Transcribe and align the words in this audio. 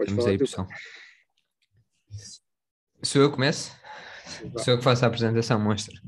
Podes 0.00 0.14
Vamos 0.14 0.24
falar 0.24 0.32
aí, 0.32 0.38
pessoal. 0.38 0.66
Sou 3.02 3.20
eu 3.20 3.28
que 3.28 3.34
começo? 3.34 3.70
Vá. 4.50 4.62
Sou 4.62 4.72
eu 4.72 4.78
que 4.78 4.84
faço 4.84 5.04
a 5.04 5.08
apresentação, 5.08 5.60
monstro. 5.60 6.00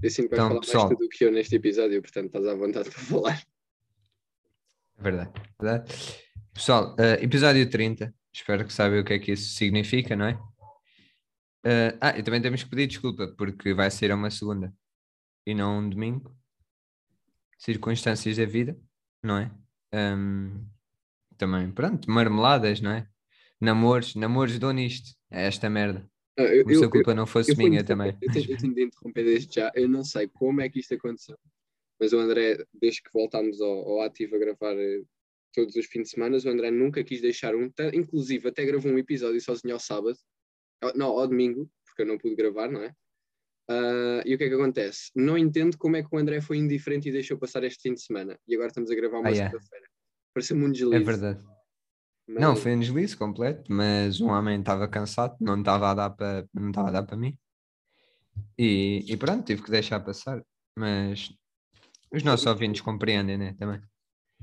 Eu 0.00 0.08
sinto 0.08 0.28
que 0.28 0.34
Então, 0.36 0.48
falar 0.50 0.60
pessoal. 0.60 0.86
mais 0.86 0.96
tu 0.96 1.02
do 1.02 1.08
que 1.08 1.24
eu 1.24 1.32
neste 1.32 1.56
episódio, 1.56 2.00
portanto 2.00 2.26
estás 2.26 2.46
à 2.46 2.54
vontade 2.54 2.88
para 2.88 3.00
falar. 3.00 3.42
Verdade. 4.98 5.32
verdade. 5.60 5.92
Pessoal, 6.54 6.94
eh, 6.96 7.24
episódio 7.24 7.68
30. 7.68 8.14
Espero 8.32 8.64
que 8.64 8.72
saibam 8.72 9.00
o 9.00 9.04
que 9.04 9.14
é 9.14 9.18
que 9.18 9.32
isso 9.32 9.52
significa, 9.56 10.14
não 10.14 10.26
é? 10.26 10.38
Eh, 11.64 11.98
ah, 12.00 12.16
e 12.16 12.22
também 12.22 12.40
temos 12.40 12.62
que 12.62 12.70
pedir 12.70 12.86
desculpa, 12.86 13.34
porque 13.36 13.74
vai 13.74 13.90
ser 13.90 14.14
uma 14.14 14.30
segunda 14.30 14.72
e 15.44 15.54
não 15.54 15.80
um 15.80 15.90
domingo. 15.90 16.32
Circunstâncias 17.58 18.36
da 18.36 18.44
vida, 18.46 18.78
não 19.24 19.38
é? 19.38 19.50
Ahm, 19.92 20.64
também, 21.40 21.70
pronto, 21.72 22.08
marmeladas, 22.10 22.80
não 22.82 22.90
é? 22.90 23.08
Namoros, 23.58 24.14
namoros 24.14 24.58
dou 24.58 24.72
nisto. 24.72 25.10
É 25.30 25.46
esta 25.46 25.70
merda. 25.70 26.06
Ah, 26.38 26.42
eu, 26.44 26.64
Como 26.64 26.74
se 26.76 26.84
eu- 26.84 26.88
a 26.88 26.90
culpa 26.90 27.14
não 27.14 27.26
fosse 27.26 27.52
eu 27.52 27.56
minha 27.56 27.82
também. 27.82 28.16
Eu 28.20 28.30
tenho, 28.30 28.50
eu 28.50 28.56
tenho 28.58 28.74
de 28.74 28.82
interromper 28.84 29.24
desde 29.24 29.54
já. 29.54 29.72
Eu 29.74 29.88
não 29.88 30.04
sei 30.04 30.28
como 30.28 30.60
é 30.60 30.68
que 30.68 30.78
isto 30.80 30.94
aconteceu, 30.94 31.36
mas 31.98 32.12
o 32.12 32.18
André, 32.18 32.62
desde 32.74 33.02
que 33.02 33.10
voltámos 33.12 33.60
ao, 33.60 33.70
ao 33.88 34.02
ativo 34.02 34.36
a 34.36 34.38
gravar 34.38 34.74
eh, 34.76 35.02
todos 35.54 35.74
os 35.76 35.86
fins 35.86 36.02
de 36.04 36.08
semana, 36.10 36.36
o 36.44 36.48
André 36.48 36.70
nunca 36.70 37.02
quis 37.02 37.20
deixar 37.22 37.54
um, 37.54 37.70
inclusive 37.94 38.48
até 38.48 38.64
gravou 38.66 38.92
um 38.92 38.98
episódio 38.98 39.40
sozinho 39.40 39.74
ao 39.74 39.80
sábado, 39.80 40.16
Ao- 40.82 40.94
não, 40.96 41.06
ao 41.18 41.26
domingo, 41.26 41.70
porque 41.86 42.02
eu 42.02 42.06
não 42.06 42.18
pude 42.18 42.36
gravar, 42.36 42.70
não 42.70 42.82
é? 42.82 42.94
Ah, 43.68 44.22
e 44.26 44.34
o 44.34 44.38
que 44.38 44.44
é 44.44 44.48
que 44.48 44.54
acontece? 44.54 45.10
Não 45.14 45.36
entendo 45.38 45.76
como 45.78 45.96
é 45.96 46.02
que 46.02 46.08
o 46.14 46.18
André 46.18 46.40
foi 46.40 46.56
indiferente 46.58 47.08
e 47.08 47.12
deixou 47.12 47.38
passar 47.38 47.62
este 47.64 47.82
fim 47.82 47.94
de 47.94 48.02
semana. 48.02 48.38
E 48.48 48.54
agora 48.54 48.68
estamos 48.68 48.90
a 48.90 48.94
gravar 48.94 49.18
uma 49.20 49.28
Ah, 49.28 49.32
yeah. 49.32 49.58
Pareceu-me 50.34 50.64
um 50.66 50.72
deslize. 50.72 50.94
É 50.96 50.98
verdade. 51.00 51.44
mas- 52.28 52.40
Não, 52.40 52.54
foi 52.56 52.74
um 52.76 52.80
deslize 52.80 53.16
completo, 53.16 53.72
mas 53.72 54.20
um 54.20 54.28
homem 54.28 54.60
estava 54.60 54.86
cansado, 54.88 55.36
não 55.40 55.58
estava 55.58 55.90
a 55.90 55.94
dar 55.94 56.10
para 56.10 56.46
não 56.54 56.68
estava 56.70 56.88
a 56.88 56.92
dar 56.92 57.02
para 57.02 57.16
mim. 57.16 57.36
E, 58.58 59.04
e 59.08 59.16
pronto, 59.16 59.44
tive 59.44 59.62
que 59.62 59.70
deixar 59.70 60.00
passar. 60.00 60.42
Mas 60.76 61.32
os 62.12 62.22
nossos 62.22 62.46
ouvintes 62.46 62.80
compreendem, 62.80 63.36
né? 63.36 63.54
Também. 63.58 63.80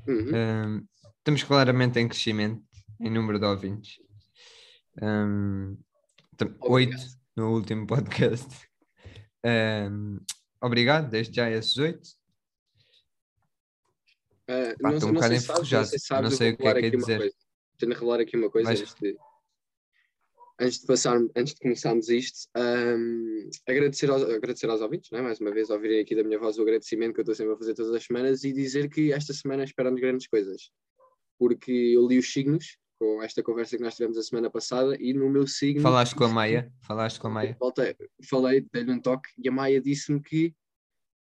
Uhum. 0.08 0.31
Ahm, 0.35 0.83
estamos 1.19 1.43
claramente 1.43 1.99
em 1.99 2.08
crescimento 2.08 2.63
em 2.99 3.09
número 3.09 3.39
de 3.39 3.45
ouvintes. 3.45 3.97
Tam- 4.99 6.55
Oito 6.61 6.95
no 7.35 7.53
último 7.53 7.85
podcast. 7.88 8.47
Ahm, 9.43 10.17
obrigado, 10.61 11.09
desde 11.09 11.35
já 11.35 11.49
esses 11.49 11.77
oito. 11.77 12.09
Ah, 14.50 14.76
Pá, 14.81 14.92
não, 14.92 15.09
um 15.09 15.12
não 15.14 15.22
sei 15.22 15.40
se 15.40 15.45
sabes, 15.45 15.72
não 15.72 15.84
sei 15.86 16.00
se 16.00 16.06
sabes, 16.06 16.31
Não 16.31 16.38
sei 16.38 16.52
o 16.52 16.58
que 16.58 16.67
é 16.67 16.73
que 16.80 16.86
é 16.86 16.90
dizer. 16.90 17.17
coisa. 17.17 17.36
Tenho 17.78 17.92
de 17.92 18.00
revelar 18.00 18.20
aqui 18.22 18.38
uma 18.38 18.50
coisa 18.50 18.67
Vais- 18.70 18.81
antes 18.81 18.95
de, 18.95 19.17
antes 20.59 20.80
de 20.81 20.88
passar, 20.88 21.17
antes 21.36 21.54
de 21.54 21.59
começarmos 21.59 22.09
isto. 22.09 22.48
ahm, 22.56 23.50
agradecer, 23.67 24.09
aos, 24.09 24.23
agradecer 24.23 24.70
aos 24.70 24.81
ouvintes, 24.81 25.12
não 25.12 25.20
é? 25.20 25.22
mais 25.22 25.39
uma 25.39 25.52
vez, 25.52 25.70
ouvirem 25.70 26.00
aqui 26.02 26.16
da 26.16 26.23
minha 26.23 26.39
voz 26.39 26.58
o 26.58 26.62
agradecimento 26.64 27.14
que 27.14 27.20
eu 27.20 27.23
estou 27.23 27.36
sempre 27.36 27.54
a 27.54 27.58
fazer 27.58 27.73
todas 27.76 27.94
as 27.94 28.04
semanas 28.04 28.44
e 28.44 28.52
dizer 28.54 28.89
que 28.89 29.12
esta 29.12 29.34
semana 29.34 29.64
esperamos 29.64 30.00
grandes 30.02 30.28
coisas. 30.28 30.72
Porque 31.38 31.72
eu 31.72 32.08
li 32.08 32.17
os 32.17 32.32
signos 32.34 32.78
com 33.00 33.22
esta 33.22 33.44
conversa 33.44 33.78
que 33.78 33.84
nós 33.84 33.95
tivemos 33.95 34.17
a 34.17 34.23
semana 34.23 34.50
passada 34.50 34.98
e 35.00 35.14
no 35.14 35.30
meu 35.30 35.45
signo. 35.45 35.82
Falaste 35.84 36.16
com 36.16 36.23
a 36.23 36.30
Maia? 36.30 36.72
Falaste 36.82 37.20
com 37.20 37.28
a 37.28 37.30
Maia? 37.30 37.56
Voltei, 37.59 37.95
falei, 38.28 38.66
dei-lhe 38.73 38.92
um 38.92 39.00
toque 39.00 39.30
e 39.38 39.48
a 39.48 39.52
Maia 39.52 39.80
disse-me 39.80 40.20
que 40.20 40.56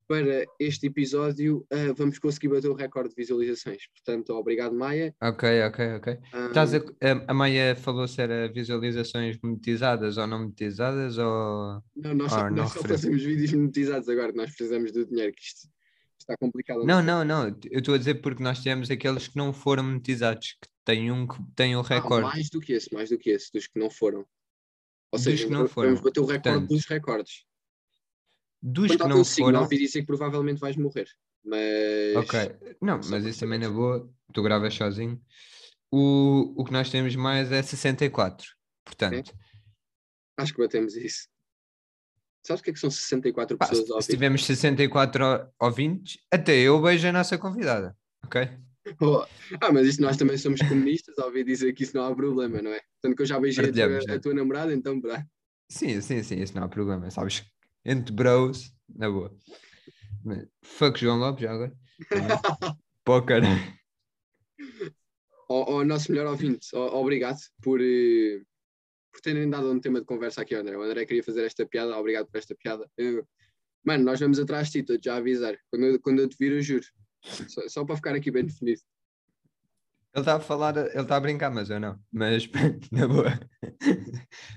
para 0.08 0.46
este 0.60 0.88
episódio 0.88 1.66
ah, 1.72 1.94
vamos 1.96 2.20
conseguir 2.20 2.50
bater 2.50 2.70
o 2.70 2.74
recorde 2.74 3.10
de 3.10 3.16
visualizações. 3.16 3.88
Portanto, 3.88 4.32
obrigado, 4.34 4.76
Maia. 4.76 5.16
Ok, 5.22 5.64
ok, 5.64 5.86
ok. 5.96 6.18
Ah, 6.34 6.48
Estás 6.48 6.74
a, 6.74 6.82
a, 7.28 7.34
Maia 7.34 7.76
falou 7.76 8.08
se 8.08 8.22
era 8.22 8.48
visualizações 8.52 9.38
monetizadas 9.44 10.18
ou 10.18 10.28
não 10.28 10.40
monetizadas 10.40 11.18
ou. 11.18 11.82
não, 11.96 12.14
nós 12.14 12.32
só, 12.32 12.40
Ah, 12.40 12.52
nós 12.52 12.72
só 12.72 12.82
fazemos 12.82 13.24
vídeos 13.24 13.54
monetizados 13.54 14.08
agora, 14.10 14.32
nós 14.34 14.48
precisamos 14.50 14.92
do 14.92 15.06
dinheiro, 15.06 15.34
que 15.34 15.42
isto 15.42 15.68
está 16.20 16.36
complicado. 16.38 16.84
Não, 16.86 17.02
não, 17.04 17.24
não. 17.24 17.48
Eu 17.70 17.80
estou 17.80 17.96
a 17.96 17.98
dizer 17.98 18.16
porque 18.16 18.44
nós 18.44 18.60
tivemos 18.60 18.90
aqueles 18.92 19.28
que 19.28 19.38
não 19.38 19.52
foram 19.54 19.84
monetizados, 19.84 20.58
que 20.62 20.68
tem 20.84 21.12
um 21.12 21.28
que 21.28 21.38
tem 21.56 21.76
o 21.76 21.80
Ah, 21.80 21.84
recorde. 21.84 22.28
mais 22.28 22.50
do 22.50 22.60
que 22.60 22.74
esse, 22.74 22.94
mais 22.94 23.10
do 23.10 23.18
que 23.18 23.30
esse, 23.32 23.52
dos 23.52 23.68
que 23.68 23.80
não 23.80 23.90
foram. 23.90 24.20
Ou 25.12 25.18
Dos 25.18 25.24
seja, 25.24 25.46
que 25.46 25.52
não 25.52 25.60
vamos 25.60 25.72
foram, 25.72 25.96
bater 25.96 26.20
o 26.20 26.26
recorde 26.26 26.42
portanto, 26.44 26.68
dos 26.70 26.86
recordes. 26.86 27.46
Dos 28.68 28.96
que 28.96 29.08
não 29.08 29.24
foram. 29.24 29.62
ouvi 29.62 29.78
dizer 29.78 30.02
que 30.02 30.08
provavelmente 30.08 30.60
vais 30.60 30.76
morrer. 30.76 31.08
Mas. 31.44 32.16
Ok, 32.16 32.76
não, 32.82 33.02
só 33.02 33.12
mas 33.12 33.24
isso 33.26 33.42
também 33.42 33.60
na 33.60 33.70
boa, 33.70 34.12
tu 34.34 34.42
gravas 34.42 34.74
sozinho. 34.74 35.22
O, 35.92 36.54
o 36.60 36.66
que 36.66 36.72
nós 36.72 36.90
temos 36.90 37.16
mais 37.16 37.52
é 37.52 37.62
64. 37.62 38.48
Portanto, 38.84 39.32
Acho 40.38 40.54
que 40.54 40.60
batemos 40.60 40.96
isso. 40.98 41.28
Sabes 42.46 42.62
o 42.62 42.64
que 42.64 42.70
é 42.72 42.74
que 42.74 42.80
são 42.80 42.90
64 42.92 43.58
pá, 43.58 43.68
pessoas 43.68 43.90
a 43.92 44.02
se, 44.02 44.10
tivermos 44.12 44.46
64 44.46 45.26
o- 45.26 45.66
ouvintes, 45.66 46.20
até 46.32 46.56
eu 46.58 46.82
vejo 46.82 47.08
a 47.08 47.12
nossa 47.12 47.38
convidada. 47.38 47.96
Ok? 48.24 48.50
Oh, 49.02 49.26
Ah, 49.62 49.72
mas 49.72 49.88
isto 49.88 50.02
nós 50.02 50.18
também 50.18 50.38
somos 50.38 50.62
comunistas, 50.62 51.18
a 51.18 51.26
ouvir 51.26 51.44
dizer 51.44 51.74
que 51.74 51.84
isso 51.84 51.96
não 51.96 52.06
há 52.06 52.16
problema, 52.16 52.62
não 52.62 52.72
é? 52.72 52.82
Tanto 53.02 53.16
que 53.16 53.22
eu 53.22 53.26
já 53.26 53.40
beijei 53.40 53.66
a 53.66 53.72
tua, 53.72 53.86
a 53.86 54.06
né? 54.08 54.20
tua 54.20 54.34
namorada, 54.34 54.74
então, 54.74 55.00
pá. 55.02 55.26
Sim, 55.70 56.00
sim, 56.02 56.22
sim, 56.22 56.36
isso 56.42 56.56
não 56.56 56.64
há 56.64 56.68
problema. 56.68 57.10
Sabes, 57.10 57.44
entre 57.86 58.14
bros, 58.14 58.74
na 58.90 59.10
boa. 59.10 59.36
Mas, 60.24 60.48
Fuck 60.64 61.00
João 61.00 61.20
Lopes, 61.20 61.44
já 61.44 61.52
agora. 61.52 61.74
Pô, 63.04 63.22
cara. 63.22 63.48
Ao, 65.48 65.70
ao 65.76 65.86
nosso 65.86 66.12
melhor 66.12 66.28
ouvinte, 66.28 66.76
obrigado 66.76 67.38
por, 67.62 67.80
eh, 67.80 68.42
por 69.12 69.22
terem 69.22 69.48
dado 69.50 69.72
um 69.72 69.80
tema 69.80 70.00
de 70.00 70.06
conversa 70.06 70.42
aqui 70.42 70.56
André. 70.56 70.76
O 70.76 70.82
André 70.82 71.06
queria 71.06 71.24
fazer 71.24 71.46
esta 71.46 71.66
piada, 71.66 71.96
obrigado 71.98 72.26
por 72.28 72.38
esta 72.38 72.56
piada. 72.56 72.90
Eu- 72.98 73.28
Mano, 73.86 74.04
nós 74.04 74.20
vamos 74.20 74.40
atrás 74.40 74.66
de 74.68 74.72
ti, 74.74 74.80
estou 74.80 74.98
já 75.00 75.14
a 75.14 75.18
avisar. 75.18 75.56
Quando 75.70 75.86
eu, 75.86 76.02
quando 76.02 76.20
eu 76.20 76.28
te 76.28 76.36
vir, 76.40 76.52
eu 76.52 76.62
juro. 76.64 76.84
Só, 77.22 77.68
só 77.68 77.86
para 77.86 77.96
ficar 77.96 78.16
aqui 78.16 78.32
bem 78.32 78.44
definido. 78.44 78.82
Ele 80.12 80.22
está 80.22 80.38
a 80.38 80.40
falar, 80.40 80.76
ele 80.76 81.02
está 81.02 81.18
a 81.18 81.20
brincar, 81.20 81.52
mas 81.52 81.70
eu 81.70 81.80
não. 81.80 82.00
Mas, 82.12 82.50
na 82.92 83.08
boa. 83.08 83.40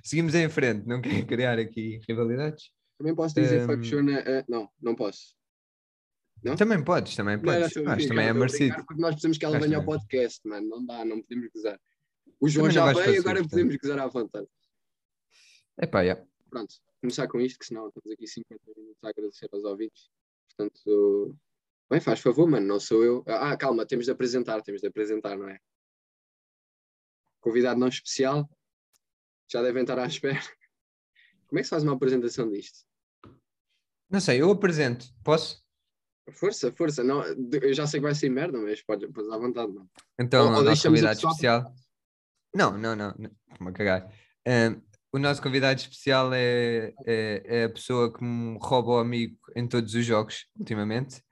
Seguimos 0.03 0.35
em 0.35 0.49
frente, 0.49 0.87
não 0.87 1.03
quero 1.03 1.27
criar 1.27 1.59
aqui 1.59 2.01
rivalidades. 2.09 2.71
Também 2.99 3.15
posso 3.15 3.35
dizer 3.35 3.61
Ehm, 3.61 3.67
fuck 3.67 3.85
Shona, 3.85 4.19
eh, 4.21 4.45
não, 4.49 4.69
não 4.81 4.95
posso. 4.95 5.37
Não? 6.43 6.57
Também 6.57 6.83
podes, 6.85 7.17
também 7.17 7.37
Não, 7.37 7.43
não, 7.45 7.61
podes. 7.61 7.77
a 7.77 7.83
Mas 7.83 8.07
também 8.07 8.27
é 8.27 8.33
merecido. 8.33 8.77
Porque 8.85 9.01
nós 9.01 9.11
precisamos 9.11 9.39
que 9.39 9.45
ela 9.45 9.59
Mas 9.59 9.65
venha 9.65 9.79
ao 9.79 9.85
podcast, 9.85 10.47
mano. 10.47 10.69
Não 10.69 10.85
dá, 10.85 11.05
não 11.05 11.21
podemos 11.23 11.49
gozar. 11.53 11.81
O 12.41 12.49
João 12.49 12.69
Também 12.69 12.77
não 12.79 12.87
já 12.87 12.93
veio, 12.93 12.97
conseguir, 12.97 13.19
agora 13.19 13.49
podemos 13.49 13.77
gozar 13.77 13.99
à 13.99 14.07
vontade. 14.07 14.47
Epá, 15.81 16.05
já. 16.05 16.25
Pronto, 16.51 16.75
começar 17.01 17.29
com 17.29 17.41
isto, 17.41 17.59
que 17.59 17.67
senão 17.67 17.89
estamos 17.89 18.11
aqui 18.13 18.27
50 18.27 18.63
minutos 18.77 19.05
a 19.05 19.09
agradecer 19.09 19.49
aos 19.53 19.65
ouvintes. 19.65 20.11
Portanto, 20.49 21.37
bem, 21.91 22.01
faz 22.01 22.21
favor, 22.21 22.49
mano, 22.49 22.67
não 22.67 22.81
sou 22.81 23.05
eu. 23.05 23.25
Ah, 23.27 23.57
calma, 23.57 23.87
temos 23.87 24.07
de 24.07 24.11
apresentar, 24.11 24.61
temos 24.63 24.81
de 24.81 24.89
apresentar, 24.89 25.37
não 25.37 25.49
é? 25.49 25.59
Convidado 27.41 27.79
não 27.79 27.89
especial, 27.89 28.49
já 29.51 29.63
devem 29.63 29.83
estar 29.83 29.99
à 29.99 30.07
espera. 30.07 30.41
Como 31.47 31.59
é 31.59 31.63
que 31.63 31.65
se 31.65 31.71
faz 31.71 31.83
uma 31.83 31.95
apresentação 31.95 32.51
disto? 32.51 32.88
Não 34.11 34.21
sei, 34.21 34.41
eu 34.41 34.51
apresento. 34.51 35.07
Posso? 35.23 35.63
Força, 36.33 36.71
força, 36.73 37.03
não, 37.03 37.23
eu 37.25 37.73
já 37.73 37.87
sei 37.87 38.01
que 38.01 38.05
vai 38.07 38.15
ser 38.15 38.29
merda, 38.29 38.59
mas 38.59 38.83
pode, 38.83 39.09
pode 39.09 39.33
à 39.33 39.39
vontade, 39.39 39.73
não. 39.73 39.89
Então, 40.21 40.47
Ou- 40.49 40.55
ou 40.57 40.61
o 40.61 40.65
nosso 40.65 40.87
convidado 40.89 41.19
especial. 41.19 41.75
Não, 42.55 42.77
não, 42.77 42.95
não. 42.95 43.15
não. 43.19 43.31
Vou 43.61 43.73
cagar. 43.73 44.11
O 45.11 45.19
nosso 45.19 45.41
convidado 45.43 45.81
especial 45.81 46.33
é, 46.35 46.93
é, 47.07 47.43
é 47.47 47.65
a 47.65 47.71
pessoa 47.71 48.13
que 48.13 48.23
me 48.23 48.59
rouba 48.61 48.91
o 48.93 48.99
amigo 48.99 49.39
em 49.57 49.67
todos 49.67 49.95
os 49.95 50.05
jogos, 50.05 50.47
ultimamente, 50.59 51.23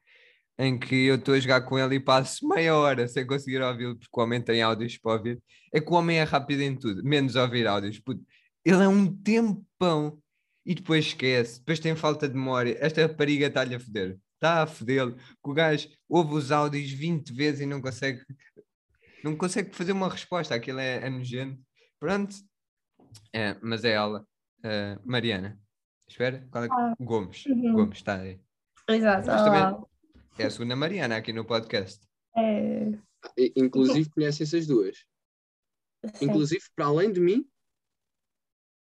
em 0.59 0.79
que 0.79 0.95
eu 1.07 1.17
estou 1.17 1.35
a 1.35 1.41
jogar 1.41 1.61
com 1.61 1.79
ele 1.79 1.97
e 1.97 2.01
passo 2.01 2.49
meia 2.49 2.75
hora 2.75 3.07
sem 3.07 3.27
conseguir 3.27 3.61
ouvi-lo, 3.61 3.97
porque 3.99 4.19
o 4.19 4.23
homem 4.23 4.41
tem 4.41 4.63
áudios 4.63 4.97
para 4.97 5.13
ouvir. 5.13 5.43
É 5.75 5.79
que 5.81 5.91
o 5.91 5.95
homem 5.95 6.19
é 6.19 6.23
rápido 6.23 6.63
em 6.63 6.75
tudo, 6.75 7.05
menos 7.05 7.37
ouvir 7.37 7.67
áudios. 7.67 7.99
Puto, 8.01 8.25
ele 8.65 8.83
é 8.83 8.89
um 8.89 9.15
tempão 9.15 10.19
e 10.67 10.75
depois 10.75 11.07
esquece, 11.07 11.61
depois 11.61 11.79
tem 11.79 11.95
falta 11.95 12.29
de 12.29 12.35
memória. 12.35 12.77
Esta 12.81 13.03
rapariga 13.07 13.47
está-lhe 13.47 13.75
a 13.77 13.81
foder. 13.81 14.19
Está 14.35 14.63
a 14.65 14.67
fodê-lo. 14.67 15.15
Que 15.15 15.51
o 15.51 15.55
gajo 15.55 15.89
ouve 16.09 16.35
os 16.35 16.51
áudios 16.53 16.91
20 16.91 17.33
vezes 17.33 17.61
e 17.61 17.67
não 17.67 17.81
consegue 17.81 18.21
não 19.25 19.37
consegue 19.37 19.75
fazer 19.75 19.93
uma 19.93 20.09
resposta, 20.09 20.55
aquilo 20.55 20.79
é, 20.79 21.07
é 21.07 21.11
nojento. 21.11 21.61
Pronto, 21.99 22.35
É, 23.33 23.57
mas 23.63 23.85
é 23.85 23.93
ela, 23.93 24.27
eh, 24.63 24.99
Mariana. 25.05 25.59
Espera, 26.09 26.47
qual 26.51 26.65
é 26.65 26.69
que... 26.69 26.75
Ah. 26.75 26.95
Gomes. 27.01 27.45
Uhum. 27.47 27.73
Gomes, 27.73 27.99
está 27.99 28.21
aí. 28.21 28.41
Exato. 28.89 29.29
Olá. 29.29 29.83
É 30.39 30.45
a 30.47 30.51
segunda 30.51 30.77
Mariana 30.77 31.17
aqui 31.17 31.33
no 31.33 31.45
podcast. 31.45 32.07
É, 32.37 32.93
Inclusive 33.57 34.09
conhecem 34.11 34.45
essas 34.45 34.67
duas. 34.67 34.97
sim. 36.15 36.27
Inclusive, 36.27 36.63
para 36.77 36.87
além 36.87 37.11
de 37.11 37.19
mim, 37.19 37.45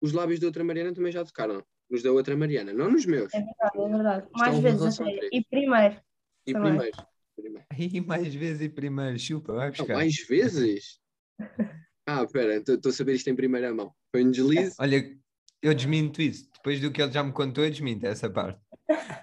os 0.00 0.12
lábios 0.12 0.38
da 0.38 0.46
outra 0.46 0.62
Mariana 0.62 0.94
também 0.94 1.10
já 1.10 1.24
tocaram. 1.24 1.64
Nos 1.90 2.02
da 2.02 2.10
outra 2.12 2.36
Mariana, 2.36 2.72
não 2.72 2.90
nos 2.90 3.06
meus. 3.06 3.32
É 3.32 3.38
verdade, 3.40 3.78
é 3.78 3.88
verdade. 3.88 4.26
Isto 4.26 4.36
é 4.36 4.40
Mais 4.40 4.58
vezes 4.58 5.00
até. 5.00 5.28
E 5.32 5.44
primeiro. 5.44 6.00
E 6.46 6.52
Também. 6.52 6.70
primeiro. 6.70 6.96
primeiro. 7.36 7.66
Aí 7.70 8.00
mais 8.00 8.34
vezes 8.34 8.62
e 8.62 8.68
primeiro, 8.68 9.18
chupa, 9.18 9.52
vai 9.52 9.66
Não, 9.66 9.72
buscar. 9.76 9.94
mais 9.94 10.16
vezes? 10.26 10.98
Ah, 12.08 12.22
espera, 12.22 12.54
estou 12.58 12.88
a 12.88 12.92
saber 12.92 13.14
isto 13.14 13.28
em 13.28 13.34
primeira 13.34 13.74
mão. 13.74 13.92
Foi 14.12 14.24
um 14.24 14.30
deslize. 14.30 14.76
Olha, 14.78 15.12
eu 15.60 15.74
desminto 15.74 16.22
isso. 16.22 16.48
Depois 16.54 16.80
do 16.80 16.92
que 16.92 17.02
ele 17.02 17.10
já 17.10 17.20
me 17.20 17.32
contou, 17.32 17.64
eu 17.64 17.70
desminto 17.70 18.06
essa 18.06 18.30
parte. 18.30 18.60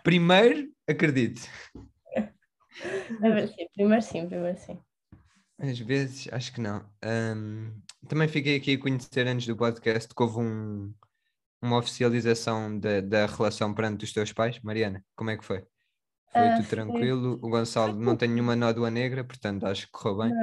Primeiro, 0.04 0.70
acredito. 0.86 1.40
Sim, 2.74 3.68
primeiro 3.74 4.02
sim, 4.02 4.28
primeiro 4.28 4.58
sim. 4.58 4.80
Às 5.60 5.80
vezes, 5.80 6.28
acho 6.34 6.52
que 6.54 6.60
não. 6.60 6.84
Ahm, 7.02 7.72
também 8.10 8.28
fiquei 8.28 8.58
aqui 8.58 8.74
a 8.74 8.80
conhecer 8.80 9.28
antes 9.28 9.48
do 9.48 9.56
podcast 9.56 10.14
que 10.14 10.22
houve 10.22 10.40
um, 10.40 10.94
uma 11.64 11.78
oficialização 11.78 12.78
da, 12.78 13.00
da 13.02 13.26
relação 13.26 13.74
perante 13.74 14.04
os 14.04 14.12
teus 14.14 14.34
pais. 14.34 14.60
Mariana, 14.62 15.04
como 15.16 15.30
é 15.30 15.38
que 15.38 15.46
foi? 15.46 15.60
Foi 16.32 16.42
Ah, 16.48 16.56
tudo 16.56 16.66
foi- 16.66 16.78
tranquilo? 16.78 17.34
O 17.42 17.50
Gonçalo 17.50 17.96
não 17.96 18.18
tem 18.18 18.28
nenhuma 18.28 18.56
nódoa 18.56 18.90
negra, 18.92 19.24
portanto 19.24 19.66
acho 19.66 19.86
que 19.86 19.92
correu 19.92 20.18
bem. 20.18 20.34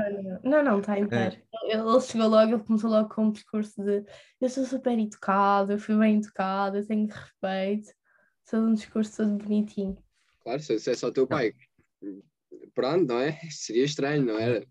Não, 0.43 0.63
não, 0.63 0.79
está 0.81 0.99
inteiro. 0.99 1.37
Ele, 1.65 1.73
ele 1.83 2.01
chegou 2.01 2.29
logo, 2.29 2.53
ele 2.55 2.63
começou 2.63 2.91
logo 2.91 3.09
com 3.15 3.27
um 3.27 3.33
discurso 3.33 3.83
de 3.83 4.05
eu 4.41 4.49
sou 4.49 4.65
super 4.65 4.99
educado, 4.99 5.73
eu 5.73 5.79
fui 5.79 5.97
bem 5.99 6.17
educado, 6.17 6.79
eu 6.79 6.87
tenho 6.87 7.07
respeito. 7.09 7.91
Todo 8.51 8.67
um 8.67 8.75
discurso 8.75 9.17
todo 9.19 9.37
bonitinho. 9.37 9.97
Claro, 10.43 10.61
se 10.61 10.79
se 10.79 10.91
é 10.91 10.95
só 10.95 11.11
teu 11.11 11.27
pai. 11.27 11.53
Pronto, 12.75 13.07
não 13.07 13.19
é? 13.21 13.39
Seria 13.51 13.85
estranho, 13.85 14.25
não 14.25 14.39
era? 14.39 14.67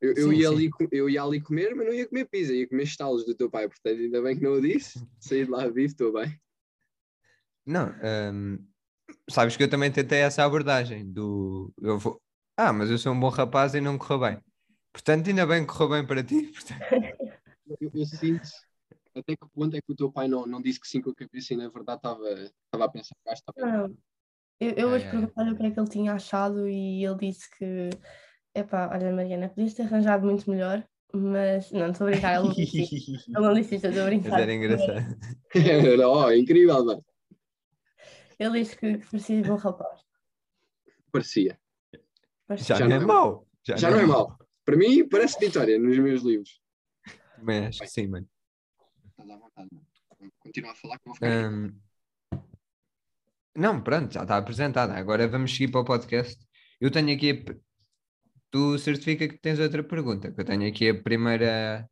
Eu, 0.00 0.14
eu 0.14 0.32
Sim, 0.32 0.40
ia 0.40 0.48
sim. 0.48 0.54
ali, 0.54 0.70
eu 0.92 1.10
ia 1.10 1.22
ali 1.22 1.40
comer, 1.40 1.74
mas 1.74 1.86
não 1.86 1.92
ia 1.94 2.08
comer 2.08 2.24
pizza, 2.26 2.54
ia 2.54 2.68
comer 2.68 2.84
estalos 2.84 3.24
do 3.26 3.34
teu 3.34 3.50
pai. 3.50 3.68
Portanto, 3.68 3.98
ainda 4.00 4.22
bem 4.22 4.36
que 4.36 4.42
não 4.42 4.52
o 4.54 4.60
disse. 4.60 4.98
Saí 5.20 5.44
de 5.44 5.50
lá 5.50 5.66
vivo, 5.68 5.86
estou 5.92 6.12
bem. 6.12 6.40
Não, 7.66 7.94
ahm, 8.02 8.58
sabes 9.30 9.56
que 9.56 9.62
eu 9.62 9.70
também 9.70 9.92
tentei 9.92 10.20
essa 10.20 10.44
abordagem 10.44 11.10
do 11.12 11.72
eu 11.80 11.98
vou, 11.98 12.20
ah, 12.56 12.72
mas 12.72 12.90
eu 12.90 12.98
sou 12.98 13.12
um 13.12 13.20
bom 13.20 13.28
rapaz 13.28 13.74
e 13.74 13.80
não 13.80 13.98
correu 13.98 14.20
bem. 14.20 14.44
Portanto, 14.92 15.28
ainda 15.28 15.46
bem 15.46 15.66
que 15.66 15.72
correu 15.72 15.90
bem 15.90 16.06
para 16.06 16.24
ti. 16.24 16.48
portanto- 16.52 17.10
Eu, 17.80 17.90
eu 17.94 18.06
sinto. 18.06 18.48
Até 19.14 19.36
que 19.36 19.46
ponto 19.52 19.76
é 19.76 19.80
que 19.80 19.92
o 19.92 19.96
teu 19.96 20.10
pai 20.10 20.28
não, 20.28 20.46
não 20.46 20.62
disse 20.62 20.80
que 20.80 20.86
sim 20.88 21.00
com 21.00 21.10
a 21.10 21.14
cabeça 21.14 21.52
e 21.52 21.56
na 21.56 21.68
verdade 21.68 21.98
estava 21.98 22.28
estava 22.30 22.84
a 22.84 22.88
pensar 22.88 23.14
que? 23.24 23.60
Não, 23.60 23.96
eu, 24.60 24.70
eu 24.76 24.88
hoje 24.88 25.04
ai. 25.06 25.10
perguntei-lhe 25.10 25.52
o 25.52 25.56
que 25.56 25.62
é 25.66 25.70
que 25.70 25.80
ele 25.80 25.88
tinha 25.88 26.12
achado 26.14 26.68
e 26.68 27.04
ele 27.04 27.16
disse 27.18 27.50
que, 27.50 27.90
epá, 28.54 28.88
olha 28.92 29.12
Mariana, 29.12 29.48
podias 29.48 29.74
ter 29.74 29.82
arranjado 29.82 30.26
muito 30.26 30.48
melhor, 30.50 30.86
mas 31.12 31.70
não, 31.72 31.90
estou 31.90 32.06
a 32.06 32.10
brincar, 32.10 32.34
ele 32.36 32.48
não 32.48 32.54
disse 32.54 32.82
isto. 32.82 33.10
Ele 33.30 33.40
não 33.46 33.54
disse 33.54 33.74
isto, 33.76 33.86
estou 33.86 34.02
a 34.02 34.06
Mas 34.06 34.14
brincar. 34.20 34.40
era 34.40 34.54
engraçado. 34.54 35.18
Era, 35.54 36.08
oh, 36.08 36.32
incrível, 36.32 36.84
mano. 36.84 37.04
Ele 38.38 38.60
disse 38.60 38.76
que, 38.76 38.98
que 38.98 39.06
parecia 39.10 39.42
bom 39.42 39.56
rapaz. 39.56 40.00
Parecia. 41.12 41.58
Mas 42.48 42.64
Já, 42.66 42.76
Já 42.76 42.88
não 42.88 42.96
é 42.96 42.98
é- 42.98 43.04
mau. 43.04 43.46
Já, 43.66 43.76
Já 43.76 43.90
não 43.90 43.98
é 44.00 44.06
mau. 44.06 44.38
Para 44.64 44.76
mim, 44.76 45.08
parece 45.08 45.38
vitória 45.38 45.78
nos 45.78 45.98
meus 45.98 46.22
livros. 46.22 46.60
Também 47.36 47.66
acho 47.66 47.80
que 47.80 47.86
sim, 47.88 48.06
mano. 48.06 48.26
Estás 49.10 49.28
à 49.30 49.36
vontade, 49.36 49.68
mano. 49.72 49.86
Continua 50.38 50.70
a 50.72 50.74
falar 50.74 50.98
que 50.98 51.08
eu 51.08 51.12
vou 51.12 51.14
ficar. 51.14 51.30
Ahm, 51.30 51.72
não, 53.56 53.82
pronto, 53.82 54.12
já 54.14 54.22
está 54.22 54.36
apresentada. 54.36 54.94
Agora 54.94 55.26
vamos 55.28 55.52
seguir 55.52 55.70
para 55.70 55.80
o 55.80 55.84
podcast. 55.84 56.38
Eu 56.80 56.90
tenho 56.90 57.14
aqui. 57.14 57.44
Tu 58.50 58.78
certifica 58.78 59.28
que 59.28 59.38
tens 59.38 59.58
outra 59.58 59.82
pergunta, 59.82 60.32
que 60.32 60.40
eu 60.40 60.44
tenho 60.44 60.68
aqui 60.68 60.88
a 60.88 61.02
primeira, 61.02 61.88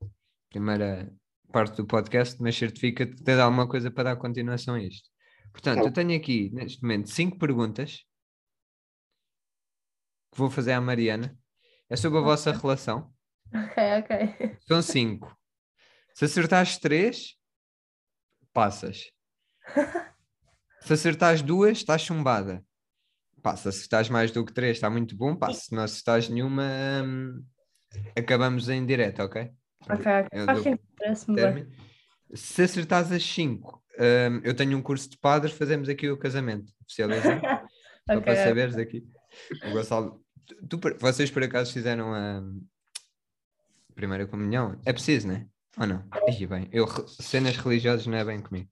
primeira 0.51 1.13
parte 1.53 1.77
do 1.77 1.87
podcast, 1.87 2.37
mas 2.41 2.57
certifica 2.57 3.07
que 3.07 3.23
tens 3.23 3.39
alguma 3.39 3.69
coisa 3.69 3.91
para 3.91 4.11
dar 4.11 4.17
continuação 4.17 4.75
a 4.75 4.83
isto. 4.83 5.09
Portanto, 5.53 5.85
eu 5.85 5.93
tenho 5.93 6.17
aqui, 6.17 6.51
neste 6.53 6.83
momento, 6.83 7.11
cinco 7.11 7.39
perguntas 7.39 8.05
que 10.33 10.39
vou 10.39 10.51
fazer 10.51 10.73
à 10.73 10.81
Mariana. 10.81 11.39
É 11.89 11.97
sobre 11.97 12.19
a 12.19 12.23
vossa 12.23 12.53
relação. 12.53 13.13
Ok, 13.55 13.83
ok. 14.01 14.59
São 14.67 14.83
cinco. 14.83 15.35
Se 16.15 16.25
acertares 16.27 16.77
três, 16.79 17.35
passas. 18.53 19.11
Se 20.81 20.93
acertares 20.93 21.43
duas, 21.43 21.79
estás 21.79 22.03
chumbada. 22.03 22.65
Passa. 23.43 23.71
Se 23.73 23.79
acertares 23.79 24.09
mais 24.09 24.31
do 24.31 24.45
que 24.45 24.53
três, 24.53 24.77
está 24.77 24.89
muito 24.91 25.17
bom. 25.17 25.35
Passa. 25.37 25.61
Se 25.61 25.75
não 25.75 25.83
acertares 25.83 26.29
nenhuma, 26.29 26.65
hum, 27.05 27.43
acabamos 28.17 28.69
em 28.69 28.85
direto, 28.85 29.23
ok? 29.23 29.51
Ok, 29.89 30.05
Faz 30.45 30.63
sentido, 30.63 30.81
parece-me 30.99 31.37
bem. 31.53 31.69
Se 32.35 32.63
acertares 32.63 33.11
as 33.13 33.23
cinco, 33.23 33.83
hum, 33.99 34.41
eu 34.45 34.55
tenho 34.55 34.77
um 34.77 34.83
curso 34.83 35.09
de 35.09 35.17
padres, 35.19 35.55
fazemos 35.55 35.89
aqui 35.89 36.09
o 36.11 36.17
casamento. 36.19 36.73
Oficializamos. 36.83 37.43
Só 38.09 38.15
Ok, 38.15 38.23
para 38.23 38.37
saberes 38.37 38.77
aqui. 38.77 39.07
O 39.67 39.73
Gonçalo, 39.73 40.25
tu- 40.69 40.79
tu 40.81 40.81
vocês 40.99 41.31
por 41.31 41.43
acaso 41.43 41.73
fizeram 41.73 42.15
a 42.15 42.43
primeira 43.95 44.27
comunhão? 44.27 44.81
É 44.85 44.93
preciso, 44.93 45.29
não 45.29 45.35
é? 45.35 45.47
Ou 45.79 45.87
não? 45.87 46.05
Bem, 46.49 46.69
eu, 46.73 46.87
cenas 47.07 47.57
religiosas 47.57 48.07
não 48.07 48.17
é 48.17 48.25
bem 48.25 48.41
comigo. 48.41 48.69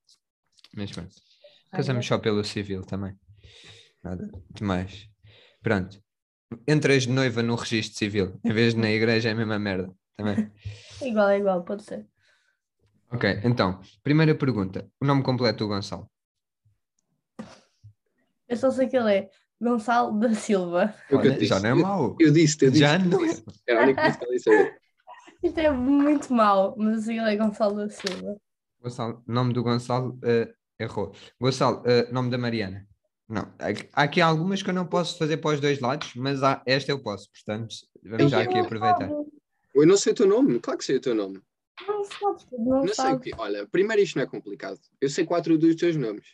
Mas 0.74 0.90
pronto. 0.90 1.14
Casamos 1.70 2.06
só 2.06 2.18
pelo 2.18 2.42
civil 2.44 2.82
também. 2.82 3.14
Nada 4.06 4.30
demais. 4.54 5.08
Pronto. 5.60 6.00
Entras 6.64 7.02
de 7.02 7.08
noiva 7.08 7.42
no 7.42 7.56
registro 7.56 7.98
civil, 7.98 8.38
em 8.44 8.52
vez 8.52 8.72
de 8.72 8.80
na 8.80 8.88
igreja 8.88 9.30
é 9.30 9.32
a 9.32 9.34
mesma 9.34 9.58
merda. 9.58 9.92
Também. 10.16 10.48
Igual, 11.02 11.28
é 11.28 11.38
igual, 11.38 11.64
pode 11.64 11.82
ser. 11.82 12.06
Ok, 13.12 13.40
então, 13.42 13.80
primeira 14.04 14.32
pergunta. 14.34 14.88
O 15.00 15.04
nome 15.04 15.24
completo 15.24 15.64
do 15.64 15.68
Gonçalo. 15.68 16.08
Eu 18.48 18.56
só 18.56 18.70
sei 18.70 18.86
que 18.88 18.96
ele 18.96 19.12
é 19.12 19.30
Gonçalo 19.60 20.18
da 20.20 20.32
Silva. 20.34 20.94
Que 21.08 21.14
eu 21.14 21.18
Olha, 21.18 21.32
disse. 21.32 21.46
já 21.46 21.58
não 21.58 21.70
é 21.70 21.74
mau. 21.74 22.16
Eu 22.18 22.32
disse, 22.32 22.64
eu 22.64 22.70
disse. 22.70 22.80
Já 22.80 22.94
eu 22.94 23.04
não 23.04 23.24
é. 23.24 23.36
Era 23.66 23.80
a 23.80 23.82
única 23.82 24.02
coisa 24.02 24.18
que 24.18 24.24
eu 24.24 24.30
disse. 24.30 24.50
Isto 25.42 25.58
é 25.60 25.70
muito 25.70 26.32
mau, 26.32 26.76
mas 26.78 26.94
eu 26.94 27.02
sei 27.02 27.14
que 27.16 27.20
ele 27.20 27.34
é 27.34 27.36
Gonçalo 27.36 27.76
da 27.76 27.88
Silva. 27.88 28.36
Gonçalo, 28.80 29.22
nome 29.26 29.52
do 29.52 29.62
Gonçalo, 29.64 30.18
eh, 30.24 30.54
errou. 30.78 31.12
Gonçalo, 31.40 31.82
eh, 31.84 32.10
nome 32.12 32.30
da 32.30 32.38
Mariana. 32.38 32.86
Não, 33.28 33.52
há 33.92 34.02
aqui- 34.02 34.20
algumas 34.20 34.62
que 34.62 34.70
eu 34.70 34.74
não 34.74 34.86
posso 34.86 35.18
fazer 35.18 35.38
para 35.38 35.54
os 35.54 35.60
dois 35.60 35.80
lados, 35.80 36.12
mas 36.14 36.42
há- 36.42 36.62
esta 36.64 36.92
eu 36.92 37.02
posso, 37.02 37.28
portanto, 37.32 37.74
vamos 38.04 38.30
já 38.30 38.42
aqui 38.42 38.58
aproveitar. 38.58 39.10
Eu 39.74 39.86
não 39.86 39.96
sei 39.96 40.12
o 40.12 40.14
teu 40.16 40.26
nome, 40.26 40.60
claro 40.60 40.78
que 40.78 40.84
sei 40.84 40.96
o 40.96 41.00
teu 41.00 41.14
nome. 41.14 41.42
Não 41.86 42.04
sabes, 42.04 42.46
não, 42.52 42.84
Não 42.84 42.94
sei 42.94 43.12
o 43.12 43.20
que. 43.20 43.30
Olha, 43.36 43.66
primeiro 43.66 44.00
isto 44.00 44.16
não 44.16 44.22
é 44.22 44.26
complicado. 44.26 44.78
Eu 45.00 45.10
sei 45.10 45.26
quatro 45.26 45.58
dos 45.58 45.74
teus 45.74 45.96
nomes. 45.96 46.26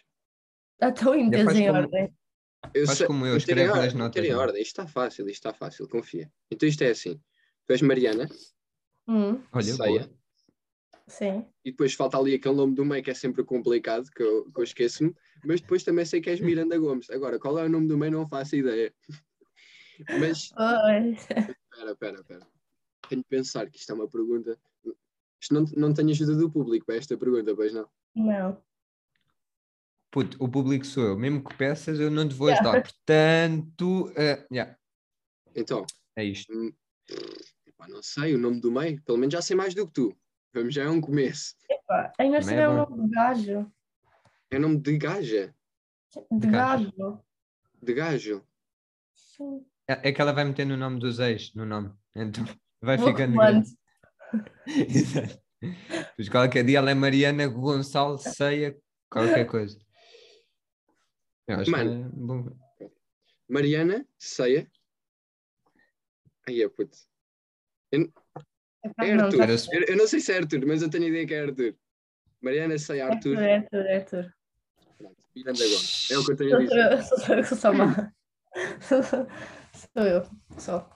Em 0.80 0.86
Já 1.32 1.44
faz 1.44 1.56
em 1.58 1.66
como- 1.66 1.78
ordem. 1.78 2.14
Eu 2.74 2.86
Faz 2.86 2.98
sei, 2.98 3.06
como 3.08 3.26
eu, 3.26 3.34
meter 3.34 3.36
em 3.36 3.38
escreve 3.62 3.68
nas 3.70 3.78
ordem, 3.78 3.98
notas, 3.98 4.24
em 4.24 4.28
é? 4.30 4.36
ordem. 4.36 4.62
Isto 4.62 4.80
está 4.80 4.86
fácil, 4.86 5.24
isto 5.28 5.34
está 5.48 5.52
fácil, 5.52 5.88
confia. 5.88 6.30
Então 6.50 6.68
isto 6.68 6.82
é 6.82 6.90
assim. 6.90 7.20
Tu 7.66 7.72
és 7.72 7.82
Mariana, 7.82 8.28
Hum, 9.08 9.42
Olha, 9.52 9.64
Ceia, 9.64 9.76
boa. 10.06 10.10
Sim. 11.06 11.44
e 11.64 11.70
depois 11.70 11.94
falta 11.94 12.18
ali 12.18 12.34
aquele 12.34 12.54
nome 12.54 12.74
do 12.74 12.84
meio 12.84 13.02
que 13.02 13.10
é 13.10 13.14
sempre 13.14 13.44
complicado, 13.44 14.10
que 14.10 14.22
eu, 14.22 14.50
que 14.50 14.60
eu 14.60 14.64
esqueço-me, 14.64 15.14
mas 15.44 15.60
depois 15.60 15.82
também 15.82 16.04
sei 16.04 16.20
que 16.20 16.30
és 16.30 16.40
Miranda 16.40 16.78
Gomes. 16.78 17.10
Agora, 17.10 17.38
qual 17.38 17.58
é 17.58 17.64
o 17.64 17.68
nome 17.68 17.88
do 17.88 17.98
meio 17.98 18.12
não 18.12 18.28
faço 18.28 18.56
ideia. 18.56 18.94
Mas, 20.08 20.50
Oi. 20.58 21.10
espera, 21.12 21.92
espera, 21.92 22.20
espera. 22.20 22.46
Tenho 23.08 23.22
de 23.22 23.28
pensar 23.28 23.68
que 23.70 23.78
isto 23.78 23.92
é 23.92 23.94
uma 23.94 24.08
pergunta. 24.08 24.58
Isto 25.40 25.54
não, 25.54 25.64
não 25.76 25.94
tem 25.94 26.10
ajuda 26.10 26.34
do 26.34 26.50
público 26.50 26.86
para 26.86 26.96
esta 26.96 27.16
pergunta, 27.16 27.54
pois 27.54 27.72
não? 27.72 27.88
Não. 28.14 28.62
Puto, 30.10 30.36
o 30.42 30.48
público 30.48 30.84
sou 30.84 31.04
eu, 31.04 31.18
mesmo 31.18 31.42
que 31.42 31.56
peças, 31.56 31.98
eu 31.98 32.10
não 32.10 32.28
te 32.28 32.34
vou 32.34 32.48
Yeah. 32.48 32.70
ajudar. 32.70 32.82
Portanto, 32.82 34.12
eh, 34.16 34.46
yeah, 34.52 34.76
Então, 35.54 35.86
é 36.16 36.24
isto. 36.24 36.52
hum, 36.52 36.72
não 37.88 38.02
sei 38.02 38.34
o 38.34 38.38
nome 38.38 38.60
do 38.60 38.70
meio. 38.70 39.02
Pelo 39.02 39.18
menos 39.18 39.32
já 39.32 39.42
sei 39.42 39.56
mais 39.56 39.74
do 39.74 39.86
que 39.86 39.92
tu. 39.92 40.16
Vamos, 40.52 40.74
já 40.74 40.84
é 40.84 40.88
um 40.88 41.00
começo. 41.00 41.54
Pá, 41.86 42.12
Ainda 42.18 42.42
se 42.42 42.54
é 42.54 42.66
bom. 42.66 42.76
nome 42.76 43.08
de 43.08 43.14
gajo. 43.14 43.72
É 44.50 44.58
nome 44.58 44.78
de 44.78 44.98
gaja. 44.98 45.54
De 46.30 46.46
gajo. 46.46 46.92
gajo. 46.92 47.20
De 47.82 47.94
gajo. 47.94 48.46
Sim. 49.14 49.64
É, 49.88 50.08
é 50.08 50.12
que 50.12 50.20
ela 50.20 50.32
vai 50.32 50.44
metendo 50.44 50.74
o 50.74 50.76
nome 50.76 51.00
dos 51.00 51.18
ex 51.18 51.54
no 51.54 51.64
nome. 51.64 51.92
Então 52.14 52.44
vai 52.80 52.98
Vou 52.98 53.08
ficando. 53.08 53.36
Exato. 54.66 55.42
Pois 56.16 56.28
qualquer 56.28 56.64
dia 56.64 56.78
ela 56.78 56.90
é 56.90 56.94
Mariana 56.94 57.46
Gonçalo 57.46 58.18
Ceia, 58.18 58.76
qualquer 59.08 59.46
coisa. 59.46 59.78
Eu 61.46 61.60
acho 61.60 61.70
Mano. 61.70 62.10
que 62.10 62.16
é 62.16 62.18
bom. 62.18 62.56
Mariana 63.48 64.06
Ceia. 64.18 64.70
Aí 66.46 66.62
é 66.62 66.68
puto. 66.68 66.96
Não, 67.92 68.12
Arthur. 68.84 69.36
tá- 69.38 69.42
Era 69.44 69.58
su- 69.58 69.72
Eu, 69.74 69.82
eu 69.88 69.96
não 69.96 70.06
sei 70.06 70.20
se 70.20 70.32
é 70.32 70.38
Arthur, 70.38 70.66
mas 70.66 70.82
eu 70.82 70.90
tenho 70.90 71.04
a 71.04 71.08
ideia 71.08 71.26
que 71.26 71.34
é 71.34 71.42
Arthur. 71.42 71.76
Mariana 72.40 72.78
Ceia 72.78 73.06
Arthur. 73.06 73.36
Arthur, 73.38 73.50
Arthur, 73.78 73.90
Arthur. 73.90 74.34
Pronto, 74.98 75.16
Miranda 75.36 75.64
Gomes. 75.64 76.10
É 76.10 76.18
o 76.18 76.24
que 76.24 76.32
eu 76.32 76.36
tenho 76.36 76.56
a 76.56 77.02
Sou 77.02 77.18
dizer. 77.18 77.44
sou 77.46 77.56
sou 77.56 77.74
má. 77.74 78.12
Sou 78.80 79.02
sou 79.02 80.02
eu, 80.04 80.22
só. 80.58 80.90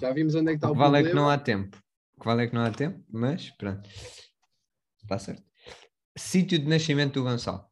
Já 0.00 0.12
vimos 0.12 0.34
onde 0.34 0.50
é 0.50 0.52
que 0.52 0.56
está 0.58 0.68
O 0.68 0.70
o 0.70 0.74
que 0.74 0.78
vale 0.78 0.98
é 0.98 1.00
problema. 1.02 1.10
que 1.10 1.14
não 1.16 1.30
há 1.30 1.38
tempo. 1.38 1.76
O 2.16 2.20
que 2.20 2.26
vale 2.26 2.44
é 2.44 2.46
que 2.46 2.54
não 2.54 2.62
há 2.64 2.70
tempo, 2.70 3.04
mas 3.10 3.50
pronto. 3.50 3.88
Está 5.02 5.18
certo. 5.18 5.42
Sítio 6.16 6.58
de 6.58 6.66
nascimento 6.66 7.14
do 7.14 7.24
Gonçalo. 7.24 7.64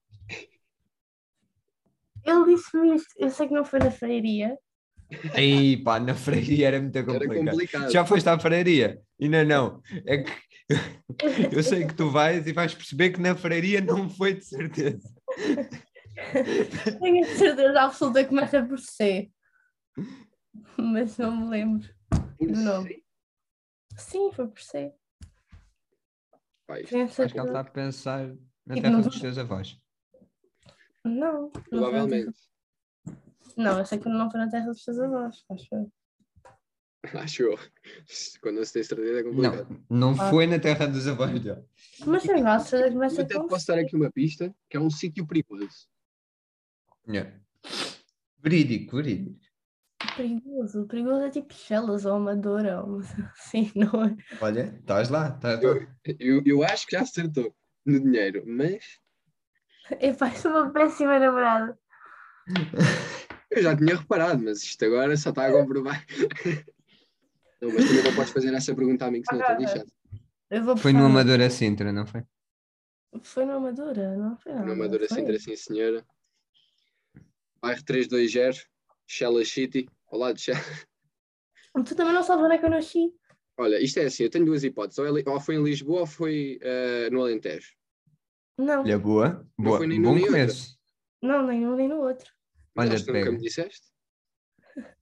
Ele 2.24 2.54
disse-me 2.54 2.96
isto, 2.96 3.12
eu 3.18 3.30
sei 3.30 3.48
que 3.48 3.54
não 3.54 3.64
foi 3.64 3.78
na 3.78 3.90
feiria, 3.90 4.56
Aí, 5.34 5.76
pá, 5.82 5.98
na 6.00 6.14
freiria 6.14 6.68
era 6.68 6.80
muito 6.80 6.96
Era 6.96 7.06
complicado. 7.06 7.50
complicado. 7.50 7.90
Já 7.92 8.04
foste 8.06 8.28
à 8.28 8.38
freiria? 8.38 9.00
Ainda 9.20 9.44
não. 9.44 9.80
É 10.06 10.18
que 10.18 10.32
eu 11.56 11.62
sei 11.62 11.86
que 11.86 11.94
tu 11.94 12.10
vais 12.10 12.46
e 12.46 12.52
vais 12.52 12.74
perceber 12.74 13.10
que 13.10 13.20
na 13.20 13.34
freiria 13.34 13.80
não 13.80 14.08
foi 14.08 14.34
de 14.34 14.44
certeza. 14.44 15.08
Tenho 17.00 17.24
a 17.24 17.28
certeza 17.36 17.80
absoluta 17.82 18.22
que 18.22 18.28
começa 18.30 18.62
por 18.64 18.78
C. 18.78 19.30
Mas 20.78 21.18
não 21.18 21.36
me 21.36 21.48
lembro. 21.50 21.88
Por 22.38 22.48
novo. 22.50 22.86
si. 22.88 23.04
Sim, 23.96 24.30
foi 24.32 24.48
por 24.48 24.60
C. 24.60 24.92
A 26.68 26.72
Acho 26.74 26.82
que 26.84 27.08
certeza. 27.08 27.44
está 27.46 27.60
a 27.60 27.64
pensar 27.64 28.26
na 28.66 28.74
Tipo, 28.74 28.82
terra 28.82 28.90
não- 28.90 29.00
dos 29.02 29.20
teus 29.20 29.36
avós. 29.38 29.78
Não. 31.04 31.50
Provavelmente. 31.50 32.32
Não, 33.56 33.78
eu 33.78 33.86
sei 33.86 33.98
que 33.98 34.08
não 34.08 34.30
foi 34.30 34.40
na 34.40 34.50
terra 34.50 34.66
dos 34.66 34.82
seus 34.82 34.98
avós. 34.98 35.44
Acho 35.50 35.68
eu. 35.74 35.92
Acho 37.20 37.42
eu. 37.42 37.58
Quando 38.40 38.64
se 38.64 38.72
tem 38.72 38.82
certeza 38.82 39.20
é 39.20 39.22
complicado. 39.22 39.84
Não, 39.90 40.12
não 40.14 40.20
Ah. 40.22 40.30
foi 40.30 40.46
na 40.46 40.58
terra 40.58 40.86
dos 40.86 41.06
avós 41.06 41.30
dele. 41.40 41.62
Mas 42.06 42.24
quase 42.24 42.68
certeza 42.68 43.24
que 43.26 43.32
Eu 43.36 43.38
até 43.40 43.48
posso 43.48 43.66
dar 43.66 43.78
aqui 43.78 43.94
uma 43.96 44.10
pista, 44.10 44.54
que 44.70 44.76
é 44.76 44.80
um 44.80 44.90
sítio 44.90 45.26
perigoso. 45.26 45.86
Yeah. 47.08 47.30
Verídico, 48.38 48.96
verídico. 48.96 49.38
perigoso. 50.16 50.86
Perigoso 50.86 51.22
é 51.22 51.30
tipo 51.30 51.52
Chelas 51.52 52.04
ou 52.06 52.14
Amadora. 52.14 52.82
Ou... 52.82 53.02
Sim, 53.34 53.70
não 53.76 54.04
é? 54.04 54.16
Olha, 54.40 54.74
estás 54.80 55.10
lá, 55.10 55.28
estás 55.28 55.62
lá. 55.62 55.70
Eu, 55.70 55.86
eu, 56.18 56.42
eu 56.46 56.62
acho 56.64 56.86
que 56.86 56.92
já 56.96 57.02
acertou 57.02 57.54
no 57.84 58.00
dinheiro, 58.00 58.42
mas 58.46 58.98
Epá, 60.00 60.30
sou 60.30 60.50
uma 60.50 60.70
péssima 60.72 61.18
namorada. 61.18 61.78
eu 63.54 63.62
já 63.62 63.76
tinha 63.76 63.96
reparado, 63.96 64.42
mas 64.42 64.62
isto 64.62 64.84
agora 64.84 65.16
só 65.16 65.30
está 65.30 65.46
a 65.46 65.52
comprovar. 65.52 66.04
Não, 67.60 67.72
mas 67.72 67.86
também 67.86 68.02
não 68.04 68.14
podes 68.14 68.32
fazer 68.32 68.52
essa 68.52 68.74
pergunta 68.74 69.06
a 69.06 69.10
mim, 69.10 69.22
que 69.22 69.28
senão 69.28 69.40
estou 69.40 69.58
lixado. 69.58 70.76
Foi 70.78 70.92
no 70.92 71.06
Amadora 71.06 71.48
Sintra, 71.48 71.90
não 71.92 72.06
foi? 72.06 72.22
Foi 73.22 73.46
no 73.46 73.52
Amadora, 73.52 74.16
não 74.16 74.36
foi? 74.36 74.52
Na 74.52 74.66
não, 74.66 74.72
Amadora 74.74 75.08
foi. 75.08 75.16
Sintra, 75.16 75.38
sim 75.38 75.56
senhora. 75.56 76.04
Bairro 77.62 77.82
320, 77.82 78.68
Shella 79.06 79.42
City, 79.46 79.88
ao 80.08 80.18
lado 80.18 80.34
de 80.34 80.42
Shella. 80.42 80.60
Tu 81.86 81.94
também 81.94 82.12
não 82.12 82.22
sabes 82.22 82.44
onde 82.44 82.54
é 82.54 82.58
que 82.58 82.66
eu 82.66 82.70
nasci. 82.70 83.14
Olha, 83.56 83.80
isto 83.82 83.98
é 83.98 84.04
assim, 84.04 84.24
eu 84.24 84.30
tenho 84.30 84.44
duas 84.44 84.62
hipóteses. 84.62 84.98
Ou, 84.98 85.18
é 85.18 85.22
ou 85.26 85.40
foi 85.40 85.54
em 85.54 85.62
Lisboa 85.64 86.00
ou 86.00 86.06
foi 86.06 86.58
eh, 86.60 87.08
no 87.10 87.22
Alentejo. 87.22 87.72
Não, 88.58 88.82
Olha, 88.82 88.98
boa. 88.98 89.46
Não 89.56 89.64
boa. 89.64 89.78
foi 89.78 89.86
nem 89.86 90.02
Bom 90.02 90.10
nem 90.14 90.24
outro. 90.24 90.32
começo. 90.36 90.78
não, 91.22 91.46
nem 91.46 91.66
um 91.66 91.74
nem 91.76 91.88
no 91.88 91.96
outro. 92.02 92.33
Mas 92.74 92.88
Olha, 92.88 92.96
acho 92.96 93.04
que 93.04 93.12
nunca 93.12 93.30
me 93.30 93.38
disseste. 93.38 93.86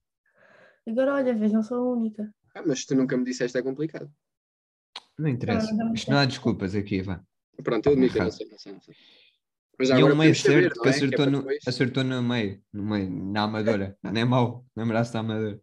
Agora 0.86 1.14
olha, 1.14 1.34
vês, 1.34 1.52
não 1.52 1.62
sou 1.62 1.78
a 1.78 1.96
única. 1.96 2.34
Ah, 2.54 2.62
mas 2.66 2.80
se 2.80 2.86
tu 2.86 2.94
nunca 2.94 3.16
me 3.16 3.24
disseste 3.24 3.56
é 3.56 3.62
complicado. 3.62 4.12
Não 5.18 5.28
interessa. 5.28 5.72
Não, 5.74 5.86
não. 5.86 5.94
Isto 5.94 6.10
não 6.10 6.18
há 6.18 6.24
desculpas 6.24 6.74
aqui, 6.74 7.02
vá. 7.02 7.22
Pronto, 7.62 7.86
eu 7.86 7.92
admito, 7.92 8.18
eu 8.18 8.24
não 8.24 8.30
sei, 8.30 8.48
não 8.48 8.58
sei, 8.58 8.72
não 8.72 8.80
sei. 8.80 8.94
Mas 9.78 9.88
E 9.88 9.92
é 9.92 9.96
agora 9.96 10.14
um 10.14 10.16
meio 10.16 10.34
certo 10.34 10.76
não 10.76 10.82
que 10.82 10.88
é? 10.88 10.90
acertou, 10.90 11.24
é 11.24 11.30
no, 11.30 11.46
acertou 11.66 12.04
no 12.04 12.22
meio, 12.22 12.62
no 12.72 12.82
meio, 12.84 13.10
na 13.10 13.42
Amadora. 13.44 13.98
Não 14.02 14.20
é 14.20 14.24
mau 14.24 14.66
lembrar-se 14.76 15.12
da 15.12 15.20
Amadora. 15.20 15.60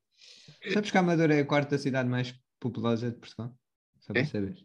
Sabes 0.74 0.92
que 0.92 0.98
a 0.98 1.00
Amadora 1.00 1.36
é 1.36 1.42
a 1.42 1.46
quarta 1.46 1.78
cidade 1.78 2.10
mais 2.10 2.34
populosa 2.60 3.12
de 3.12 3.18
Portugal? 3.18 3.56
Só 4.00 4.14
para 4.14 4.22
É? 4.22 4.26
saber. 4.26 4.56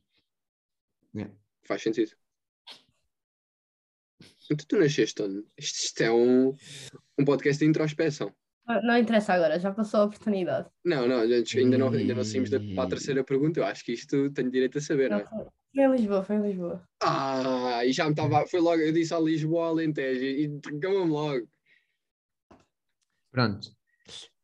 Faz 1.66 1.82
sentido. 1.82 2.12
Então 4.50 4.66
tu 4.68 4.78
nasceste 4.78 5.22
onde? 5.22 5.44
Isto, 5.58 5.78
isto 5.84 6.00
é 6.02 6.10
um, 6.12 6.54
um 7.18 7.24
podcast 7.24 7.62
de 7.62 7.68
introspeção. 7.68 8.32
Não, 8.66 8.82
não 8.82 8.98
interessa 8.98 9.34
agora, 9.34 9.58
já 9.58 9.72
passou 9.72 10.00
a 10.00 10.04
oportunidade. 10.04 10.68
Não, 10.84 11.06
não, 11.06 11.26
gente, 11.28 11.58
ainda 11.58 11.76
não, 11.76 11.88
ainda 11.88 12.14
não 12.14 12.24
saímos 12.24 12.48
da, 12.48 12.58
para 12.58 12.84
a 12.84 12.88
terceira 12.88 13.22
pergunta. 13.22 13.60
Eu 13.60 13.64
acho 13.66 13.84
que 13.84 13.92
isto 13.92 14.30
tenho 14.32 14.50
direito 14.50 14.78
a 14.78 14.80
saber, 14.80 15.10
não 15.10 15.18
Não, 15.18 15.24
é? 15.24 15.28
foi, 15.28 15.84
em 15.84 15.90
Lisboa, 15.90 16.22
foi 16.24 16.36
em 16.36 16.42
Lisboa. 16.42 16.88
Ah, 17.02 17.84
e 17.84 17.92
já 17.92 18.04
me 18.06 18.12
estava. 18.12 18.46
Foi 18.46 18.60
logo, 18.60 18.80
eu 18.80 18.92
disse 18.92 19.12
a 19.12 19.20
Lisboa, 19.20 19.68
Alentejo, 19.68 20.24
e 20.24 20.44
entregou-me 20.44 21.10
logo. 21.10 21.46
Pronto. 23.30 23.68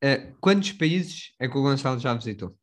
Eh, 0.03 0.33
quantos 0.41 0.73
países 0.73 1.33
é 1.39 1.49
que 1.49 1.57
o 1.57 1.63
Gonçalo 1.63 1.99
já 1.99 2.13
visitou? 2.15 2.57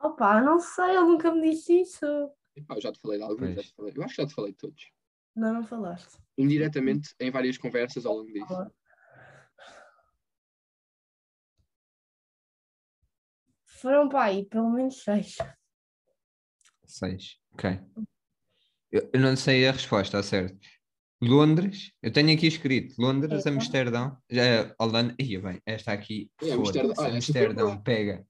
Opa, 0.00 0.40
não 0.40 0.60
sei, 0.60 0.90
ele 0.90 1.06
nunca 1.06 1.32
me 1.34 1.50
disse 1.50 1.80
isso. 1.80 2.06
Epá, 2.56 2.76
eu 2.76 2.80
já 2.80 2.92
te 2.92 3.00
falei 3.00 3.18
de 3.18 3.24
alguns, 3.24 3.54
já 3.54 3.62
te 3.62 3.74
falei. 3.74 3.92
Eu 3.96 4.02
acho 4.02 4.14
que 4.14 4.22
já 4.22 4.28
te 4.28 4.34
falei 4.34 4.52
de 4.52 4.58
todos. 4.58 4.90
Não, 5.38 5.54
não 5.54 5.62
falaste. 5.64 6.18
Indiretamente, 6.36 7.14
em 7.20 7.30
várias 7.30 7.56
conversas 7.56 8.04
ao 8.04 8.14
longo 8.16 8.32
disso. 8.32 8.72
Foram 13.64 14.08
para 14.08 14.24
aí, 14.24 14.44
pelo 14.44 14.70
menos 14.70 15.02
seis. 15.04 15.36
Seis. 16.84 17.38
Ok. 17.52 17.80
Eu, 18.90 19.08
eu 19.12 19.20
não 19.20 19.36
sei 19.36 19.68
a 19.68 19.72
resposta, 19.72 20.18
a 20.18 20.22
certo. 20.24 20.58
Londres, 21.22 21.92
eu 22.02 22.12
tenho 22.12 22.32
aqui 22.34 22.46
escrito 22.48 22.94
Londres, 23.00 23.46
Eita. 23.46 23.50
Amsterdão, 23.50 24.16
já, 24.30 24.74
Holanda, 24.78 25.14
ia 25.20 25.40
bem, 25.40 25.60
esta 25.66 25.92
aqui, 25.92 26.30
É, 26.42 26.52
Amsterdão. 26.52 26.94
Olha, 26.98 27.14
Amsterdão, 27.14 27.82
pega, 27.82 28.26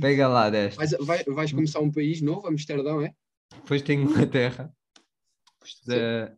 pega 0.00 0.28
lá 0.28 0.50
desta. 0.50 0.76
Vais, 0.76 0.90
vai- 1.00 1.24
vais 1.24 1.52
começar 1.52 1.80
um 1.80 1.90
país 1.90 2.20
novo, 2.20 2.46
Amsterdão, 2.48 3.00
é? 3.00 3.14
Depois 3.52 3.82
tem 3.82 4.02
Inglaterra, 4.02 4.72
foste 5.60 5.86
da 5.86 6.36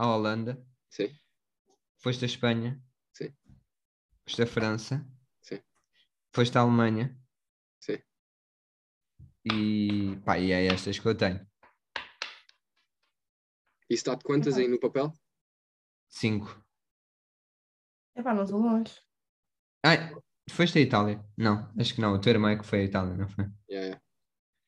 a 0.00 0.06
Holanda, 0.06 0.66
Sim. 0.88 1.14
foste 1.98 2.24
a 2.24 2.26
Espanha, 2.26 2.82
Sim. 3.12 3.36
foste 4.24 4.42
a 4.42 4.46
França, 4.46 5.06
Sim. 5.42 5.60
foste 6.34 6.56
a 6.56 6.62
Alemanha. 6.62 7.14
Sim. 7.78 7.98
E 9.44 10.16
pá, 10.24 10.38
e 10.38 10.52
é 10.52 10.66
estas 10.66 10.98
que 10.98 11.06
eu 11.06 11.14
tenho. 11.14 11.46
Isso 13.90 14.02
está 14.02 14.14
de 14.14 14.24
quantas 14.24 14.56
aí 14.56 14.68
no 14.68 14.80
papel? 14.80 15.12
Cinco. 16.08 16.64
Epá, 18.16 18.32
não 18.32 18.44
estou 18.44 18.60
longe. 18.60 18.98
Ai, 19.84 20.14
foste 20.50 20.78
a 20.78 20.82
Itália? 20.82 21.22
Não, 21.36 21.70
acho 21.78 21.94
que 21.94 22.00
não. 22.00 22.14
O 22.14 22.20
teu 22.20 22.32
irmão 22.32 22.50
é 22.50 22.56
que 22.56 22.64
foi 22.64 22.80
a 22.80 22.84
Itália, 22.84 23.16
não 23.16 23.28
foi? 23.28 23.44
Yeah, 23.68 23.86
yeah. 23.86 24.02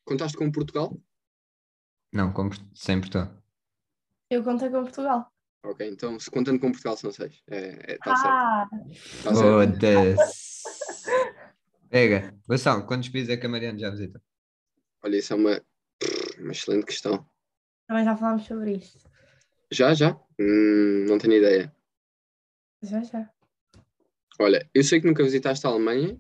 Contaste 0.05 0.37
com 0.37 0.53
Portugal? 0.53 1.01
Não, 2.13 2.33
como 2.33 2.51
sempre 2.75 3.09
estou. 3.09 3.42
Eu 4.33 4.43
contei 4.43 4.71
com 4.71 4.83
Portugal. 4.83 5.31
Ok, 5.63 5.87
então 5.87 6.19
se 6.19 6.31
contando 6.31 6.59
com 6.59 6.71
Portugal 6.71 6.97
são 6.97 7.13
seis. 7.13 7.43
É, 7.51 7.93
é, 7.93 7.99
tá 7.99 8.17
certo. 8.17 8.33
Ah, 8.35 8.67
Tá 9.25 9.35
certo. 9.35 9.81
Foda-se. 9.81 10.63
Pega. 11.91 12.35
Gonçalo, 12.49 12.87
quantos 12.87 13.11
países 13.11 13.29
é 13.29 13.37
que 13.37 13.45
a 13.45 13.49
Mariana 13.51 13.79
já 13.79 13.91
visitou? 13.91 14.23
Olha, 15.05 15.17
isso 15.19 15.35
é 15.35 15.37
uma, 15.37 15.63
uma 16.39 16.53
excelente 16.53 16.87
questão. 16.87 17.29
também 17.87 18.05
já 18.07 18.17
falámos 18.17 18.47
sobre 18.47 18.77
isto. 18.77 19.07
Já, 19.71 19.93
já? 19.93 20.19
Hum, 20.41 21.05
não 21.07 21.19
tenho 21.19 21.35
ideia. 21.35 21.71
Já, 22.81 23.03
já. 23.03 23.31
Olha, 24.41 24.67
eu 24.75 24.83
sei 24.83 24.99
que 24.99 25.07
nunca 25.07 25.23
visitaste 25.23 25.67
a 25.67 25.71
Alemanha. 25.71 26.19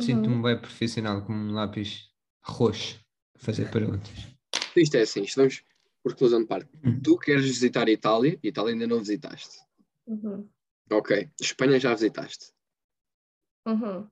Sinto-me 0.00 0.40
bem 0.40 0.60
profissional 0.60 1.24
com 1.24 1.32
um 1.32 1.50
lápis 1.52 2.12
roxo 2.40 3.04
a 3.34 3.38
fazer 3.40 3.68
perguntas. 3.72 4.12
Isto 4.76 4.96
é 4.96 5.00
assim, 5.00 5.22
isto 5.22 5.36
vamos 5.36 5.64
por 6.08 6.14
conclusão 6.14 6.40
de 6.40 6.46
parte. 6.46 6.70
Hum. 6.84 7.00
Tu 7.02 7.18
queres 7.18 7.44
visitar 7.44 7.86
a 7.86 7.90
Itália, 7.90 8.38
Itália 8.42 8.72
ainda 8.72 8.86
não 8.86 8.98
visitaste. 8.98 9.58
Uhum. 10.06 10.48
Ok. 10.90 11.30
Espanha 11.40 11.78
já 11.78 11.92
visitaste. 11.92 12.52
Uhum. 13.66 14.08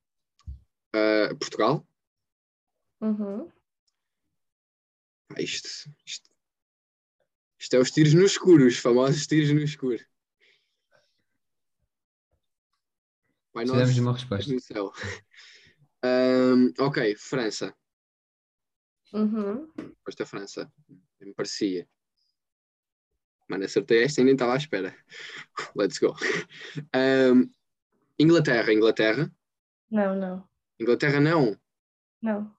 Ah, 0.94 1.34
Portugal? 1.38 1.86
Uhum. 3.00 3.50
Ah, 5.34 5.40
isto, 5.40 5.68
isto, 6.04 6.30
isto 7.58 7.76
é 7.76 7.78
os 7.78 7.90
tiros 7.90 8.14
no 8.14 8.24
escuro, 8.24 8.66
os 8.66 8.78
famosos 8.78 9.26
tiros 9.26 9.50
no 9.52 9.62
escuro. 9.62 10.04
Pai 13.52 13.64
Precisamos 13.64 13.94
de 13.94 14.00
uma 14.02 14.12
resposta. 14.12 14.52
no 14.52 14.60
céu. 14.60 14.92
Ahm, 16.04 16.72
ok, 16.78 17.16
França. 17.16 17.74
Uhum. 19.14 19.72
Foste 20.04 20.22
a 20.22 20.26
França. 20.26 20.70
Me 21.20 21.34
parecia. 21.34 21.88
Mano, 23.48 23.64
acertei 23.64 24.02
esta 24.02 24.20
e 24.20 24.24
nem 24.24 24.34
estava 24.34 24.54
à 24.54 24.56
espera. 24.56 24.94
Let's 25.76 25.98
go. 25.98 26.14
Ahm, 26.92 27.50
Inglaterra, 28.18 28.72
Inglaterra. 28.72 29.32
Não, 29.90 30.14
não. 30.16 30.48
Inglaterra 30.80 31.20
não. 31.20 31.58
Não. 32.20 32.54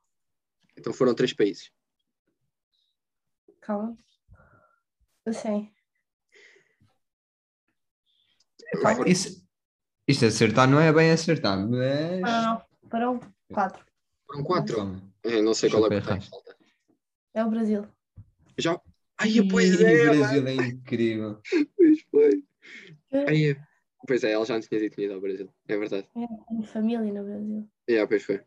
Então 0.78 0.94
foram 0.94 1.14
três 1.14 1.34
países. 1.34 1.72
Calma. 3.62 3.98
Eu 5.26 5.34
sei. 5.34 5.72
Isso, 9.06 9.46
isto 10.08 10.26
acertar 10.26 10.70
não 10.70 10.80
é 10.80 10.92
bem 10.94 11.12
acertar, 11.12 11.58
mas. 11.58 11.70
Não, 11.70 12.20
não, 12.22 12.42
não. 12.44 12.66
Foram 12.90 13.20
quatro. 13.54 13.86
Foram 14.26 14.44
quatro. 14.44 15.02
É, 15.24 15.42
não 15.42 15.54
sei 15.54 15.70
qual 15.70 15.84
é 15.92 15.98
o 15.98 16.02
que. 16.02 16.02
Falta. 16.02 16.58
É 17.34 17.44
o 17.44 17.50
Brasil. 17.50 17.88
Já. 18.58 18.80
Ai, 19.20 19.34
pois 19.50 19.82
é, 19.82 19.94
o. 19.94 20.06
Brasil 20.16 20.48
é 20.48 20.54
incrível. 20.56 21.42
Pois 21.76 22.02
foi. 22.12 22.44
Ai, 23.28 23.52
é. 23.52 23.68
Pois 24.08 24.24
é, 24.24 24.32
ela 24.32 24.46
já 24.46 24.56
nos 24.56 24.68
tinha 24.68 24.80
dito 24.80 24.92
que 24.92 24.96
tinha 24.96 25.06
ido 25.06 25.16
ao 25.16 25.22
Brasil. 25.22 25.54
É 25.68 25.78
verdade. 25.78 26.08
É, 26.16 26.28
tenho 26.48 26.64
família 26.64 27.14
no 27.14 27.24
Brasil. 27.26 27.70
Yeah, 27.90 28.08
pois 28.08 28.24
foi. 28.24 28.44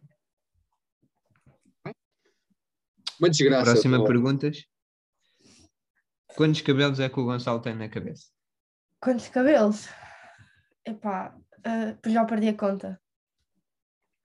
Uma 3.18 3.30
desgraça. 3.30 3.72
Próxima 3.72 3.98
pô. 3.98 4.06
perguntas. 4.06 4.66
Quantos 6.36 6.60
cabelos 6.62 7.00
é 7.00 7.08
que 7.08 7.18
o 7.20 7.24
Gonçalo 7.24 7.60
tem 7.60 7.74
na 7.74 7.88
cabeça? 7.88 8.30
Quantos 9.00 9.28
cabelos? 9.28 9.88
Epá, 10.86 11.36
pois 12.02 12.14
já 12.14 12.24
perdi 12.24 12.48
a 12.48 12.56
conta. 12.56 13.00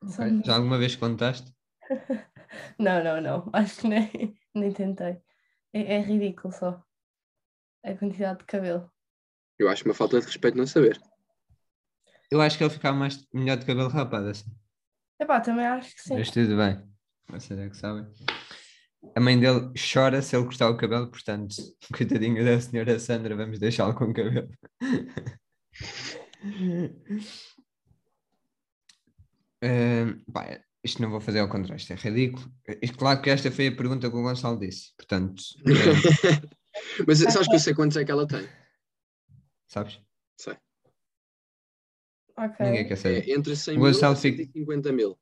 São- 0.08 0.44
Já 0.44 0.56
alguma 0.56 0.77
vez 0.77 0.96
contaste? 0.96 1.54
Não, 2.80 3.04
não, 3.04 3.20
não. 3.22 3.50
Acho 3.51 3.82
que 3.82 3.88
nem, 3.88 4.39
nem 4.54 4.72
tentei. 4.72 5.18
É, 5.75 5.96
é 5.96 6.00
ridículo 6.00 6.53
só. 6.53 6.82
A 7.84 7.94
quantidade 7.96 8.39
de 8.39 8.46
cabelo. 8.46 8.89
Eu 9.60 9.67
acho 9.67 9.84
uma 9.84 9.94
falta 9.94 10.17
de 10.22 10.25
respeito 10.25 10.58
não 10.58 10.65
saber. 10.65 10.98
Eu 12.32 12.39
acho 12.39 12.58
que 12.58 12.63
ele 12.63 12.74
ficava 12.74 12.98
mais 12.98 13.27
melhor 13.34 13.58
de 13.58 13.65
cabelo 13.65 13.89
rapado 13.89 14.29
assim. 14.29 14.50
Epá, 15.20 15.41
também 15.41 15.65
acho 15.65 15.94
que 15.94 16.01
sim. 16.01 16.15
Mas 16.15 16.32
tudo 16.32 16.55
bem. 16.55 16.82
Vocês 17.27 17.60
é 17.60 17.70
que 17.70 17.75
sabem. 17.75 18.08
A 19.13 19.20
mãe 19.20 19.38
dele 19.38 19.74
chora 19.77 20.22
se 20.22 20.36
ele 20.36 20.46
cortar 20.46 20.70
o 20.70 20.77
cabelo, 20.77 21.12
portanto, 21.12 21.55
coitadinha 21.94 22.44
da 22.44 22.60
senhora 22.62 22.98
Sandra, 22.98 23.36
vamos 23.36 23.60
deixá-lo 23.60 23.94
com 23.94 24.05
o 24.05 24.13
cabelo. 24.13 24.50
Ahm, 29.62 30.24
pá, 30.32 30.58
isto 30.86 31.01
não 31.01 31.10
vou 31.10 31.20
fazer 31.20 31.39
ao 31.39 31.50
contrário, 31.50 31.75
isto 31.82 31.92
é 31.92 31.96
ridículo. 31.96 32.46
Isto, 32.82 32.98
claro 32.98 33.22
que 33.22 33.30
esta 33.30 33.51
foi 33.51 33.68
a 33.68 33.75
pergunta 33.75 34.10
que 34.10 34.15
o 34.15 34.22
Gonçalo 34.22 34.60
disse, 34.60 34.94
portanto, 34.96 35.42
ahm, 35.65 35.65
Mas 37.08 37.20
sabes 37.20 37.48
que 37.48 37.56
eu 37.56 37.60
sei 37.60 37.74
quantos 37.74 37.98
é 37.98 38.06
que 38.06 38.12
ela 38.12 38.27
tem? 38.27 38.48
sabes? 39.68 40.00
Sei. 40.38 40.56
Ok. 42.38 42.56
Ninguém 42.60 42.88
quer 42.88 42.98
saber. 42.98 43.27
É 43.27 43.34
entre 43.34 43.56
100 43.56 43.77
O 43.77 43.82
mil 43.82 43.89
e 43.89 43.94
150 43.94 44.92
mil. 44.92 45.18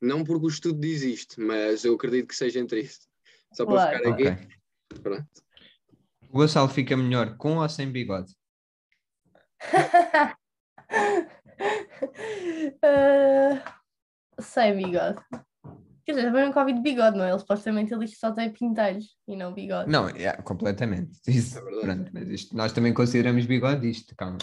Não 0.00 0.22
porque 0.22 0.46
o 0.46 0.48
estudo 0.48 0.78
diz 0.80 1.02
isto, 1.02 1.40
mas 1.40 1.84
eu 1.84 1.94
acredito 1.94 2.28
que 2.28 2.36
seja 2.36 2.60
entre 2.60 2.80
isso. 2.80 3.08
Só 3.52 3.64
para 3.66 3.74
Claro. 3.74 3.96
ficar 3.96 4.12
aqui. 4.12 4.28
Ok. 4.28 4.48
Pronto. 5.02 5.28
O 6.28 6.38
Gonçalo 6.38 6.68
fica 6.68 6.96
melhor 6.96 7.36
com 7.36 7.56
ou 7.58 7.68
sem 7.68 7.90
bigode? 7.90 8.32
Ah, 12.82 13.80
sem 14.40 14.76
bigode. 14.76 15.18
Quer 16.04 16.12
dizer, 16.12 16.26
também 16.26 16.44
nunca 16.44 16.60
ouvi 16.60 16.74
de 16.74 16.82
bigode, 16.82 17.16
não 17.16 17.24
é? 17.24 17.30
Ele 17.30 17.38
supostamente 17.38 17.94
ele 17.94 18.06
só 18.08 18.30
tem 18.30 18.52
pintelhos 18.52 19.16
e 19.26 19.34
não 19.36 19.54
bigode. 19.54 19.90
Não, 19.90 20.08
é, 20.08 20.32
completamente. 20.42 21.18
Isso, 21.26 21.58
É 21.58 21.80
pronto, 21.80 22.10
mas 22.12 22.28
isto, 22.28 22.54
nós 22.54 22.72
também 22.72 22.92
consideramos 22.92 23.46
bigode 23.46 23.88
isto, 23.88 24.14
calma. 24.14 24.38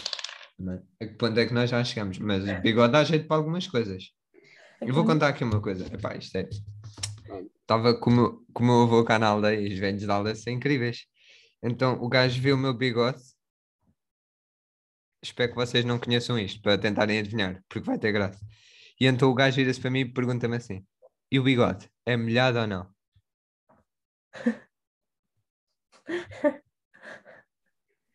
Não 0.57 0.74
é? 0.74 1.07
Que 1.07 1.13
ponto 1.13 1.39
é 1.39 1.45
que 1.45 1.53
nós 1.53 1.69
já 1.69 1.83
chegamos? 1.83 2.17
Mas 2.17 2.48
o 2.48 2.62
bigode 2.62 2.93
dá 2.93 3.03
jeito 3.03 3.27
para 3.27 3.38
algumas 3.38 3.67
coisas. 3.67 4.05
Eu 4.81 4.93
vou 4.93 5.05
contar 5.05 5.29
aqui 5.29 5.43
uma 5.43 5.62
coisa. 5.62 5.86
Epá, 5.93 6.15
isto 6.15 6.36
é. 6.36 6.50
Estava 7.62 7.93
com 7.93 8.12
o 8.12 8.45
com 8.53 8.63
o 8.63 8.65
meu 8.65 8.81
avô 8.81 9.03
cá 9.03 9.17
na 9.17 9.27
aldeia 9.27 9.60
e 9.60 9.74
os 9.74 9.79
velhos 9.79 10.05
da 10.05 10.15
aldeia 10.15 10.36
são 10.36 10.51
incríveis. 10.51 11.05
Então 11.63 12.01
o 12.01 12.10
gajo 12.10 12.41
viu 12.41 12.55
o 12.55 12.57
meu 12.57 12.74
bigode. 12.74 13.21
Espero 15.24 15.51
que 15.51 15.55
vocês 15.55 15.86
não 15.86 16.00
conheçam 16.00 16.38
isto 16.39 16.60
para 16.62 16.77
tentarem 16.77 17.19
adivinhar, 17.19 17.63
porque 17.69 17.86
vai 17.86 18.00
ter 18.00 18.12
graça. 18.12 18.39
E 19.01 19.08
então 19.08 19.31
o 19.31 19.34
gajo 19.34 19.55
vira-se 19.55 19.81
para 19.81 19.89
mim 19.89 20.01
e 20.01 20.05
pergunta-me 20.05 20.58
assim: 20.58 20.86
e 21.31 21.39
o 21.39 21.43
bigode? 21.43 21.89
É 22.05 22.15
molhado 22.15 22.60
ou 22.60 22.67
não? 22.67 22.88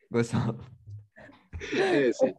Gonçalo. 0.09 0.65
É 1.75 2.07
assim. 2.07 2.33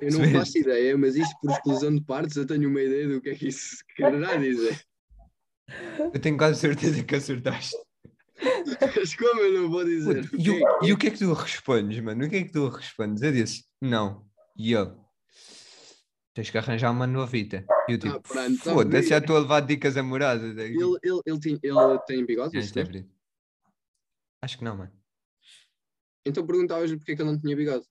Eu 0.00 0.12
não 0.12 0.32
faço 0.32 0.56
ideia, 0.56 0.96
mas 0.96 1.16
isto 1.16 1.38
por 1.38 1.50
exclusão 1.50 1.94
de 1.94 2.00
partes 2.00 2.34
eu 2.34 2.46
tenho 2.46 2.70
uma 2.70 2.80
ideia 2.80 3.06
do 3.06 3.20
que 3.20 3.28
é 3.28 3.34
que 3.34 3.48
isso 3.48 3.84
quererá 3.94 4.36
dizer. 4.36 4.82
Eu 6.14 6.18
tenho 6.18 6.38
quase 6.38 6.58
certeza 6.58 7.04
que 7.04 7.14
acertaste. 7.14 7.76
Mas 8.96 9.14
como 9.16 9.42
eu 9.42 9.60
não 9.60 9.70
vou 9.70 9.84
dizer? 9.84 10.30
Puto, 10.30 10.40
E 10.40 10.50
o, 10.50 10.86
e 10.86 10.94
o 10.94 10.96
que 10.96 11.08
é 11.08 11.10
que 11.10 11.18
tu 11.18 11.30
respondes, 11.34 12.00
mano? 12.00 12.24
O 12.24 12.30
que 12.30 12.36
é 12.36 12.42
que 12.42 12.52
tu 12.52 12.68
respondes? 12.68 13.22
Eu 13.22 13.32
disse, 13.32 13.66
não. 13.82 14.26
E 14.56 14.72
eu, 14.72 15.03
tens 16.34 16.50
que 16.50 16.58
arranjar 16.58 16.90
uma 16.90 17.06
novita. 17.06 17.64
E 17.88 17.92
eu 17.92 17.98
tipo, 17.98 18.14
Ah, 18.14 18.20
tá 18.20 18.72
foda-se, 18.72 19.08
já 19.08 19.18
estou 19.18 19.36
a 19.36 19.40
levar 19.40 19.60
dicas 19.60 19.96
amorosas. 19.96 20.56
Ele, 20.58 20.76
ele, 21.02 21.20
ele, 21.24 21.40
tem, 21.40 21.58
ele 21.62 21.98
tem 22.06 22.26
bigode? 22.26 22.58
Isto 22.58 22.78
é. 22.80 23.06
Acho 24.42 24.58
que 24.58 24.64
não, 24.64 24.76
mano. 24.76 24.92
Então 26.26 26.46
perguntavas-lhe 26.46 26.96
porque 26.96 27.12
é 27.12 27.16
que 27.16 27.22
ele 27.22 27.30
não 27.30 27.40
tinha 27.40 27.56
bigode. 27.56 27.86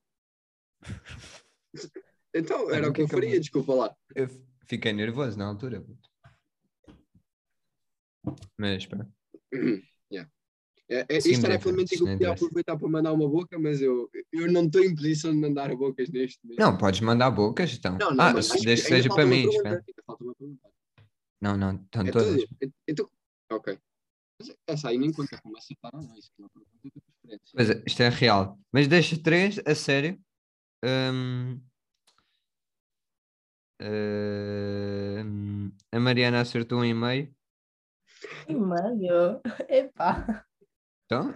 Então, 2.36 2.72
era 2.72 2.90
o 2.90 2.92
que 2.92 3.02
é 3.02 3.04
eu 3.04 3.08
que 3.08 3.14
eu 3.14 3.20
faria, 3.20 3.40
desculpa 3.40 3.76
lá. 3.76 3.96
Eu 4.16 4.28
fiquei 4.66 4.92
nervoso 4.92 5.38
na 5.38 5.46
altura. 5.46 5.80
puto. 5.80 6.10
Mas, 8.58 8.88
pá. 8.88 9.06
É, 10.90 11.06
é, 11.10 11.18
isto 11.18 11.46
era 11.46 11.58
realmente 11.58 11.94
isto 11.94 12.04
que 12.04 12.12
eu 12.12 12.18
podia 12.18 12.32
aproveitar 12.32 12.78
para 12.78 12.90
mandar 12.90 13.14
uma 13.14 13.28
boca, 13.28 13.58
mas 13.58 13.82
eu, 13.82 14.10
eu 14.32 14.52
não 14.52 14.66
estou 14.66 14.84
em 14.84 14.94
posição 14.94 15.32
de 15.32 15.38
mandar 15.38 15.74
bocas 15.76 16.10
neste 16.10 16.40
momento. 16.44 16.60
Não, 16.60 16.78
podes 16.78 17.00
mandar 17.00 17.32
bocas, 17.32 17.74
então. 17.74 17.98
Não, 17.98 18.12
não, 18.12 18.24
ah, 18.24 18.34
mas 18.34 18.50
desde 18.50 18.84
que 18.84 18.90
seja 18.90 19.10
para 19.10 19.26
mim, 19.26 19.48
pergunta. 19.50 19.84
Não, 21.42 21.58
não, 21.58 21.76
estão 21.76 22.06
É 22.06 22.12
todas. 22.12 22.44
tudo. 22.44 22.74
Então, 22.88 23.10
ok. 23.52 23.80
Mas 24.40 24.56
Essa 24.68 24.90
aí 24.90 24.98
nem 24.98 25.12
conta 25.12 25.40
como 25.42 25.58
acertar 25.58 25.92
ou 25.94 26.02
não, 26.02 26.16
isso 26.16 26.32
é 26.38 26.42
uma 26.42 26.50
pergunta 26.50 26.80
de 26.84 27.02
preferência. 27.02 27.54
Pois 27.56 27.70
é, 27.70 27.84
isto 27.88 28.04
é 28.04 28.10
real. 28.10 28.60
Mas 28.72 28.88
deixa 28.88 29.18
três, 29.18 29.60
a 29.66 29.76
sério. 29.76 30.20
Hum, 30.84 31.62
hum, 33.82 35.72
a 35.92 36.00
Mariana 36.00 36.42
acertou 36.42 36.80
um 36.80 36.86
e 36.86 36.94
meio. 36.94 37.34
E 38.48 38.54
meio. 38.54 39.42
Epá. 39.70 40.46
Então, 41.06 41.34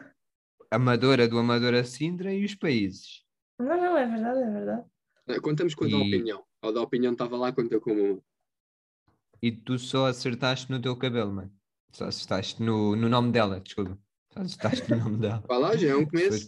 Amadora 0.72 1.28
do 1.28 1.38
Amadora 1.38 1.84
Sintra 1.84 2.34
e 2.34 2.46
os 2.46 2.56
países. 2.56 3.24
Não, 3.60 3.68
não, 3.78 3.98
é 3.98 4.06
verdade, 4.06 4.40
é 4.42 4.50
verdade. 4.52 4.86
Não, 5.28 5.40
Contamos 5.42 5.76
com 5.76 5.86
a 5.86 5.88
da 5.90 5.96
E- 5.98 6.02
opinião. 6.08 6.44
A 6.62 6.72
da 6.72 6.82
opinião 6.82 7.14
estava 7.14 7.38
lá, 7.38 7.52
conta 7.52 7.80
como 7.80 8.02
uma. 8.14 8.22
E 9.42 9.52
tu 9.52 9.78
só 9.78 10.08
acertaste 10.08 10.72
no 10.72 10.82
teu 10.82 10.96
cabelo, 10.96 11.32
mano. 11.32 11.54
Só 11.92 12.06
acertaste 12.06 12.62
no, 12.62 12.96
no 12.96 13.08
nome 13.08 13.32
dela, 13.32 13.60
desculpa. 13.60 13.98
Só 14.34 14.40
acertaste 14.42 14.90
no 14.92 14.98
nome 14.98 15.18
dela. 15.18 15.44
Vá 15.48 15.58
lá, 15.58 15.76
já 15.78 15.90
é 15.90 15.96
um 15.96 16.06
começo. 16.06 16.48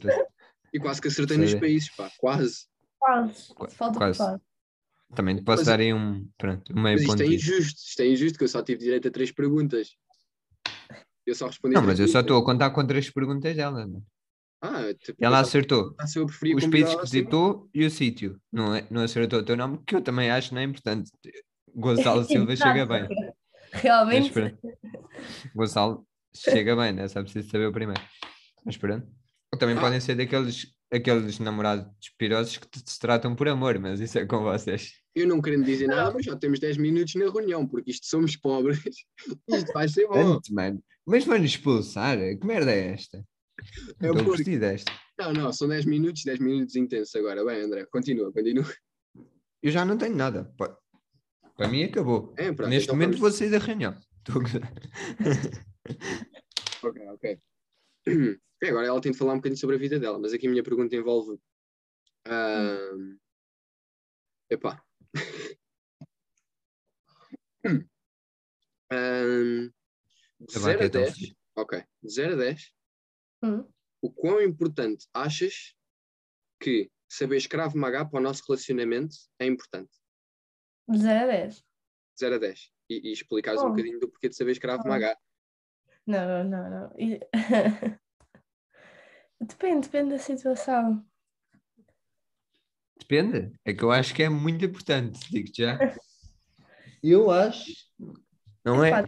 E 0.73 0.79
quase 0.79 1.01
que 1.01 1.07
acertei 1.07 1.37
nos 1.37 1.53
países, 1.55 1.89
pá, 1.95 2.09
quase. 2.17 2.67
Quase. 2.97 3.53
Qua- 3.53 3.69
Falta 3.69 3.97
quase. 3.99 4.17
quase. 4.19 4.41
Também 5.15 5.35
te 5.35 5.43
posso 5.43 5.61
Mas- 5.61 5.67
dar 5.67 5.79
aí 5.79 5.93
um, 5.93 6.27
pronto, 6.37 6.71
um 6.71 6.81
meio 6.81 6.95
Mas 6.95 7.01
isto 7.01 7.11
ponto. 7.11 7.23
é 7.23 7.25
injusto, 7.27 7.79
isto 7.79 8.01
é 8.01 8.07
injusto, 8.07 8.37
que 8.37 8.43
eu 8.43 8.47
só 8.47 8.61
tive 8.63 8.79
direito 8.81 9.07
a 9.07 9.11
três 9.11 9.31
perguntas. 9.31 9.95
Eu 11.29 11.35
só 11.35 11.47
respondi. 11.47 11.75
Não, 11.75 11.83
mas 11.83 11.99
eu 11.99 12.07
só 12.07 12.19
estou 12.21 12.37
a 12.37 12.43
contar 12.45 12.69
com 12.71 12.85
três 12.85 13.09
perguntas 13.09 13.55
dela. 13.55 13.79
mano. 13.87 14.03
Ah, 14.61 14.93
tipo, 14.93 15.17
Ela 15.23 15.39
acertou 15.39 15.95
os 16.03 16.67
países 16.67 16.95
que 16.95 17.01
visitou 17.01 17.69
e 17.73 17.85
o 17.85 17.89
sítio. 17.89 18.37
Não, 18.51 18.75
é, 18.75 18.85
não 18.91 19.01
acertou 19.03 19.39
o 19.39 19.43
teu 19.43 19.55
nome, 19.55 19.79
que 19.87 19.95
eu 19.95 20.01
também 20.01 20.29
acho 20.29 20.53
não 20.53 20.61
é 20.61 20.65
importante. 20.65 21.11
Gonçalo 21.73 22.23
Silva 22.25 22.55
chega 22.55 22.85
bem. 22.85 23.07
Realmente. 23.71 24.33
Gonçalo 25.55 26.05
chega 26.35 26.75
bem, 26.75 26.93
né? 26.93 27.07
Só 27.07 27.21
preciso 27.21 27.49
saber 27.49 27.67
o 27.67 27.71
primeiro. 27.73 28.01
Mas 28.65 28.77
pronto. 28.77 29.07
Ou 29.53 29.59
Também 29.59 29.77
Ah. 29.77 29.81
podem 29.81 29.99
ser 29.99 30.15
daqueles 30.15 30.67
aqueles 30.91 31.37
namorados 31.37 31.85
pirosos 32.17 32.57
que 32.57 32.67
te- 32.67 32.81
se 32.83 32.97
tratam 32.99 33.35
por 33.35 33.47
amor, 33.47 33.77
mas 33.77 33.99
isso 33.99 34.17
é 34.17 34.25
com 34.25 34.41
vocês. 34.41 34.93
Eu 35.13 35.27
não 35.27 35.39
querendo 35.39 35.63
dizer 35.63 35.85
nada, 35.87 36.11
mas 36.11 36.25
já 36.25 36.35
temos 36.35 36.59
10 36.59 36.77
minutos 36.77 37.13
na 37.13 37.25
reunião, 37.31 37.67
porque 37.67 37.91
isto 37.91 38.07
somos 38.07 38.35
pobres. 38.35 38.79
Isto 39.47 39.71
vai 39.71 39.87
ser 39.87 40.07
bom. 40.07 40.33
Antes, 40.33 40.49
mano. 40.49 40.83
Mas 41.09 41.25
vão 41.25 41.43
expulsar? 41.43 42.17
Que 42.39 42.45
merda 42.45 42.71
é 42.71 42.93
esta? 42.93 43.17
É 43.99 44.07
Não 44.07 44.11
estou 44.11 44.25
porque- 44.35 44.57
desta. 44.59 44.91
Não, 45.17 45.33
não, 45.33 45.51
são 45.51 45.67
10 45.67 45.83
minutos, 45.85 46.23
10 46.23 46.39
minutos 46.39 46.75
intensos 46.75 47.13
agora. 47.15 47.43
Bem, 47.43 47.61
André, 47.61 47.85
continua, 47.87 48.31
continua. 48.31 48.65
Eu 49.61 49.71
já 49.71 49.83
não 49.83 49.97
tenho 49.97 50.15
nada. 50.15 50.45
Pa- 50.57 50.77
Para 51.57 51.67
mim 51.67 51.83
acabou. 51.83 52.33
É, 52.37 52.53
pronto, 52.53 52.69
Neste 52.69 52.85
então 52.85 52.95
momento 52.95 53.17
vamos- 53.17 53.19
vou 53.21 53.31
sair 53.31 53.49
da 53.49 53.57
reunião. 53.57 53.97
Estou. 54.17 54.41
Ok, 56.83 57.07
ok. 57.09 57.39
E 58.61 58.67
agora 58.67 58.87
ela 58.87 58.99
tem 59.01 59.11
de 59.13 59.17
falar 59.17 59.33
um 59.33 59.37
bocadinho 59.37 59.57
sobre 59.59 59.77
a 59.77 59.79
vida 59.79 59.97
dela, 59.99 60.19
mas 60.19 60.33
aqui 60.33 60.45
a 60.45 60.49
minha 60.49 60.61
pergunta 60.63 60.93
envolve. 60.95 61.39
ahm, 62.27 63.17
Epá. 64.49 64.83
Ahm, 68.91 69.67
de 69.67 69.71
Tá 69.71 69.71
bem, 69.71 69.78
0 70.49 70.71
a 70.71 70.77
que 70.77 70.83
é 70.83 70.89
tão 70.89 71.01
10, 71.01 71.13
fixe. 71.17 71.37
ok, 71.55 71.83
de 72.03 72.09
0 72.13 72.33
a 72.33 72.37
10, 72.37 72.73
Hum. 73.43 73.65
o 74.01 74.11
quão 74.11 74.41
importante 74.41 75.07
achas 75.13 75.73
que 76.61 76.91
saber 77.09 77.37
escravo 77.37 77.77
magá 77.77 78.05
para 78.05 78.19
o 78.19 78.21
nosso 78.23 78.43
relacionamento 78.47 79.15
é 79.39 79.45
importante? 79.45 79.91
De 80.87 80.97
0 80.99 81.23
a 81.23 81.27
10. 81.27 81.63
0 82.19 82.35
a 82.35 82.37
10. 82.37 82.71
E, 82.89 83.09
e 83.09 83.11
explicares 83.11 83.61
um 83.61 83.65
Oh. 83.67 83.69
bocadinho 83.69 83.99
do 83.99 84.09
porquê 84.09 84.27
de 84.29 84.35
saber 84.35 84.51
escravo 84.51 84.83
Oh. 84.85 84.89
magá. 84.89 85.17
Não, 86.05 86.43
não, 86.43 86.49
não, 86.49 86.69
não. 86.89 86.99
E- 86.99 87.19
depende, 89.39 89.87
depende 89.87 90.09
da 90.11 90.19
situação. 90.19 91.05
Depende. 92.99 93.51
É 93.65 93.73
que 93.73 93.83
eu 93.83 93.91
acho 93.91 94.13
que 94.13 94.23
é 94.23 94.29
muito 94.29 94.63
importante, 94.65 95.19
digo-te 95.31 95.61
já. 95.63 95.77
Eu 97.01 97.31
acho. 97.31 97.71
Não 98.65 98.83
é? 98.83 99.05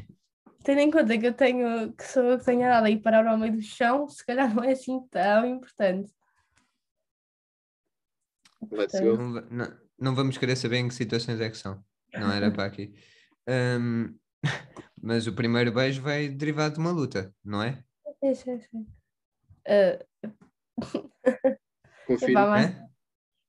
Tendo 0.63 0.79
em 0.79 0.91
conta 0.91 1.17
que 1.17 1.25
eu 1.25 1.33
tenho, 1.33 1.91
que 1.93 2.03
sou 2.03 2.23
eu 2.23 2.37
que 2.39 2.45
tenho 2.45 2.61
nada 2.61 2.89
e 2.89 2.99
parar 2.99 3.25
ao 3.25 3.37
meio 3.37 3.53
do 3.53 3.61
chão, 3.61 4.07
se 4.07 4.23
calhar 4.25 4.53
não 4.53 4.63
é 4.63 4.71
assim 4.73 4.99
tão 5.09 5.45
importante. 5.45 6.13
Let's 8.69 8.99
Portanto, 8.99 9.17
go. 9.17 9.17
Não, 9.17 9.41
não- 9.49 9.81
não 9.99 10.15
vamos 10.15 10.37
querer 10.37 10.55
saber 10.55 10.77
em 10.77 10.87
que 10.87 10.93
situações 10.93 11.39
é 11.39 11.49
que 11.49 11.57
são. 11.57 11.83
Não 12.13 12.31
era 12.31 12.49
para 12.51 12.65
aqui. 12.65 12.93
Ahm, 13.47 14.15
mas 15.01 15.27
o 15.27 15.33
primeiro 15.33 15.71
beijo 15.71 16.01
vai 16.01 16.27
derivado 16.29 16.75
de 16.75 16.79
uma 16.79 16.91
luta, 16.91 17.33
não 17.43 17.61
é? 17.63 17.83
Sim, 18.23 18.35
sim, 18.35 18.59
sim. 18.59 18.87
Ah, 19.67 20.05
Confirmo. 22.05 22.39
epá, 22.39 22.49
mais, 22.49 22.75
Hã? 22.75 22.89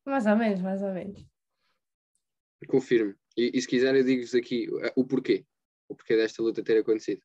mais 0.07 0.27
ou 0.27 0.37
menos, 0.37 0.61
mais 0.61 0.83
ou 0.83 0.93
menos. 0.93 1.27
Confirmo. 2.69 3.15
E, 3.37 3.51
e 3.55 3.61
se 3.61 3.67
quiser, 3.69 3.95
eu 3.95 4.05
digo-vos 4.05 4.35
aqui 4.35 4.69
uh, 4.71 4.93
o 4.95 5.05
porquê. 5.05 5.45
O 5.93 5.95
porquê 5.95 6.17
desta 6.17 6.43
luta 6.43 6.65
ter 6.65 6.79
acontecido. 6.79 7.21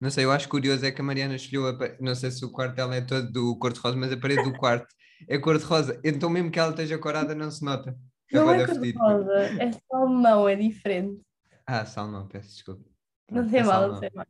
Não 0.00 0.10
sei, 0.10 0.24
eu 0.24 0.32
acho 0.32 0.48
curioso 0.48 0.86
é 0.86 0.90
que 0.90 1.02
a 1.02 1.04
Mariana 1.04 1.36
escolheu, 1.36 1.66
a 1.68 1.78
não 2.00 2.14
sei 2.14 2.30
se 2.30 2.42
o 2.42 2.50
quarto 2.50 2.74
dela 2.74 2.96
é 2.96 3.02
todo 3.02 3.30
do 3.30 3.58
cor-de-rosa, 3.58 3.94
mas 3.94 4.10
a 4.10 4.16
parede 4.16 4.42
do 4.42 4.56
quarto 4.56 4.88
é 5.28 5.38
cor-de-rosa. 5.38 6.00
Então 6.02 6.30
mesmo 6.30 6.50
que 6.50 6.58
ela 6.58 6.70
esteja 6.70 6.98
corada 6.98 7.34
não 7.34 7.50
se 7.50 7.62
nota. 7.62 7.94
É 8.32 8.36
Não 8.36 8.50
é 8.50 8.64
cor-de-rosa, 8.64 9.34
é 9.60 9.70
salmão, 9.90 10.48
é 10.48 10.56
diferente. 10.56 11.20
Ah, 11.66 11.84
salmão, 11.84 12.26
peço 12.26 12.48
desculpa. 12.54 12.88
Não 13.30 13.46
tem 13.46 13.60
é 13.60 13.64
mal, 13.64 13.92
não 13.92 14.00
tem 14.00 14.10
mal. 14.14 14.26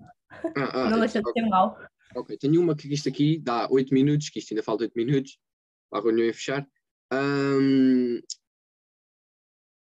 Ah, 0.57 0.87
ah, 0.87 0.91
Não 0.91 0.99
deixa 0.99 1.23
de 1.23 1.29
ok, 1.29 1.43
ter 1.43 1.49
mal. 1.49 1.81
ok. 2.17 2.37
Tenho 2.39 2.61
uma 2.61 2.75
que 2.75 2.93
isto 2.93 3.09
aqui 3.09 3.39
dá 3.39 3.69
8 3.71 3.95
minutos, 3.95 4.31
que 4.31 4.41
isto 4.41 4.51
ainda 4.53 4.65
falta 4.65 4.83
8 4.83 4.95
minutos 4.97 5.39
para 5.89 6.01
a 6.01 6.03
reunião 6.03 6.27
em 6.29 6.33
fechar. 6.33 6.67
Ahm, 7.13 8.19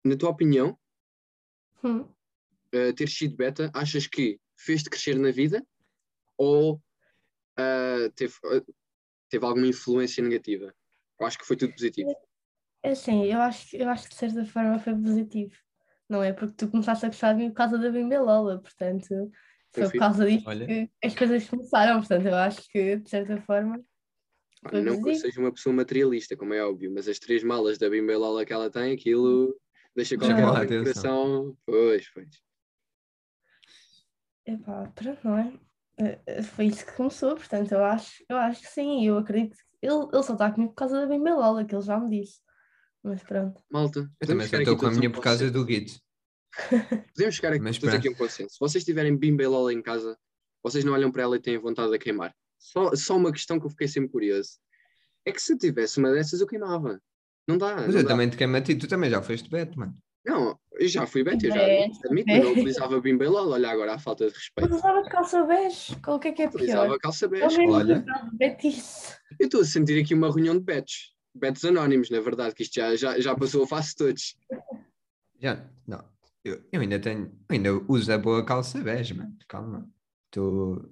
na 0.06 0.16
tua 0.16 0.30
opinião, 0.30 0.80
Hum. 1.84 2.08
Uh, 2.74 2.94
ter 2.94 3.10
sido 3.10 3.36
beta, 3.36 3.70
achas 3.74 4.08
que 4.08 4.40
fez-te 4.56 4.90
crescer 4.90 5.18
na 5.18 5.32
vida 5.32 5.66
ou 6.38 6.76
uh, 6.76 8.12
teve, 8.16 8.34
uh, 8.46 8.76
teve 9.30 9.46
alguma 9.46 9.68
influência 9.68 10.24
negativa? 10.24 10.74
Eu 11.20 11.26
acho 11.26 11.38
que 11.38 11.46
foi 11.46 11.56
tudo 11.58 11.74
positivo. 11.74 12.14
É 12.84 12.92
assim, 12.92 13.26
eu 13.26 13.42
acho, 13.42 13.70
que- 13.70 13.78
eu 13.78 13.90
acho 13.90 14.04
que 14.04 14.10
de 14.10 14.16
certa 14.16 14.46
forma 14.46 14.80
foi 14.80 14.94
positivo. 14.96 15.56
Não 16.08 16.24
é 16.24 16.32
porque 16.32 16.54
tu 16.56 16.70
começaste 16.70 17.06
a 17.06 17.10
gostar 17.10 17.34
de 17.34 17.40
mim 17.40 17.50
por 17.50 17.56
causa 17.58 17.78
da 17.78 17.90
Bimbelola, 17.92 18.62
portanto, 18.62 19.08
foi 19.74 19.84
por 19.84 19.86
Confio. 19.86 20.00
causa 20.00 20.26
disto 20.26 20.48
Olha. 20.48 20.66
que 20.66 20.90
as 21.04 21.16
coisas 21.16 21.50
começaram, 21.50 22.00
portanto, 22.00 22.26
eu 22.28 22.36
acho 22.36 22.70
que 22.70 22.96
de 22.98 23.10
certa 23.10 23.42
forma 23.42 23.84
foi 24.70 24.82
Não 24.82 24.94
que 24.94 25.00
eu 25.00 25.04
positivo. 25.04 25.20
seja 25.20 25.40
uma 25.42 25.52
pessoa 25.52 25.76
materialista, 25.76 26.38
como 26.38 26.54
é 26.54 26.64
óbvio, 26.64 26.92
mas 26.94 27.08
as 27.08 27.20
três 27.20 27.44
malas 27.44 27.78
da 27.78 27.90
Bimbelola 27.90 28.46
que 28.46 28.54
ela 28.54 28.70
tem, 28.70 28.94
aquilo 28.94 29.60
deixa 29.96 30.18
qualquer 30.18 30.44
a 30.46 30.52
um 30.52 30.56
atenção. 30.56 30.84
coração. 30.84 31.58
Pois, 31.66 32.10
pois. 32.14 32.47
Epá, 34.48 34.90
pronto, 34.96 35.20
não 35.24 35.38
é? 35.38 35.54
Eh, 36.00 36.20
eh, 36.26 36.42
Foi 36.42 36.66
isso 36.66 36.86
que 36.86 36.94
começou, 36.94 37.36
portanto, 37.36 37.72
eu 37.74 37.84
acho, 37.84 38.24
eu 38.30 38.38
acho 38.38 38.62
que 38.62 38.68
sim, 38.68 39.06
eu 39.06 39.18
acredito 39.18 39.58
que 39.58 39.64
ele, 39.86 40.08
ele 40.14 40.24
só 40.24 40.34
está 40.34 40.50
comigo 40.52 40.72
por 40.72 40.78
causa 40.78 41.02
da 41.02 41.06
Bimbelola, 41.06 41.66
que 41.66 41.76
ele 41.76 41.84
já 41.84 42.00
me 42.00 42.10
disse. 42.10 42.40
Mas 43.04 43.22
pronto. 43.24 43.62
Malta, 43.70 44.10
Eu 44.20 44.28
também 44.28 44.46
estou 44.48 44.78
com 44.78 44.88
a 44.88 44.92
minha 44.92 45.10
um 45.10 45.12
por 45.12 45.22
causa 45.22 45.52
do 45.52 45.66
Guito. 45.66 46.00
Podemos 47.14 47.36
chegar 47.36 47.54
aqui, 47.54 47.62
Mas 47.62 47.84
aqui 47.84 48.10
um 48.10 48.16
consenso. 48.16 48.54
Se 48.54 48.60
vocês 48.60 48.84
tiverem 48.84 49.16
Bimbelola 49.16 49.72
em 49.74 49.82
casa, 49.82 50.18
vocês 50.64 50.84
não 50.84 50.94
olham 50.94 51.12
para 51.12 51.24
ela 51.24 51.36
e 51.36 51.42
têm 51.42 51.58
vontade 51.58 51.92
de 51.92 52.00
queimar. 52.00 52.34
Só, 52.58 52.96
só 52.96 53.16
uma 53.16 53.32
questão 53.32 53.60
que 53.60 53.66
eu 53.66 53.70
fiquei 53.70 53.88
sempre 53.88 54.10
curioso. 54.10 54.58
É 55.26 55.32
que 55.32 55.42
se 55.42 55.54
eu 55.54 55.58
tivesse 55.58 56.00
uma 56.00 56.12
dessas, 56.12 56.42
eu 56.42 56.48
queimava. 56.48 57.00
Não 57.48 57.58
dá. 57.58 57.76
Mas 57.76 57.94
não 57.94 57.98
eu 57.98 58.04
dá. 58.04 58.10
também 58.10 58.30
te 58.30 58.38
queimo 58.38 58.56
a 58.58 58.62
ti, 58.62 58.76
tu 58.76 58.88
também 58.88 59.10
já 59.10 59.22
foste 59.22 59.50
beto, 59.50 59.78
mano. 59.78 59.96
Não, 60.28 60.60
eu 60.74 60.88
já 60.90 61.08
fui 61.08 61.24
beta, 61.24 61.48
eu 61.48 61.54
já 61.54 61.64
admito, 61.66 62.30
eu 62.30 62.44
não 62.44 62.52
utilizava 62.52 63.00
Bimbelola. 63.00 63.54
Olha 63.56 63.72
agora 63.72 63.94
a 63.94 64.00
falta 64.00 64.26
de 64.26 64.32
Mas 64.34 64.38
respeito. 64.40 64.76
usava 64.76 65.02
de 65.02 65.10
calça 65.10 65.44
bege, 65.46 65.96
qual 66.04 66.20
que 66.20 66.28
é 66.28 66.32
que 66.34 66.42
é 66.42 66.48
pior? 66.48 66.56
Utilizava 66.56 67.00
calça 67.00 67.26
É 67.26 67.28
o 67.28 67.32
bege. 67.32 67.62
olha. 67.68 68.06
betice. 68.34 69.16
Eu 69.40 69.46
estou 69.46 69.62
a 69.62 69.66
sentir 69.66 70.04
aqui 70.04 70.14
uma 70.14 70.28
reunião 70.28 70.56
de 70.58 70.64
betos. 70.66 71.16
Betos 71.34 71.64
anónimos, 71.64 72.10
na 72.10 72.20
verdade, 72.20 72.54
que 72.54 72.64
isto 72.64 72.76
já, 72.76 72.94
já, 72.98 73.18
já 73.20 73.36
passou 73.36 73.64
a 73.64 73.68
face 73.68 73.92
de 73.92 73.96
todos. 73.96 74.38
Já, 75.40 75.66
não. 75.88 76.04
Eu, 76.44 76.62
eu 76.74 76.82
ainda 76.82 77.00
tenho, 77.00 77.26
eu 77.50 77.56
ainda 77.56 77.74
uso 77.88 78.12
a 78.12 78.18
boa 78.18 78.44
calça 78.44 78.80
bege, 78.80 79.14
mano. 79.14 79.34
Calma. 79.48 79.90
Tu, 80.30 80.92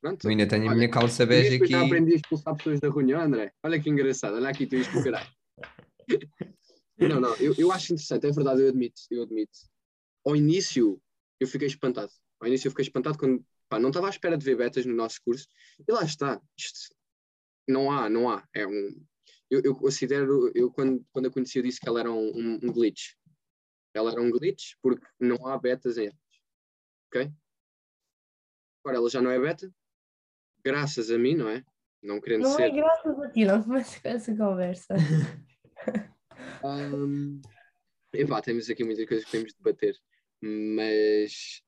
Pronto. 0.00 0.24
eu 0.24 0.30
ainda 0.30 0.46
tenho 0.48 0.64
a 0.64 0.66
Olha, 0.68 0.76
minha 0.76 0.88
calça 0.90 1.24
bege 1.24 1.62
aqui. 1.62 1.74
aprendi 1.74 2.12
a 2.14 2.16
expulsar 2.16 2.56
pessoas 2.56 2.80
da 2.80 2.88
reunião, 2.90 3.20
André. 3.20 3.52
Olha 3.62 3.80
que 3.80 3.88
engraçado, 3.88 4.34
olha 4.34 4.48
aqui 4.48 4.66
tu 4.66 4.74
isto 4.76 4.90
para 4.92 5.02
caralho. 5.04 5.28
Não, 6.96 7.20
não, 7.20 7.34
eu, 7.36 7.54
eu 7.58 7.72
acho 7.72 7.92
interessante, 7.92 8.26
é 8.26 8.30
verdade, 8.30 8.62
eu 8.62 8.68
admito, 8.68 9.00
eu 9.10 9.22
admito. 9.22 9.58
Ao 10.24 10.36
início 10.36 11.00
eu 11.40 11.46
fiquei 11.46 11.66
espantado. 11.66 12.12
Ao 12.40 12.46
início 12.46 12.68
eu 12.68 12.70
fiquei 12.70 12.84
espantado 12.84 13.18
quando 13.18 13.44
pá, 13.68 13.78
não 13.78 13.88
estava 13.88 14.06
à 14.06 14.10
espera 14.10 14.38
de 14.38 14.44
ver 14.44 14.56
betas 14.56 14.86
no 14.86 14.94
nosso 14.94 15.20
curso. 15.24 15.46
E 15.86 15.92
lá 15.92 16.04
está. 16.04 16.40
Isto 16.56 16.94
não 17.68 17.90
há, 17.90 18.08
não 18.08 18.30
há. 18.30 18.46
É 18.54 18.66
um. 18.66 19.04
Eu, 19.50 19.60
eu 19.64 19.74
considero, 19.74 20.50
eu 20.54 20.70
quando, 20.70 21.04
quando 21.12 21.26
a 21.26 21.30
conheci 21.30 21.58
eu 21.58 21.62
disse 21.62 21.80
que 21.80 21.88
ela 21.88 22.00
era 22.00 22.12
um, 22.12 22.30
um, 22.36 22.54
um 22.62 22.72
glitch. 22.72 23.14
Ela 23.92 24.12
era 24.12 24.20
um 24.20 24.30
glitch 24.30 24.74
porque 24.82 25.06
não 25.20 25.46
há 25.46 25.58
betas 25.58 25.98
em 25.98 26.06
elas. 26.06 26.18
Ok? 27.08 27.32
Agora 28.82 28.98
ela 28.98 29.10
já 29.10 29.22
não 29.22 29.30
é 29.30 29.40
beta, 29.40 29.72
graças 30.62 31.10
a 31.10 31.18
mim, 31.18 31.34
não 31.34 31.48
é? 31.48 31.64
Não 32.02 32.20
querendo 32.20 32.42
Não 32.42 32.54
ser. 32.54 32.64
é 32.64 32.70
graças 32.70 33.18
a 33.18 33.30
ti, 33.30 33.44
não 33.46 33.62
começa 33.62 33.98
com 34.00 34.08
essa 34.08 34.36
conversa. 34.36 34.94
Hum, 36.62 37.40
epá, 38.12 38.40
temos 38.40 38.68
aqui 38.70 38.84
muitas 38.84 39.06
coisas 39.06 39.24
que 39.24 39.30
temos 39.32 39.52
de 39.52 39.58
debater, 39.58 39.96
mas 40.40 41.62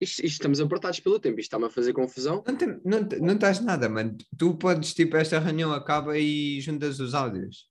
isto, 0.00 0.18
isto 0.20 0.24
estamos 0.26 0.60
apertados 0.60 1.00
pelo 1.00 1.18
tempo, 1.18 1.40
isto 1.40 1.48
está-me 1.48 1.66
a 1.66 1.70
fazer 1.70 1.92
confusão. 1.92 2.42
Não, 2.46 2.56
tem- 2.56 2.80
não, 2.84 3.00
não 3.26 3.34
estás 3.34 3.60
nada, 3.60 3.88
mano. 3.88 4.16
Tu 4.38 4.56
podes, 4.58 4.92
tipo, 4.92 5.16
esta 5.16 5.38
reunião 5.38 5.72
acaba 5.72 6.18
e 6.18 6.60
juntas 6.60 7.00
os 7.00 7.14
áudios. 7.14 7.70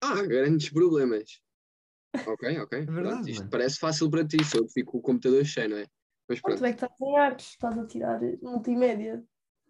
Ah, 0.00 0.22
grandes 0.22 0.70
problemas. 0.70 1.40
Ok, 2.26 2.58
ok. 2.60 2.86
verdade, 2.86 3.02
Pronto, 3.02 3.28
isto 3.28 3.38
mano. 3.40 3.50
parece 3.50 3.78
fácil 3.78 4.10
para 4.10 4.26
ti, 4.26 4.44
só 4.44 4.58
fico 4.68 4.92
com 4.92 4.98
o 4.98 5.02
computador 5.02 5.44
cheio, 5.44 5.70
não 5.70 5.78
é? 5.78 5.86
Mas 6.28 6.40
pronto, 6.40 6.58
tu 6.58 6.64
é 6.64 6.72
que 6.72 6.76
estás 6.84 7.00
em 7.00 7.18
artes, 7.18 7.46
estás 7.48 7.78
a 7.78 7.86
tirar 7.86 8.20
multimédia. 8.40 9.24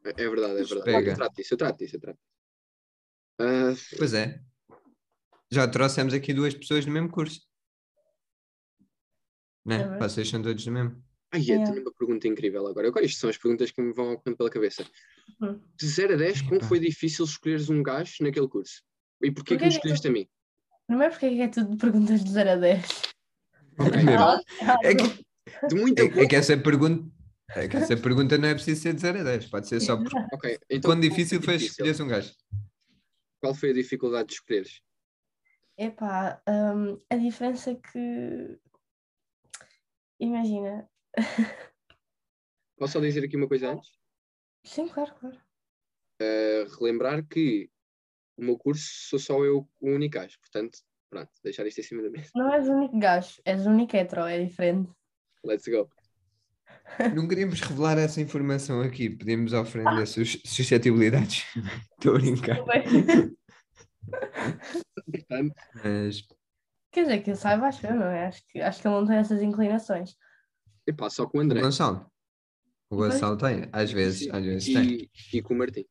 é 0.04 0.10
é 0.10 0.28
verdade, 0.28 0.60
é 0.60 0.64
verdade. 0.64 0.84
Pega. 0.84 1.10
Eu 1.12 1.14
trato 1.16 1.34
disso, 1.36 1.54
eu 1.54 1.58
trato 1.58 1.78
disso, 1.78 1.96
eu 1.96 2.00
trato. 2.00 2.18
Ah, 3.38 3.72
Pois 3.96 4.12
é. 4.14 4.40
Já 5.52 5.68
trouxemos 5.68 6.14
aqui 6.14 6.32
duas 6.32 6.54
pessoas 6.54 6.86
do 6.86 6.90
mesmo 6.90 7.10
curso. 7.10 7.42
Né? 9.66 9.74
É 9.74 9.78
verdade. 9.80 9.98
Vocês 10.02 10.26
são 10.30 10.40
todos 10.42 10.64
do 10.64 10.72
mesmo. 10.72 11.04
ai, 11.30 11.42
eu 11.46 11.60
É. 11.60 11.64
tenho 11.64 11.82
uma 11.82 11.92
pergunta 11.92 12.26
incrível 12.26 12.66
agora. 12.66 12.88
Agora, 12.88 13.04
isto 13.04 13.20
são 13.20 13.28
as 13.28 13.36
perguntas 13.36 13.70
que 13.70 13.82
me 13.82 13.92
vão 13.92 14.12
ocorrendo 14.14 14.38
pela 14.38 14.48
cabeça. 14.48 14.82
Hum. 15.42 15.60
De 15.76 15.86
0 15.86 16.14
a 16.14 16.16
10, 16.16 16.40
como 16.42 16.64
foi 16.64 16.80
difícil 16.80 17.26
escolheres 17.26 17.68
um 17.68 17.82
gajo 17.82 18.14
naquele 18.22 18.48
curso? 18.48 18.82
E 19.22 19.30
porquê 19.30 19.56
que 19.56 19.60
Porquê 19.60 19.64
me 19.66 19.70
que 19.70 19.76
escolheste 19.76 20.08
a 20.08 20.10
mim? 20.10 20.26
Primeiro 20.86 21.12
porque 21.12 21.26
é 21.26 21.30
que 21.34 21.40
é 21.42 21.48
tudo 21.48 21.70
de 21.70 21.76
perguntas 21.76 22.24
de 22.24 22.30
0 22.30 22.50
a 22.50 22.56
10. 22.56 22.84
Ok, 23.78 23.90
Primeiro. 23.92 24.22
então, 24.22 24.78
É 24.82 24.94
que, 24.94 25.68
de 25.68 25.74
muita 25.74 26.02
é, 26.02 26.06
é 26.06 26.26
que 26.26 26.36
essa 26.36 26.56
pergunta. 26.56 27.10
É 27.54 27.68
que 27.68 27.76
essa 27.76 27.94
pergunta 27.96 28.38
não 28.38 28.48
é 28.48 28.54
preciso 28.54 28.80
ser 28.80 28.94
de 28.94 29.00
0 29.02 29.20
a 29.20 29.22
10, 29.22 29.46
pode 29.48 29.68
ser 29.68 29.80
só 29.80 29.98
por 29.98 30.06
Ok, 30.32 30.58
então 30.70 30.88
quão 30.90 30.96
qual 30.98 31.00
difícil 31.10 31.42
foi 31.42 31.54
difícil? 31.58 31.70
escolheres 31.72 32.00
um 32.00 32.08
gajo. 32.08 32.32
Qual 33.40 33.54
foi 33.54 33.70
a 33.70 33.74
dificuldade 33.74 34.28
de 34.28 34.34
escolheres? 34.34 34.80
Epá, 35.76 36.42
hum, 36.48 36.98
a 37.10 37.16
diferença 37.16 37.70
é 37.70 37.74
que. 37.74 38.58
Imagina. 40.20 40.88
Posso 42.78 42.94
só 42.94 43.00
dizer 43.00 43.24
aqui 43.24 43.36
uma 43.36 43.48
coisa 43.48 43.72
antes? 43.72 43.90
Sim, 44.64 44.88
claro, 44.88 45.14
claro. 45.14 45.36
Uh, 46.20 46.68
relembrar 46.78 47.26
que 47.26 47.70
o 48.36 48.44
meu 48.44 48.56
curso 48.56 48.84
sou 49.08 49.18
só 49.18 49.44
eu 49.44 49.68
o 49.80 49.90
único 49.90 50.14
gajo, 50.14 50.38
portanto, 50.40 50.78
pronto, 51.10 51.30
deixar 51.42 51.66
isto 51.66 51.80
em 51.80 51.84
cima 51.84 52.02
da 52.02 52.10
mesa. 52.10 52.30
Não 52.34 52.52
és 52.52 52.68
o 52.68 52.72
único 52.72 52.98
gajo, 52.98 53.40
és 53.44 53.66
o 53.66 53.70
único 53.70 53.96
hetero, 53.96 54.22
é 54.22 54.44
diferente. 54.44 54.90
Let's 55.44 55.66
go. 55.66 55.88
Não 57.14 57.28
queríamos 57.28 57.60
revelar 57.60 57.98
essa 57.98 58.20
informação 58.20 58.80
aqui, 58.80 59.10
podíamos 59.10 59.52
oferecer 59.52 60.06
sus 60.06 60.42
suscetibilidades. 60.44 61.44
Estou 61.98 62.16
a 62.16 62.18
brincar. 62.18 62.58
Portanto, 65.10 65.54
Mas 65.74 66.26
Quer 66.90 67.02
dizer, 67.04 67.22
que 67.22 67.30
eu 67.30 67.36
saiba, 67.36 67.66
acho 67.68 67.86
eu, 67.86 67.94
não 67.94 68.06
é? 68.06 68.26
Acho 68.26 68.42
que, 68.48 68.60
acho 68.60 68.80
que 68.82 68.88
ele 68.88 68.94
não 68.96 69.06
tem 69.06 69.16
essas 69.16 69.42
inclinações. 69.42 70.16
epá, 70.86 71.08
só 71.08 71.26
com 71.26 71.38
o 71.38 71.40
o 71.40 71.44
André 71.44 71.60
Gonçalo. 71.60 72.06
O. 72.90 72.96
Gonçalo 72.96 73.36
tem, 73.36 73.68
às 73.72 73.90
vezes, 73.90 74.28
às 74.32 74.44
vezes 74.44 74.72
tem. 74.72 75.08
e, 75.32 75.38
e 75.38 75.42
com 75.42 75.54
o 75.54 75.58
Martim. 75.58 75.84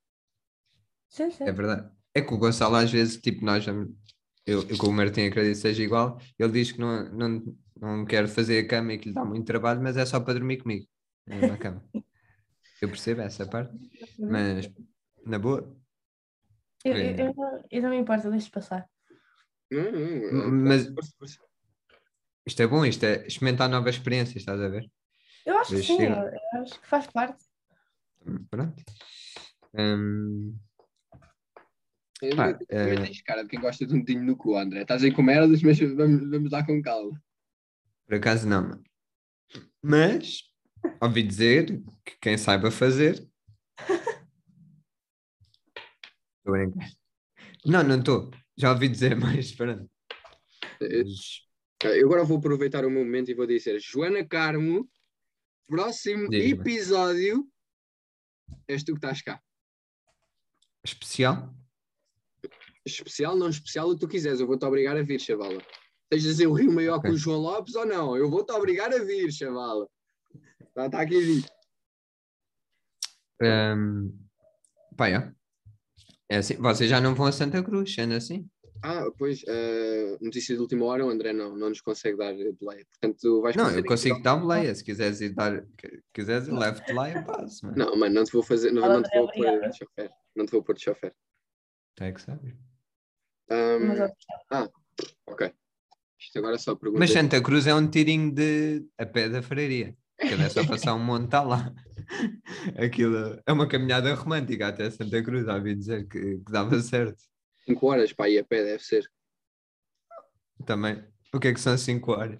Sim, 1.09 1.31
sim. 1.31 1.43
É 1.45 1.51
verdade. 1.51 1.89
É 2.13 2.21
que 2.21 2.33
o 2.33 2.37
Gonçalo 2.37 2.75
às 2.75 2.91
vezes, 2.91 3.17
tipo, 3.17 3.43
nós 3.45 3.65
vamos- 3.65 3.89
eu, 4.45 4.61
eu 4.69 4.77
com 4.77 4.87
o 4.87 4.93
Martim 4.93 5.21
acredito 5.21 5.55
que 5.55 5.61
seja 5.61 5.83
igual, 5.83 6.19
ele 6.37 6.51
diz 6.51 6.71
que 6.71 6.79
não, 6.79 7.09
não, 7.11 7.57
não 7.79 8.05
quer 8.05 8.27
fazer 8.27 8.59
a 8.59 8.67
cama 8.67 8.93
e 8.93 8.97
que 8.97 9.09
lhe 9.09 9.15
dá 9.15 9.23
muito 9.25 9.45
trabalho, 9.45 9.81
mas 9.81 9.97
é 9.97 10.05
só 10.05 10.19
para 10.19 10.33
dormir 10.33 10.57
comigo 10.57 10.85
na 11.27 11.35
mesma 11.37 11.57
cama. 11.57 11.83
Eu 12.81 12.89
percebo 12.89 13.21
essa 13.21 13.45
parte, 13.45 13.73
mas 14.27 14.69
na 15.25 15.39
boa. 15.39 15.75
Eu, 16.83 16.93
eu, 16.95 17.15
eu, 17.27 17.33
não- 17.35 17.63
eu 17.69 17.81
não 17.81 17.89
me 17.89 17.97
importo, 17.97 18.29
deixa 18.31 18.49
passar. 18.49 18.87
Não, 19.71 19.91
não, 19.91 20.51
Mas-. 20.51 20.87
Isto 22.45 22.61
é 22.63 22.67
bom, 22.67 22.83
isto 22.85 23.03
é 23.05 23.25
experimentar 23.27 23.69
novas 23.69 23.95
experiências, 23.95 24.37
estás 24.37 24.59
a 24.59 24.67
ver? 24.67 24.89
Eu 25.45 25.57
acho 25.59 25.71
que 25.75 25.83
sim, 25.83 26.01
eu- 26.03 26.11
eu, 26.13 26.61
acho 26.61 26.79
que 26.79 26.87
faz 26.87 27.07
parte. 27.07 27.43
Pronto. 28.49 28.83
Hum, 29.73 30.57
Eu- 32.21 32.35
Pá, 32.35 32.53
também 32.53 33.01
tens 33.03 33.21
cara 33.23 33.41
de 33.43 33.49
quem 33.49 33.59
gosta 33.59 33.85
de 33.85 33.95
um 33.95 34.03
dedinho 34.03 34.23
no 34.23 34.35
cu, 34.37 34.55
André. 34.55 34.81
Estás 34.81 35.03
aí 35.03 35.11
com 35.11 35.23
merdas, 35.23 35.61
mas 35.63 35.79
vamos, 35.79 36.29
vamos 36.29 36.51
lá 36.51 36.63
com 36.65 36.79
calma. 36.81 37.19
por 38.05 38.15
acaso 38.15 38.47
não, 38.47 38.61
mano. 38.61 38.83
Mas 39.81 40.43
ouvi 41.01 41.23
dizer 41.23 41.81
que 42.05 42.17
quem 42.21 42.37
saiba 42.37 42.69
fazer. 42.69 43.27
Estou 46.41 46.55
a 46.55 46.57
brincar. 46.57 46.89
Não, 47.65 47.83
não 47.83 47.99
estou. 47.99 48.31
Já 48.57 48.71
ouvi 48.71 48.89
dizer, 48.89 49.15
mas 49.15 49.51
pronto. 49.51 49.89
Mas, 50.79 51.41
Eu 51.83 52.05
agora 52.07 52.23
vou 52.23 52.37
aproveitar 52.37 52.83
o 52.85 52.89
meu 52.89 53.03
momento 53.03 53.29
e 53.29 53.35
vou 53.35 53.45
dizer: 53.47 53.79
Joana 53.79 54.25
Carmo, 54.27 54.89
próximo 55.67 56.27
episódio, 56.33 57.47
és 58.67 58.83
tu 58.83 58.93
que 58.93 58.97
estás 58.99 59.21
cá. 59.21 59.41
especial? 60.83 61.53
Especial, 62.83 63.35
não 63.35 63.49
especial, 63.49 63.89
o 63.89 63.93
que 63.93 63.99
tu 63.99 64.07
quiseres. 64.07 64.39
Eu 64.39 64.47
vou-te 64.47 64.65
obrigar 64.65 64.97
a 64.97 65.03
vir, 65.03 65.19
chavala. 65.19 65.61
Sejas 66.11 66.39
eu 66.39 66.51
rio 66.51 66.71
maior 66.73 66.97
Ok. 66.97 67.09
que 67.09 67.15
o 67.15 67.17
João 67.17 67.39
Lopes 67.39 67.75
ou 67.75 67.85
não? 67.85 68.17
Eu 68.17 68.29
vou-te 68.29 68.51
obrigar 68.51 68.91
a 68.91 69.03
vir, 69.03 69.31
chavala. 69.31 69.87
Está 70.59 70.89
tá 70.89 71.01
aqui 71.01 71.23
dito. 71.23 71.49
Hum, 73.41 74.17
pá, 74.97 75.09
é. 75.09 75.33
É 76.31 76.37
assim, 76.37 76.55
vocês 76.55 76.89
já 76.89 77.01
não 77.01 77.13
vão 77.13 77.25
a 77.25 77.31
Santa 77.33 77.61
Cruz, 77.61 77.93
sendo 77.93 78.13
assim? 78.13 78.49
Ah, 78.81 79.03
pois, 79.17 79.43
eh, 79.45 80.17
notícia 80.21 80.55
de 80.55 80.61
última 80.61 80.85
hora, 80.85 81.05
o 81.05 81.09
André 81.09 81.33
não, 81.33 81.57
não 81.57 81.67
nos 81.67 81.81
consegue 81.81 82.15
dar 82.15 82.31
delay. 82.31 82.85
Portanto, 82.85 83.17
tu 83.19 83.41
vais 83.41 83.53
Não, 83.53 83.69
eu 83.69 83.83
consigo 83.83 84.23
dar 84.23 84.37
boleia. 84.37 84.73
Se 84.73 84.81
quiseres 84.81 85.19
ir 85.19 85.33
dar, 85.35 85.61
quiseres, 86.13 86.47
eu 86.47 86.55
levo-te 86.55 86.93
lá 86.93 87.09
e 87.09 87.15
eu 87.15 87.23
passo, 87.25 87.65
mano. 87.65 87.77
Não, 87.77 87.97
mano, 87.97 88.15
não 88.15 88.23
te 88.23 88.31
vou 88.31 88.41
fazer, 88.41 88.71
não, 88.71 88.81
não 88.81 89.03
te 89.03 89.13
vou 89.13 89.29
pôr 89.29 89.59
de 89.69 89.77
chofer. 89.77 90.09
Não 90.33 90.45
te 90.45 90.51
vou 90.53 90.63
pôr 90.63 90.73
de 90.73 90.83
chofer. 90.83 91.13
Tu 91.95 92.03
é 92.05 92.13
que 92.13 92.21
sabes. 92.21 92.55
Mas, 93.49 94.11
ó, 94.53 94.69
ok. 95.27 95.53
Isto 96.17 96.39
agora 96.39 96.55
é 96.55 96.59
só 96.59 96.75
pergunta. 96.75 96.99
Mas 97.01 97.11
Santa 97.11 97.43
Cruz 97.43 97.67
é 97.67 97.75
um 97.75 97.89
tirinho 97.89 98.33
de 98.33 98.85
a 98.97 99.05
pé 99.05 99.27
da 99.27 99.41
freiria. 99.41 99.97
Aquilo 100.21 100.43
é 100.43 100.49
só 100.49 100.65
passar 100.65 100.93
um 100.93 100.99
monte, 101.03 101.25
está 101.25 101.41
lá. 101.41 101.73
Aquilo 102.77 103.41
é 103.45 103.51
uma 103.51 103.67
caminhada 103.67 104.13
romântica 104.13 104.67
até 104.67 104.89
Santa 104.91 105.23
Cruz, 105.23 105.47
ouvi 105.47 105.75
dizer 105.75 106.07
que, 106.07 106.37
que 106.37 106.51
dava 106.51 106.79
certo 106.81 107.21
5 107.65 107.87
horas 107.87 108.11
para 108.13 108.29
ir 108.29 108.39
a 108.39 108.43
pé, 108.43 108.63
deve 108.63 108.83
ser. 108.83 109.09
também. 110.65 111.03
O 111.33 111.39
que 111.39 111.47
é 111.47 111.53
que 111.53 111.59
são 111.61 111.77
5 111.77 112.11
horas? 112.11 112.39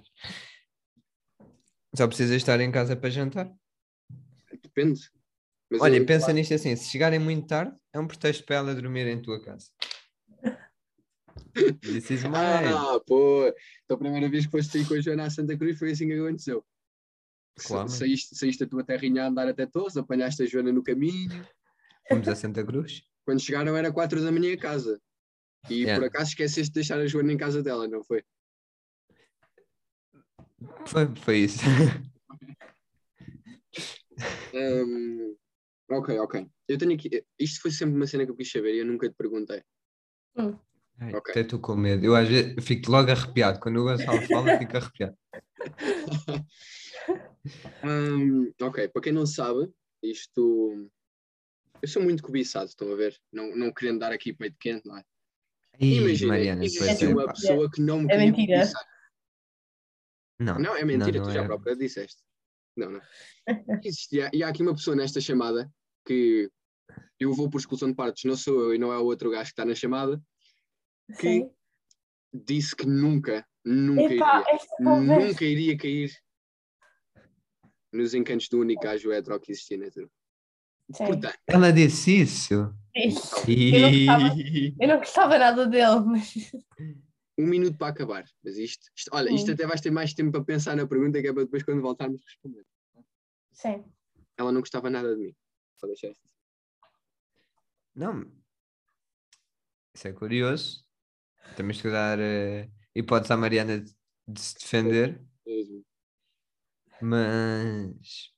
Só 1.95 2.07
precisas 2.07 2.35
estar 2.37 2.59
em 2.59 2.71
casa 2.71 2.95
para 2.95 3.09
jantar. 3.09 3.51
Depende. 4.61 5.01
Mas 5.69 5.81
Olha, 5.81 5.97
eu- 5.97 6.05
pensa 6.05 6.33
nisto 6.33 6.53
assim: 6.53 6.75
se 6.75 6.89
chegarem 6.89 7.19
muito 7.19 7.47
tarde, 7.47 7.73
é 7.93 7.99
um 7.99 8.07
pretexto 8.07 8.45
para 8.45 8.57
ela 8.57 8.75
dormir 8.75 9.07
em 9.07 9.21
tua 9.21 9.41
casa. 9.41 9.67
This 11.81 12.09
is 12.09 12.23
mine. 12.23 12.35
Ah, 12.35 12.99
pô. 13.05 13.47
Então 13.85 13.95
a 13.95 13.99
primeira 13.99 14.29
vez 14.29 14.45
que 14.45 14.51
foste 14.51 14.71
sair 14.71 14.87
com 14.87 14.93
a 14.95 15.01
Joana 15.01 15.25
a 15.25 15.29
Santa 15.29 15.57
Cruz 15.57 15.77
foi 15.79 15.91
assim 15.91 16.07
que 16.07 16.13
aconteceu. 16.13 16.65
Claro. 17.55 17.89
Sa- 17.89 17.97
Saíste, 17.97 18.35
saíste 18.35 18.63
a 18.63 18.67
tua 18.67 18.83
terrinha 18.83 19.23
a 19.23 19.27
andar 19.27 19.47
até 19.47 19.65
Torres, 19.65 19.97
apanhaste 19.97 20.43
a 20.43 20.45
Joana 20.45 20.71
no 20.71 20.83
caminho. 20.83 21.45
Fomos 22.07 22.27
a 22.27 22.35
Santa 22.35 22.63
Cruz. 22.65 23.03
Quando 23.25 23.39
chegaram 23.41 23.75
era 23.77 23.91
4 23.91 24.21
da 24.23 24.31
manhã 24.31 24.51
em 24.53 24.57
casa. 24.57 24.99
E 25.69 25.81
Yeah. 25.83 25.99
por 26.01 26.07
acaso 26.07 26.29
esqueceste 26.31 26.71
de 26.71 26.75
deixar 26.75 26.99
a 26.99 27.05
Joana 27.05 27.31
em 27.33 27.37
casa 27.37 27.61
dela, 27.61 27.87
não 27.87 28.03
foi? 28.03 28.23
Foi, 30.87 31.15
foi 31.15 31.37
isso. 31.37 31.59
Hum, 34.53 35.35
ok, 35.89 36.19
ok. 36.19 36.47
Eu 36.67 36.77
tenho 36.77 36.93
aqui. 36.93 37.23
Isto 37.39 37.61
foi 37.61 37.71
sempre 37.71 37.95
uma 37.95 38.07
cena 38.07 38.25
que 38.25 38.31
eu 38.31 38.35
quis 38.35 38.51
saber 38.51 38.75
e 38.75 38.79
eu 38.79 38.85
nunca 38.85 39.07
te 39.09 39.15
perguntei. 39.15 39.63
Ai, 40.37 41.13
Ok. 41.13 41.31
Até 41.31 41.41
estou 41.41 41.59
com 41.59 41.75
medo. 41.75 42.05
Eu 42.05 42.15
às 42.15 42.27
vezes 42.27 42.55
fico 42.63 42.91
logo 42.91 43.09
arrepiado. 43.11 43.59
Quando 43.59 43.77
o 43.77 43.83
Gonçalo 43.83 44.21
fala, 44.23 44.57
fico 44.57 44.77
arrepiado. 44.77 45.17
Hum, 47.83 48.51
ok, 48.61 48.87
para 48.89 49.01
quem 49.01 49.13
não 49.13 49.25
sabe, 49.25 49.71
isto. 50.03 50.89
Eu 51.81 51.87
sou 51.87 52.01
muito 52.01 52.21
cobiçado, 52.21 52.69
estão 52.69 52.91
a 52.91 52.95
ver? 52.95 53.19
Não, 53.31 53.55
não 53.55 53.73
querendo 53.73 53.99
dar 53.99 54.11
aqui 54.11 54.33
peito 54.33 54.57
quente, 54.59 54.85
não 54.87 54.97
é? 54.97 55.03
Imagina, 55.79 56.33
Mariana, 56.33 56.63
existe 56.63 57.05
é, 57.05 57.07
uma 57.07 57.25
pessoa 57.31 57.69
que 57.71 57.81
não 57.81 58.01
me 58.01 58.05
É 58.05 58.09
queria 58.09 58.31
mentira. 58.31 58.59
cobiçar. 58.59 58.85
Não, 60.39 60.59
Não, 60.59 60.75
é 60.75 60.85
mentira, 60.85 61.17
não 61.17 61.25
tu 61.25 61.31
já 61.31 61.41
é. 61.41 61.45
própria 61.45 61.75
disseste. 61.75 62.21
Não, 62.77 62.91
não. 62.91 63.01
Existe, 63.83 64.17
e 64.31 64.43
há- 64.43 64.49
aqui 64.49 64.61
uma 64.61 64.75
pessoa 64.75 64.95
nesta 64.95 65.19
chamada 65.19 65.71
que 66.05 66.51
eu 67.19 67.33
vou 67.33 67.49
por 67.49 67.59
exclusão 67.59 67.89
de 67.89 67.95
partes, 67.95 68.23
não 68.25 68.35
sou 68.35 68.59
eu 68.61 68.75
e 68.75 68.77
não 68.77 68.93
é 68.93 68.97
o 68.97 69.05
outro 69.05 69.31
gajo 69.31 69.45
que 69.45 69.51
está 69.51 69.65
na 69.65 69.73
chamada, 69.75 70.21
que 71.07 71.21
Sim. 71.21 71.51
disse 72.33 72.75
que 72.75 72.85
nunca, 72.85 73.47
nunca 73.65 74.13
Epá, 74.13 74.43
iria, 74.79 75.27
nunca 75.27 75.45
iria 75.45 75.77
cair 75.77 76.11
nos 77.91 78.13
encantos 78.13 78.47
do 78.49 78.59
único 78.59 78.81
gajo 78.83 79.11
hetero 79.11 79.39
que 79.39 79.51
existia 79.51 79.77
na 79.77 79.89
turma. 79.91 80.09
Sim. 80.93 81.05
Portanto, 81.05 81.37
Ela 81.47 81.71
disse 81.71 82.21
isso. 82.21 82.73
Isso. 82.95 83.49
Ih, 83.49 84.75
Eu 84.79 84.87
não 84.87 84.97
gostava 84.97 85.37
nada 85.37 85.65
dele, 85.65 86.01
mas 86.05 86.33
um 87.37 87.45
minuto 87.47 87.77
para 87.77 87.87
acabar. 87.87 88.25
Mas 88.43 88.57
isto, 88.57 88.89
isto- 88.95 89.09
olha, 89.13 89.31
isto 89.33 89.51
até 89.51 89.65
vais 89.65 89.79
ter 89.81 89.91
mais 89.91 90.13
tempo 90.13 90.31
para 90.31 90.43
pensar 90.43 90.75
na 90.75 90.85
pergunta 90.87 91.21
que 91.21 91.27
é 91.27 91.33
para 91.33 91.43
depois 91.43 91.63
quando 91.63 91.81
voltarmos 91.81 92.21
responder. 92.25 92.65
sim. 93.53 93.83
Ela 94.37 94.51
não 94.51 94.61
gostava 94.61 94.89
nada 94.89 95.15
de 95.15 95.21
mim. 95.21 95.35
Só 95.77 95.85
deixar 95.87 96.09
isto. 96.09 96.23
Não. 97.95 98.31
Isso 99.93 100.07
é 100.07 100.13
curioso. 100.13 100.85
Temos 101.55 101.81
que 101.81 101.89
dar 101.89 102.17
eh, 102.19 102.69
hipótese 102.95 103.33
à 103.33 103.37
Mariana 103.37 103.79
de, 103.79 103.93
de 104.27 104.41
se 104.41 104.55
defender, 104.55 105.21
mesmo. 105.45 105.85
Mas. 107.01 108.29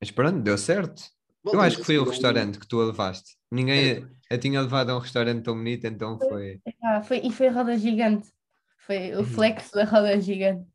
Mas 0.00 0.10
pronto, 0.10 0.40
deu 0.42 0.58
certo. 0.58 1.02
Eu 1.02 1.52
Voltamos 1.52 1.66
acho 1.66 1.76
que 1.76 1.82
a 1.82 1.84
foi 1.86 1.98
o 1.98 2.02
a 2.04 2.06
restaurante 2.10 2.58
que 2.58 2.66
tu 2.66 2.80
a 2.80 2.86
levaste. 2.86 3.36
Ninguém 3.50 4.06
a 4.30 4.38
tinha 4.38 4.60
levado 4.60 4.90
a 4.90 4.96
um 4.96 5.00
restaurante 5.00 5.42
tão 5.44 5.54
bonito, 5.54 5.86
então 5.86 6.18
foi. 6.18 6.60
Ah, 6.82 7.02
foi, 7.02 7.18
e 7.18 7.30
foi 7.30 7.48
a 7.48 7.52
roda 7.52 7.76
gigante. 7.78 8.30
Foi 8.78 9.12
o 9.14 9.18
Uhum. 9.18 9.24
flex 9.24 9.70
da 9.70 9.84
roda 9.84 10.18
gigante. 10.20 10.66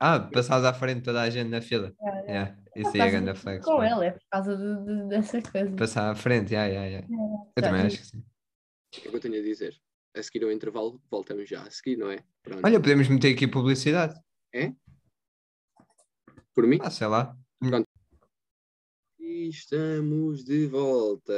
Ah, 0.00 0.20
passaste 0.20 0.66
à 0.66 0.72
frente 0.72 0.98
de 0.98 1.02
toda 1.04 1.22
a 1.22 1.28
gente 1.30 1.48
na 1.48 1.60
fila. 1.60 1.92
Yeah, 2.00 2.20
yeah. 2.20 2.32
Yeah, 2.50 2.62
isso 2.76 2.90
aí 2.96 3.00
é 3.00 3.10
grande 3.10 3.32
de- 3.32 3.38
flex. 3.38 3.64
Com 3.64 3.82
ele, 3.82 4.06
é 4.06 4.10
por 4.12 4.22
causa 4.30 4.56
de, 4.56 4.84
de- 4.84 5.08
dessas 5.08 5.42
coisas. 5.50 5.74
Passar 5.74 6.10
à 6.10 6.14
frente, 6.14 6.52
yeah, 6.54 6.68
yeah, 6.72 6.88
yeah. 7.08 7.44
Eu 7.56 7.62
também 7.62 7.80
acho 7.82 7.98
que 7.98 8.06
sim. 8.06 8.18
O 8.18 9.00
que 9.00 9.08
eu 9.16 9.20
tenho 9.20 9.38
a 9.38 9.42
dizer? 9.42 9.74
A 10.16 10.22
seguir 10.22 10.44
ao 10.44 10.52
intervalo, 10.52 11.00
voltamos 11.10 11.48
já 11.48 11.62
a 11.62 11.70
seguir, 11.70 11.96
não 11.96 12.10
é? 12.10 12.22
Pronto. 12.42 12.64
Olha, 12.64 12.78
podemos 12.80 13.08
meter 13.08 13.34
aqui 13.34 13.46
publicidade. 13.48 14.14
Por 16.58 16.66
mim? 16.66 16.78
Ah, 16.82 16.90
sei 16.90 17.06
lá. 17.06 17.36
E 19.16 19.48
estamos 19.48 20.42
de 20.42 20.66
volta. 20.66 21.32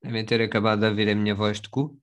Devem 0.00 0.24
ter 0.24 0.40
acabado 0.40 0.78
de 0.82 0.86
ouvir 0.86 1.08
a 1.08 1.14
minha 1.16 1.34
voz 1.34 1.60
de 1.60 1.68
cu. 1.68 2.00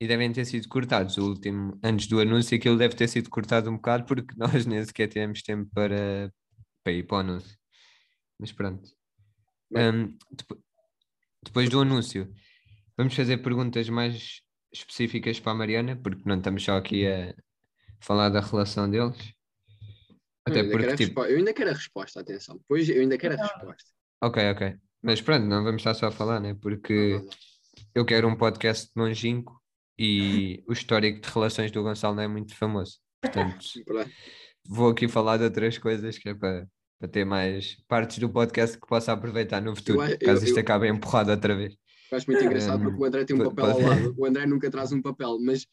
E 0.00 0.08
devem 0.08 0.32
ter 0.32 0.44
sido 0.44 0.68
cortados. 0.68 1.18
O 1.18 1.28
último, 1.28 1.78
antes 1.84 2.08
do 2.08 2.18
anúncio, 2.18 2.58
aquilo 2.58 2.76
deve 2.76 2.96
ter 2.96 3.06
sido 3.06 3.30
cortado 3.30 3.70
um 3.70 3.76
bocado 3.76 4.06
porque 4.06 4.34
nós 4.36 4.66
nem 4.66 4.84
sequer 4.84 5.06
tivemos 5.06 5.40
tempo 5.40 5.70
para, 5.72 6.34
para 6.82 6.92
ir 6.92 7.06
para 7.06 7.18
o 7.18 7.20
anúncio. 7.20 7.56
Mas 8.36 8.50
pronto. 8.50 8.90
Bem. 9.70 9.88
Hum, 9.88 10.18
depo- 10.32 10.60
depois 11.44 11.70
do 11.70 11.80
anúncio, 11.80 12.34
vamos 12.98 13.14
fazer 13.14 13.38
perguntas 13.38 13.88
mais 13.88 14.40
específicas 14.72 15.38
para 15.38 15.52
a 15.52 15.54
Mariana, 15.54 15.94
porque 15.94 16.28
não 16.28 16.38
estamos 16.38 16.64
só 16.64 16.76
aqui 16.76 17.06
a 17.06 17.32
falar 18.00 18.30
da 18.30 18.40
relação 18.40 18.90
deles. 18.90 19.33
Eu 20.46 20.52
Até 20.52 20.60
ainda, 20.60 20.70
porque, 20.72 20.84
quero 20.86 20.94
a 20.94 20.96
tipo, 21.06 21.24
eu 21.24 21.36
ainda 21.38 21.54
quero 21.54 21.70
a 21.70 21.72
resposta, 21.72 22.20
atenção. 22.20 22.56
Depois 22.58 22.88
eu 22.88 23.00
ainda 23.00 23.16
quero 23.16 23.34
a 23.34 23.36
resposta. 23.46 23.90
ok, 24.22 24.50
ok. 24.50 24.74
Mas 25.02 25.20
pronto, 25.20 25.44
não 25.46 25.62
vamos 25.64 25.80
estar 25.80 25.94
só 25.94 26.06
a 26.06 26.10
falar, 26.12 26.40
né? 26.40 26.54
Porque. 26.60 27.20
Eu 27.94 28.04
quero 28.04 28.26
um 28.28 28.36
podcast 28.36 28.90
longínquo 28.96 29.60
e 29.98 30.62
o 30.68 30.72
histórico 30.72 31.20
de 31.20 31.28
relações 31.32 31.70
do 31.70 31.82
Gonçalo 31.82 32.14
não 32.16 32.22
é 32.22 32.28
muito 32.28 32.54
famoso. 32.54 32.98
Portanto, 33.20 33.64
vou 34.66 34.90
aqui 34.90 35.06
falar 35.08 35.36
de 35.38 35.44
outras 35.44 35.78
coisas 35.78 36.18
que 36.18 36.28
é 36.28 36.34
para, 36.34 36.66
para 36.98 37.08
ter 37.08 37.24
mais 37.24 37.76
partes 37.86 38.18
do 38.18 38.28
podcast 38.28 38.78
que 38.78 38.86
possa 38.86 39.12
aproveitar 39.12 39.60
no 39.60 39.74
futuro, 39.76 40.00
acho- 40.00 40.18
caso 40.18 40.42
eu- 40.42 40.46
isto 40.46 40.56
eu- 40.56 40.62
acabe 40.62 40.88
empurrado 40.88 41.30
outra 41.30 41.54
vez. 41.56 41.76
Eu 42.14 42.18
acho 42.18 42.30
muito 42.30 42.44
engraçado 42.44 42.80
Hum, 42.80 42.84
porque 42.84 43.02
o 43.02 43.04
André 43.04 43.24
tem 43.24 43.34
um 43.36 43.42
papel 43.42 43.64
ao 43.66 43.80
lado. 43.80 44.14
O 44.16 44.24
André 44.24 44.46
nunca 44.46 44.70
traz 44.70 44.92
um 44.92 45.02
papel, 45.02 45.36
mas 45.40 45.66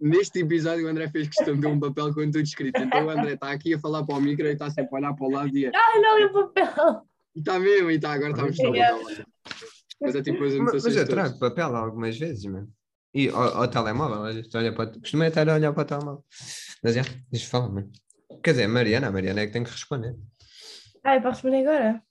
neste 0.00 0.38
episódio 0.40 0.86
o 0.86 0.88
André 0.88 1.06
fez 1.10 1.28
questão 1.28 1.54
de 1.54 1.60
ter 1.60 1.66
um 1.66 1.78
papel 1.78 2.14
com 2.14 2.24
tudo 2.24 2.40
escrito. 2.40 2.80
Então 2.80 3.04
o 3.06 3.10
André 3.10 3.34
está 3.34 3.50
aqui 3.52 3.74
a 3.74 3.78
falar 3.78 4.02
para 4.04 4.14
o 4.16 4.20
micro 4.20 4.46
e 4.46 4.52
está 4.52 4.70
sempre 4.70 4.88
a 4.94 4.98
olhar 4.98 5.14
para 5.14 5.26
o 5.26 5.30
lado 5.30 5.56
e 5.56 5.66
é- 5.66 5.70
Ah, 5.74 6.00
não, 6.00 6.18
e 6.18 6.24
o 6.24 6.32
papel! 6.32 7.02
e 7.36 7.38
está 7.40 7.58
mesmo, 7.58 7.90
e 7.90 7.96
está, 7.96 8.12
agora 8.12 8.30
está 8.30 8.42
a 8.42 8.46
mostrar 8.46 8.70
o 8.70 8.74
Yeah. 8.74 8.98
papel. 8.98 9.24
Mas 10.00 10.14
é 10.16 10.22
tipo 10.22 10.36
as 10.44 10.52
Mas, 10.52 10.54
anotações 10.54 10.84
mas 10.84 10.96
eu 10.96 11.08
trago 11.08 11.38
papel 11.38 11.76
algumas 11.76 12.18
vezes, 12.18 12.44
mano. 12.46 12.68
E 13.14 13.28
ao, 13.28 13.42
ao 13.58 13.68
telemóvel, 13.68 14.22
vezes, 14.22 14.54
olha 14.54 14.74
para, 14.74 14.98
costumei 14.98 15.28
estar 15.28 15.46
a 15.46 15.54
olhar 15.54 15.72
para 15.74 15.82
o 15.82 15.84
telemóvel. 15.84 16.24
Mas 16.82 16.94
já, 16.94 17.02
deixa 17.30 17.46
falar, 17.50 17.68
mano. 17.68 17.90
Quer 18.42 18.52
dizer, 18.52 18.64
a 18.64 18.68
Mariana, 18.68 19.08
a 19.08 19.12
Mariana 19.12 19.42
é 19.42 19.46
que 19.46 19.52
tem 19.52 19.62
que 19.62 19.70
responder. 19.70 20.16
Ah, 21.04 21.16
eu 21.16 21.20
posso 21.22 21.42
responder 21.46 21.66
agora? 21.68 22.02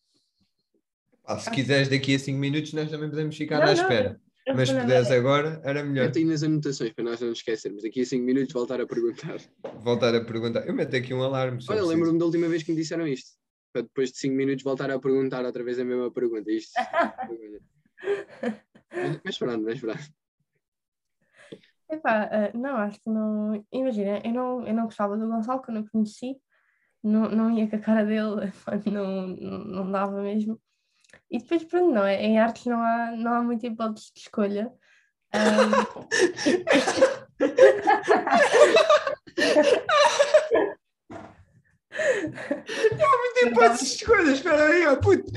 Ah, 1.23 1.37
se 1.37 1.51
quiseres 1.51 1.87
daqui 1.87 2.15
a 2.15 2.19
5 2.19 2.37
minutos, 2.37 2.73
nós 2.73 2.89
também 2.89 3.09
podemos 3.09 3.37
ficar 3.37 3.57
Não, 3.57 3.63
à 3.63 3.65
não, 3.67 3.73
espera. 3.73 4.19
Eu 4.45 4.55
Mas 4.55 4.69
se 4.69 4.75
puderes 4.75 5.11
agora. 5.11 5.49
agora, 5.49 5.61
era 5.63 5.83
melhor. 5.83 6.05
Mete 6.07 6.17
aí 6.19 6.25
nas 6.25 6.41
anotações 6.41 6.91
para 6.93 7.03
nós 7.03 7.21
não 7.21 7.29
nos 7.29 7.37
esquecermos. 7.37 7.83
Daqui 7.83 8.01
a 8.01 8.05
5 8.05 8.25
minutos 8.25 8.53
voltar 8.53 8.81
a 8.81 8.87
perguntar. 8.87 9.37
Voltar 9.83 10.15
a 10.15 10.25
perguntar. 10.25 10.67
Eu 10.67 10.73
meto 10.73 10.95
aqui 10.95 11.13
um 11.13 11.21
alarme. 11.21 11.61
se 11.61 11.69
eu 11.69 11.73
Olha, 11.73 11.81
preciso. 11.81 11.95
lembro-me 11.95 12.19
da 12.19 12.25
última 12.25 12.47
vez 12.47 12.63
que 12.63 12.71
me 12.71 12.77
disseram 12.77 13.07
isto. 13.07 13.37
Para 13.71 13.83
depois 13.83 14.11
de 14.11 14.17
5 14.17 14.35
minutos 14.35 14.63
voltar 14.63 14.89
a 14.89 14.99
perguntar 14.99 15.45
outra 15.45 15.63
vez 15.63 15.79
a 15.79 15.85
mesma 15.85 16.11
pergunta. 16.11 16.51
Isto. 16.51 16.71
mas, 19.23 19.37
pronto, 19.37 19.63
mas 19.63 19.79
pronto. 19.79 19.99
Epá, 21.89 22.29
ah, 22.31 22.57
não, 22.57 22.75
acho 22.77 22.99
que 23.01 23.09
não. 23.09 23.65
Imagina, 23.71 24.21
eu 24.25 24.33
não, 24.33 24.67
eu 24.67 24.73
não 24.73 24.85
gostava 24.85 25.17
do 25.17 25.27
Gonçalo 25.27 25.61
quando 25.61 25.77
eu 25.77 25.85
conheci, 25.91 26.37
não, 27.03 27.29
não 27.29 27.51
ia 27.51 27.69
com 27.69 27.75
a 27.75 27.79
cara 27.79 28.05
dele, 28.05 28.51
não, 28.91 29.27
não, 29.27 29.57
não 29.65 29.91
dava 29.91 30.21
mesmo. 30.21 30.59
E 31.29 31.37
depois, 31.37 31.63
pronto, 31.63 31.93
não 31.93 32.05
é? 32.05 32.21
Em 32.21 32.39
artes 32.39 32.65
não 32.65 32.81
há, 32.81 33.11
não 33.11 33.33
há 33.33 33.41
muita 33.41 33.67
hipótese 33.67 34.11
de 34.13 34.19
escolha. 34.19 34.71
Ah, 35.33 35.85
Tem 43.33 43.49
hipótese 43.49 43.85
de 43.85 43.91
escolha, 43.95 44.31
espera 44.31 44.67
aí, 44.67 44.87
ó, 44.87 44.95
puto. 44.97 45.31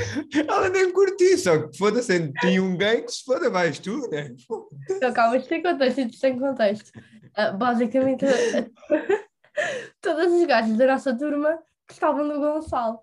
Ela 0.48 0.68
nem 0.68 0.92
curtiu, 0.92 1.38
só 1.38 1.66
que 1.66 1.76
foda-se, 1.76 2.32
tinha 2.40 2.62
um 2.62 2.76
gay 2.76 3.02
que 3.02 3.12
se 3.12 3.24
foda, 3.24 3.50
vais 3.50 3.78
tu, 3.78 4.08
né? 4.10 4.34
Então, 4.90 5.12
calma, 5.12 5.36
isto 5.36 5.48
tem 5.48 5.62
contexto, 5.62 6.00
isto 6.00 6.20
tem 6.20 6.38
contexto. 6.38 6.90
Ah, 7.36 7.52
basicamente, 7.52 8.24
todas 10.00 10.32
as 10.32 10.46
gajas 10.46 10.76
da 10.76 10.86
nossa 10.86 11.16
turma 11.16 11.58
gostavam 11.88 12.28
do 12.28 12.40
Gonçalo. 12.40 13.00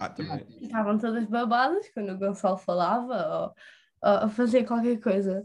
Ah, 0.00 0.14
Estavam 0.60 0.98
todas 0.98 1.26
babadas 1.26 1.88
quando 1.92 2.12
o 2.12 2.18
Gonçalo 2.18 2.56
falava 2.56 3.14
ou, 3.14 4.10
ou 4.10 4.18
a 4.24 4.28
fazer 4.28 4.64
qualquer 4.64 5.00
coisa. 5.00 5.44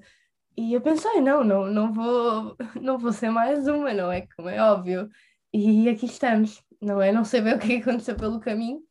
E 0.56 0.74
eu 0.74 0.82
pensei, 0.82 1.20
não, 1.20 1.44
não, 1.44 1.66
não 1.66 1.92
vou, 1.92 2.56
não 2.82 2.98
vou 2.98 3.12
ser 3.12 3.30
mais 3.30 3.68
uma, 3.68 3.94
não 3.94 4.12
é? 4.12 4.28
Como 4.36 4.50
é 4.50 4.62
óbvio. 4.62 5.10
E 5.52 5.88
aqui 5.90 6.06
estamos, 6.06 6.62
não 6.82 7.02
é? 7.02 7.12
Não 7.12 7.24
sei 7.24 7.42
bem 7.42 7.56
o 7.56 7.60
que 7.60 7.78
aconteceu 7.78 8.16
pelo 8.16 8.40
caminho. 8.40 8.82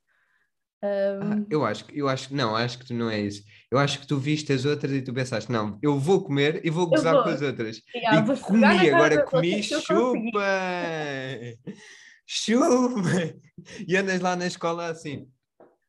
Ah, 0.83 0.87
Ahm, 1.23 1.47
eu 1.49 1.65
acho 1.65 1.85
que, 1.85 1.97
eu 1.97 2.09
acho 2.09 2.29
que, 2.29 2.35
não, 2.35 2.57
acho 2.57 2.79
que 2.79 2.87
tu 2.87 2.95
não 2.95 3.09
é 3.09 3.21
isso. 3.21 3.43
Eu 3.71 3.79
acho 3.79 4.01
que 4.01 4.07
tu 4.07 4.19
viste 4.19 4.53
as 4.53 4.65
outras 4.65 4.93
e 4.93 5.01
tu 5.01 5.15
pensaste, 5.15 5.51
não, 5.51 5.79
eu 5.81 5.99
vou 5.99 6.25
comer 6.25 6.61
e 6.65 6.71
vou 6.71 6.89
gozar 6.89 7.15
vou. 7.15 7.23
com 7.23 7.31
as 7.31 7.41
outras. 7.41 7.81
e, 7.95 8.07
ah, 8.07 8.17
E 8.17 8.23
na 8.23 8.37
comi, 8.37 8.91
agora 8.91 9.25
comi, 9.25 9.63
chupa! 9.63 10.41
Chupa! 12.35 12.67
E 13.87 13.95
andas 13.95 14.21
lá 14.21 14.35
na 14.35 14.47
escola 14.47 14.87
assim. 14.89 15.31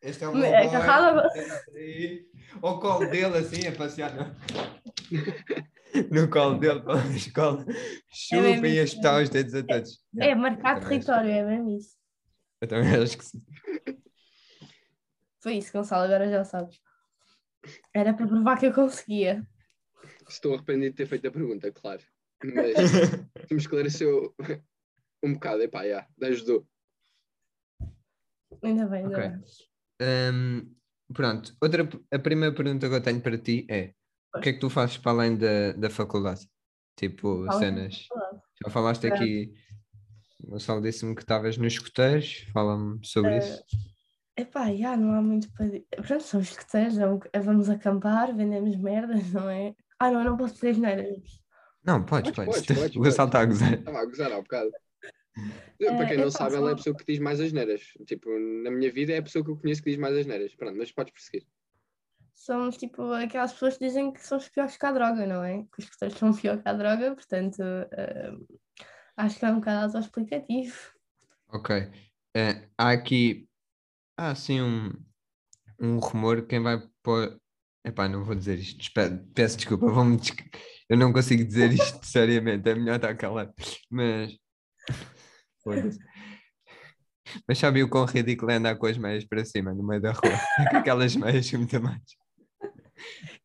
Este 0.02 0.26
é 0.26 0.28
o 0.28 0.36
meu 0.36 0.44
É 0.44 0.58
aí, 0.58 2.28
Ao 2.62 2.82
colo 2.82 3.10
dele 3.10 3.38
assim, 3.38 3.66
a 3.66 3.72
passear 3.72 4.14
no, 4.14 4.26
no 6.12 6.30
colo 6.30 6.60
dele 6.60 6.82
pela 6.82 7.08
escola. 7.16 7.66
Chupa 8.12 8.42
mesmo 8.42 8.66
e 8.66 8.78
a 8.80 8.84
isso, 8.84 8.96
espetar 8.96 9.24
os 9.24 9.30
dedos 9.30 9.56
a 9.56 9.64
todos. 9.64 10.04
É 10.20 10.36
marcar 10.36 10.76
Eu 10.78 10.82
também 10.82 10.98
acho- 10.98 11.06
território, 11.08 11.32
é 11.32 11.46
mesmo 11.46 11.78
isso. 11.78 11.96
Eu 12.60 12.68
também 12.68 12.96
acho 13.02 13.18
que 13.18 13.24
sim. 13.26 13.42
Foi 15.42 15.54
isso, 15.56 15.72
Gonçalo, 15.72 16.04
agora 16.04 16.30
já 16.30 16.44
sabes. 16.44 16.78
Era 17.94 18.14
para 18.14 18.28
provar 18.28 18.60
que 18.60 18.66
eu 18.66 18.74
conseguia. 18.74 19.48
Estou 20.28 20.56
arrependido 20.56 20.92
de 20.92 20.98
ter 20.98 21.06
feito 21.06 21.26
a 21.26 21.32
pergunta, 21.32 21.72
claro. 21.72 22.02
Mas 22.44 22.74
me 23.50 23.58
esclareceu 23.58 24.36
um 25.24 25.34
bocado. 25.34 25.62
Epá, 25.64 25.88
já, 25.88 26.08
ajudou. 26.22 26.68
Ainda 28.62 28.86
bem, 28.88 29.04
ainda 29.04 29.18
Ok. 29.18 29.30
bem. 29.30 29.44
Hum, 30.34 30.76
pronto, 31.14 31.56
outra, 31.62 31.88
a 32.12 32.20
primeira 32.20 32.54
pergunta 32.56 32.88
que 32.90 32.96
eu 32.96 33.02
tenho 33.02 33.22
para 33.22 33.38
ti 33.38 33.66
é: 33.70 33.94
o 34.36 34.40
que 34.40 34.50
é 34.50 34.54
que 34.54 34.60
tu 34.60 34.70
fazes 34.70 34.98
para 34.98 35.12
além 35.12 35.38
da, 35.38 35.74
da 35.74 35.90
faculdade? 35.90 36.48
Tipo, 36.98 37.46
Fala 37.48 37.60
cenas. 37.60 38.08
Já 38.64 38.70
falaste 38.70 39.08
aqui, 39.08 39.54
o 40.44 40.52
Gonçalo 40.52 40.82
disse-me 40.82 41.16
que 41.16 41.22
estavas 41.22 41.58
nos 41.58 41.74
escuteiros, 41.74 42.46
fala-me 42.54 43.00
sobre 43.06 43.32
Ah, 43.34 43.38
isso. 43.38 43.64
Epá, 44.38 44.74
já 44.74 44.96
não 44.98 45.14
há 45.14 45.22
muito 45.22 45.52
para 45.54 45.66
dizer. 45.66 45.86
Pronto, 45.90 46.24
somos 46.24 46.50
escuteiros, 46.52 46.98
é 46.98 47.08
um- 47.08 47.20
é 47.32 47.40
vamos 47.40 47.70
acampar, 47.70 48.36
vendemos 48.36 48.76
merdas, 48.78 49.22
não 49.34 49.50
é? 49.50 49.76
Ah, 50.00 50.12
não, 50.12 50.20
eu 50.22 50.32
não 50.32 50.38
posso 50.38 50.56
dizer 50.56 50.70
as 50.72 50.78
neiras. 50.78 51.42
Não, 51.84 52.04
podes, 52.06 52.32
podes, 52.32 52.66
o 52.96 53.00
Gonçalo 53.00 53.30
está 53.30 53.42
a 53.42 53.46
gozar. 53.46 53.74
Estava 53.74 54.00
a 54.00 54.06
gozar 54.06 54.32
há 54.32 54.38
um 54.38 54.42
bocado. 54.44 54.72
Para 55.80 56.06
quem 56.06 56.18
É, 56.18 56.18
não 56.18 56.32
sabe, 56.32 56.56
ela 56.56 56.70
é 56.70 56.74
a 56.74 56.76
pessoa 56.76 56.96
que 56.96 57.06
diz 57.06 57.20
mais 57.20 57.40
as 57.40 57.52
neiras. 57.52 57.82
Tipo, 58.08 58.30
na 58.64 58.72
minha 58.72 58.92
vida 58.92 59.14
é 59.14 59.18
a 59.18 59.24
pessoa 59.24 59.44
que 59.44 59.52
eu 59.52 59.58
conheço 59.58 59.82
que 59.84 59.90
diz 59.90 60.00
mais 60.00 60.16
as 60.16 60.26
neiras. 60.26 60.56
Pronto, 60.56 60.78
mas 60.78 60.92
podes 60.92 61.14
prosseguir. 61.14 61.48
Somos 62.34 62.78
tipo 62.78 63.12
aquelas 63.14 63.54
pessoas 63.54 63.78
que 63.78 63.86
dizem 63.86 64.12
que 64.12 64.26
somos 64.26 64.50
piores 64.50 64.76
que 64.78 64.86
a 64.86 64.92
droga, 64.92 65.26
não 65.26 65.44
é? 65.44 65.64
Que 65.64 65.80
os 65.80 65.86
escuteiros 65.86 66.18
são 66.18 66.34
pior 66.36 66.62
que 66.62 66.70
a 66.70 66.74
droga, 66.74 67.16
portanto, 67.16 67.62
ah, 67.62 68.38
acho 69.18 69.40
que 69.40 69.46
é 69.46 69.50
um 69.50 69.56
bocado 69.60 69.86
autoexplicativo. 69.98 70.76
Ok. 71.50 71.76
Eh, 72.36 72.68
há 72.78 72.92
aqui, 72.92 73.48
há 74.18 74.32
assim 74.32 74.62
um, 74.62 74.92
um 75.80 76.00
rumor, 76.00 76.46
quem 76.48 76.62
vai 76.62 76.82
pôr. 77.04 77.40
Epá, 77.86 78.08
não 78.08 78.24
vou 78.24 78.34
dizer 78.34 78.58
isto, 78.58 78.82
peço 79.36 79.58
desculpa, 79.58 79.88
vou-me 79.92 80.16
des- 80.18 80.32
eu 80.90 80.98
não 80.98 81.12
consigo 81.12 81.44
dizer 81.44 81.72
isto 81.74 82.00
seriamente, 82.08 82.68
é 82.70 82.74
melhor 82.76 82.96
estar 82.96 83.16
calado. 83.16 83.54
Mas. 83.90 84.38
Foda-se. 85.64 86.00
Mas 87.48 87.58
sabe 87.58 87.82
o 87.84 87.90
quão 87.90 88.06
ridículo 88.06 88.52
é 88.52 88.56
andar 88.56 88.76
com 88.76 88.86
as 88.86 88.98
meias 88.98 89.24
para 89.26 89.46
cima 89.46 89.74
no 89.74 89.84
meio 89.84 90.02
da 90.02 90.12
rua? 90.12 90.22
É 90.60 90.70
que 90.70 90.76
aquelas 90.78 91.16
meias 91.16 91.46
são 91.48 91.60
muito 91.60 91.82
mais. 91.82 92.02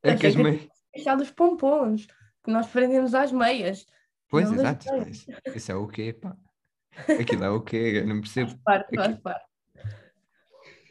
É 0.02 0.14
que 0.16 0.26
Achei 0.26 0.31
as 0.31 0.37
que- 0.37 0.42
meias. 0.42 0.68
Deixar 0.94 1.14
dos 1.16 1.31
pompons, 1.31 2.07
que 2.44 2.50
nós 2.50 2.66
prendemos 2.66 3.14
às 3.14 3.31
meias. 3.31 3.85
Pois, 4.28 4.50
não 4.50 4.57
exato. 4.59 4.87
Isso, 5.54 5.70
é 5.72 5.74
o 5.74 5.87
quê, 5.87 6.12
pá? 6.12 6.37
Aquilo 7.20 7.44
é 7.44 7.50
o 7.50 7.61
quê? 7.62 7.92
Eu 8.02 8.07
não 8.07 8.20
percebo. 8.20 8.59
Parte, 8.64 8.94
faz 8.96 9.16
parte. 9.20 9.46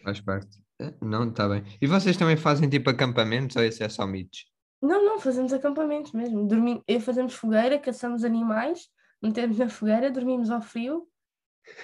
Faz 0.04 0.22
parte. 0.22 0.58
Eh, 0.80 0.94
Não, 1.02 1.28
está 1.30 1.48
bem. 1.50 1.64
E 1.82 1.88
vocês 1.88 2.16
também 2.16 2.38
fazem 2.38 2.70
tipo 2.70 2.90
acampamentos 2.90 3.56
ou 3.58 3.64
isso 3.64 3.84
é 3.84 3.90
só 3.90 4.08
mitos? 4.08 4.46
Não, 4.82 5.04
não, 5.04 5.20
fazemos 5.20 5.52
acampamentos 5.52 6.14
mesmo. 6.14 6.48
Dormi... 6.48 6.82
eh, 6.88 7.00
Fazemos 7.00 7.34
fogueira, 7.34 7.78
caçamos 7.80 8.24
animais, 8.24 8.88
metemos 9.22 9.58
na 9.58 9.68
fogueira, 9.70 10.10
dormimos 10.12 10.50
ao 10.50 10.62
frio, 10.62 11.08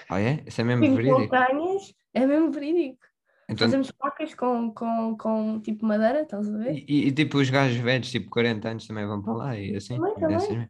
Ah, 0.08 0.20
é? 0.20 0.42
Isso 0.46 0.60
é 0.60 0.64
mesmo 0.64 0.84
subimos 0.84 1.04
verídico? 1.04 1.34
montanhas, 1.34 1.94
é 2.12 2.26
mesmo 2.26 2.50
verídico. 2.52 3.04
Então, 3.48 3.66
Fazemos 3.66 3.92
facas 3.98 4.34
com, 4.34 4.72
com, 4.72 5.16
com 5.18 5.60
tipo 5.60 5.84
madeira, 5.86 6.22
estás 6.22 6.48
a 6.48 6.56
ver? 6.58 6.74
e, 6.74 6.84
e- 6.88 7.08
e, 7.08 7.12
tipo 7.12 7.38
os 7.38 7.50
gajos 7.50 7.76
velhos, 7.78 8.10
tipo 8.10 8.30
40 8.30 8.68
anos, 8.70 8.86
também 8.86 9.06
vão 9.06 9.20
para 9.22 9.32
lá 9.34 9.58
e 9.58 9.76
assim? 9.76 9.96
Também, 9.96 10.14
também. 10.14 10.36
assim. 10.36 10.68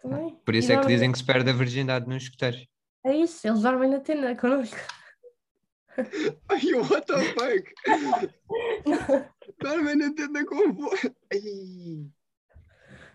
Também. 0.00 0.36
Por 0.44 0.54
E 0.54 0.58
isso 0.58 0.70
é 0.70 0.74
que 0.76 0.80
dormem- 0.82 0.96
dizem 0.96 1.12
que 1.12 1.18
se 1.18 1.24
perde 1.24 1.50
a 1.50 1.52
virgindade 1.52 2.08
nos 2.08 2.22
escuteiros. 2.24 2.66
É 3.04 3.16
isso, 3.16 3.46
eles 3.46 3.62
dormem 3.62 3.90
na 3.90 4.00
tenda 4.00 4.34
connosco. 4.36 4.76
Ai, 6.48 6.72
what 6.74 7.06
the 7.06 7.18
fuck? 7.34 7.74
Dorme 9.60 9.94
na 9.94 10.12
tenda 10.14 10.44
com 10.44 10.56
o 10.56 10.90
Ai. 11.32 12.06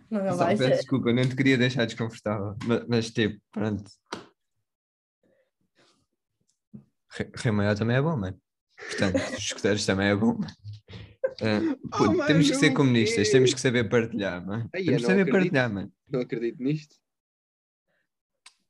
Não, 0.09 0.23
não 0.23 0.31
Só 0.31 0.45
vai 0.45 0.55
peço 0.57 0.69
ser. 0.69 0.75
desculpa, 0.77 1.13
não 1.13 1.23
te 1.27 1.35
queria 1.35 1.57
deixar 1.57 1.85
desconfortável. 1.85 2.55
Mas, 2.65 2.85
mas, 2.87 3.11
tipo, 3.11 3.39
pronto. 3.51 3.83
Re- 7.11 7.31
Rio 7.35 7.53
Maior 7.53 7.75
também 7.77 7.97
é 7.97 8.01
bom, 8.01 8.15
mano. 8.15 8.39
Portanto, 8.77 9.15
os 9.33 9.37
escuteiros 9.39 9.85
também 9.85 10.07
é 10.07 10.15
bom. 10.15 10.33
mano. 10.37 10.53
Ah, 11.41 11.75
puto, 11.97 12.11
mano, 12.11 12.25
temos 12.25 12.49
que 12.49 12.55
ser 12.57 12.71
comunistas, 12.73 13.27
quê? 13.27 13.31
temos 13.31 13.53
que 13.53 13.61
saber 13.61 13.87
partilhar, 13.89 14.45
mano. 14.45 14.69
Ai, 14.73 14.81
eu 14.81 14.85
Temos 14.85 15.01
que 15.01 15.07
saber 15.07 15.21
acredito. 15.21 15.41
partilhar, 15.53 15.73
mano. 15.73 15.91
Não 16.09 16.19
acredito 16.21 16.61
nisto. 16.63 16.95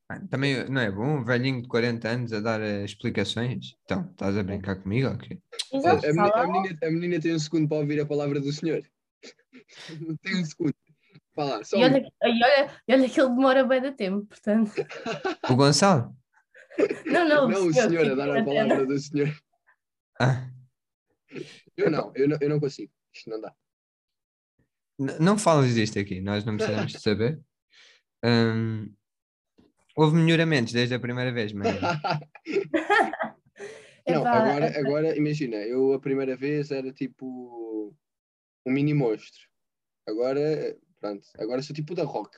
Mano, 0.08 0.28
Também 0.28 0.68
não 0.68 0.80
é 0.80 0.90
bom 0.90 1.18
um 1.18 1.24
velhinho 1.24 1.62
de 1.62 1.68
40 1.68 2.08
anos 2.08 2.32
a 2.32 2.40
dar 2.40 2.60
eh, 2.60 2.84
explicações? 2.84 3.76
Então, 3.84 4.08
estás 4.10 4.36
a 4.36 4.42
brincar 4.42 4.76
comigo 4.76 5.08
ou 5.08 5.16
quê? 5.18 5.38
Exato, 5.72 6.06
A, 6.06 6.12
menina, 6.12 6.78
a, 6.82 6.86
a 6.86 6.90
menina 6.90 7.20
tem 7.20 7.34
um 7.34 7.38
segundo 7.38 7.68
para 7.68 7.78
ouvir 7.78 8.00
a 8.00 8.06
palavra 8.06 8.40
do 8.40 8.52
senhor. 8.52 8.82
tem 10.22 10.36
um 10.40 10.44
segundo. 10.44 10.74
Lá, 11.36 11.62
só 11.64 11.76
E 11.76 11.80
um. 11.80 11.84
olha, 11.84 11.98
e, 11.98 12.28
olha, 12.44 12.82
e 12.88 12.92
olha 12.92 13.08
que 13.08 13.20
ele 13.20 13.28
demora 13.30 13.64
bem 13.64 13.80
de 13.82 13.92
tempo, 13.92 14.26
portanto. 14.26 14.72
O 15.48 15.54
Gonçalo? 15.56 16.14
Não, 17.06 17.28
não, 17.28 17.48
Não, 17.48 17.66
o 17.66 17.72
senhor 17.74 18.00
a 18.06 18.10
fica 18.10 18.16
dar 18.16 18.30
a 18.36 18.44
palavra 18.44 18.86
do 18.86 18.98
senhor. 18.98 19.34
Ah, 20.20 20.48
Eu 21.76 21.90
não, 21.90 22.12
eu 22.14 22.28
não, 22.28 22.38
eu 22.40 22.48
não 22.48 22.60
consigo. 22.60 22.92
Isto 23.12 23.30
não 23.30 23.40
dá. 23.40 23.54
n- 24.98 25.18
não 25.18 25.38
falas 25.38 25.74
disto 25.74 25.98
aqui, 25.98 26.20
nós 26.20 26.44
não 26.44 26.56
precisamos 26.56 26.92
de 26.92 27.00
saber. 27.00 27.40
Hum, 28.22 28.94
houve 29.96 30.14
melhoramentos 30.14 30.74
desde 30.74 30.94
a 30.94 31.00
primeira 31.00 31.32
vez, 31.32 31.54
mas 31.54 31.68
Não, 34.06 34.26
agora, 34.26 34.78
agora 34.78 35.16
imagina, 35.16 35.56
eu 35.56 35.94
a 35.94 35.98
primeira 36.00 36.36
vez 36.36 36.70
era 36.70 36.92
tipo. 36.92 37.94
um 38.66 38.70
mini 38.72 38.92
monstro. 38.92 39.40
Agora, 40.06 40.76
pronto, 41.00 41.26
agora 41.38 41.62
sou 41.62 41.74
tipo 41.74 41.94
o 41.94 41.96
da 41.96 42.04
Rock. 42.04 42.36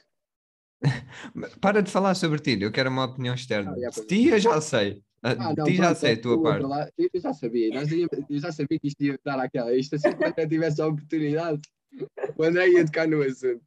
Para 1.61 1.83
de 1.83 1.91
falar 1.91 2.15
sobre 2.15 2.41
ti, 2.41 2.61
eu 2.61 2.73
quero 2.73 2.91
uma 2.91 3.05
opinião 3.05 3.35
externa. 3.35 3.71
Ah, 3.73 3.75
De 3.75 3.81
pois 3.83 3.99
é. 3.99 4.05
ti 4.07 4.29
eu 4.29 4.39
já 4.39 4.61
sei. 4.61 5.03
Ah, 5.23 5.31
Ah, 5.39 5.55
não, 5.57 5.65
ti 5.65 5.75
já 5.77 5.85
pronto, 5.87 5.99
sei 5.99 6.15
a 6.15 6.21
tua 6.21 6.37
tu, 6.37 6.43
parte. 6.43 6.63
lá, 6.67 6.89
Eu 6.99 7.21
já 7.21 7.33
sabia, 7.33 7.69
íamos- 7.69 7.91
eu 8.29 8.39
já 8.41 8.51
sabia 8.53 8.79
que 8.81 8.89
isto 8.89 9.01
ia 9.03 9.19
dar 9.25 9.39
aquela. 9.39 9.73
Isto 9.75 9.95
assim, 9.97 10.11
quando 10.17 10.35
eu 10.37 10.49
tivesse 10.49 10.83
a 10.83 10.87
oportunidade, 10.89 11.61
o 12.37 12.43
André 12.43 12.69
ia 12.71 12.85
tocar 12.85 13.07
no 13.07 13.23
assunto. 13.23 13.63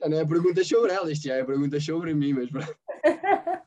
Já 0.00 0.08
não 0.08 0.18
é 0.20 0.24
perguntas 0.24 0.66
sobre 0.68 0.92
ela, 0.92 1.10
isto 1.10 1.24
já 1.26 1.34
é 1.34 1.44
perguntas 1.44 1.84
sobre 1.84 2.14
mim, 2.14 2.32
mas 2.32 2.48
pronto. 2.50 2.76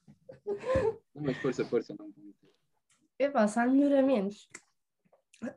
Mas 1.20 1.36
força, 1.38 1.66
força, 1.66 1.96
não. 1.98 2.10
Epá, 3.20 3.48
se 3.48 3.60
há 3.60 3.66
melhoramentos. 3.68 4.48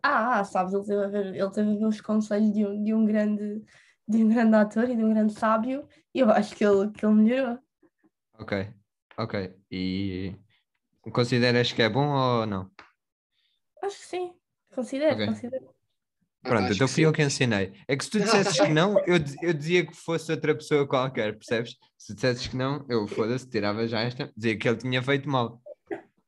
Ah, 0.03 0.41
ah, 0.41 0.45
sabes, 0.45 0.73
ele 0.75 0.85
teve 0.85 1.05
a 1.05 1.09
ver, 1.09 1.27
ele 1.35 1.51
teve 1.51 1.71
a 1.71 1.75
ver 1.75 1.87
os 1.87 2.01
conselhos 2.01 2.53
de 2.53 2.67
um, 2.67 2.83
de 2.83 2.95
um 2.95 3.05
grande, 3.05 3.63
de 4.09 4.25
um 4.25 4.29
grande 4.29 4.57
ator 4.57 4.89
e 4.89 4.97
de 4.97 5.05
um 5.05 5.11
grande 5.11 5.33
sábio, 5.35 5.87
e 6.15 6.21
eu 6.21 6.31
acho 6.31 6.55
que 6.57 6.65
ele, 6.65 6.91
que 6.93 7.05
ele 7.05 7.15
melhorou. 7.15 7.59
Ok, 8.39 8.73
ok. 9.19 9.55
E 9.71 10.35
consideras 11.13 11.73
que 11.73 11.83
é 11.83 11.89
bom 11.89 12.09
ou 12.09 12.47
não? 12.47 12.71
Acho 13.83 13.97
que 13.99 14.05
sim. 14.07 14.35
Considero, 14.75 15.15
Ok. 15.17 15.27
considero. 15.27 15.75
Pronto, 16.43 16.73
então 16.73 16.89
fui 16.89 17.05
eu 17.05 17.13
que 17.13 17.23
ensinei. 17.23 17.75
É 17.87 17.95
que 17.95 18.03
se 18.05 18.11
tu 18.11 18.19
dissesses 18.19 18.59
que 18.59 18.69
não, 18.73 18.99
eu, 19.01 19.17
eu 19.43 19.53
dizia 19.53 19.87
que 19.87 19.95
fosse 19.95 20.31
outra 20.33 20.55
pessoa 20.55 20.89
qualquer, 20.89 21.35
percebes? 21.37 21.77
Se 21.99 22.15
dissesses 22.15 22.47
que 22.47 22.57
não, 22.57 22.87
eu 22.89 23.07
foda-se, 23.07 23.47
tirava 23.49 23.87
já 23.87 24.01
esta, 24.01 24.33
dizia 24.35 24.57
que 24.59 24.67
ele 24.67 24.79
tinha 24.79 25.03
feito 25.03 25.29
mal. 25.29 25.61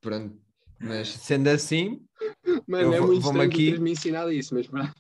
Pronto. 0.03 0.39
Mas 0.79 1.09
sendo 1.09 1.49
assim, 1.49 2.05
Mano, 2.67 2.89
Eu 2.89 2.93
é 2.95 2.99
vou- 2.99 3.07
muito 3.07 3.25
estranho 3.25 3.49
aqui- 3.49 3.79
me 3.79 3.93
ensinado 3.93 4.31
isso, 4.33 4.55
mas 4.55 4.67
pronto. 4.67 4.93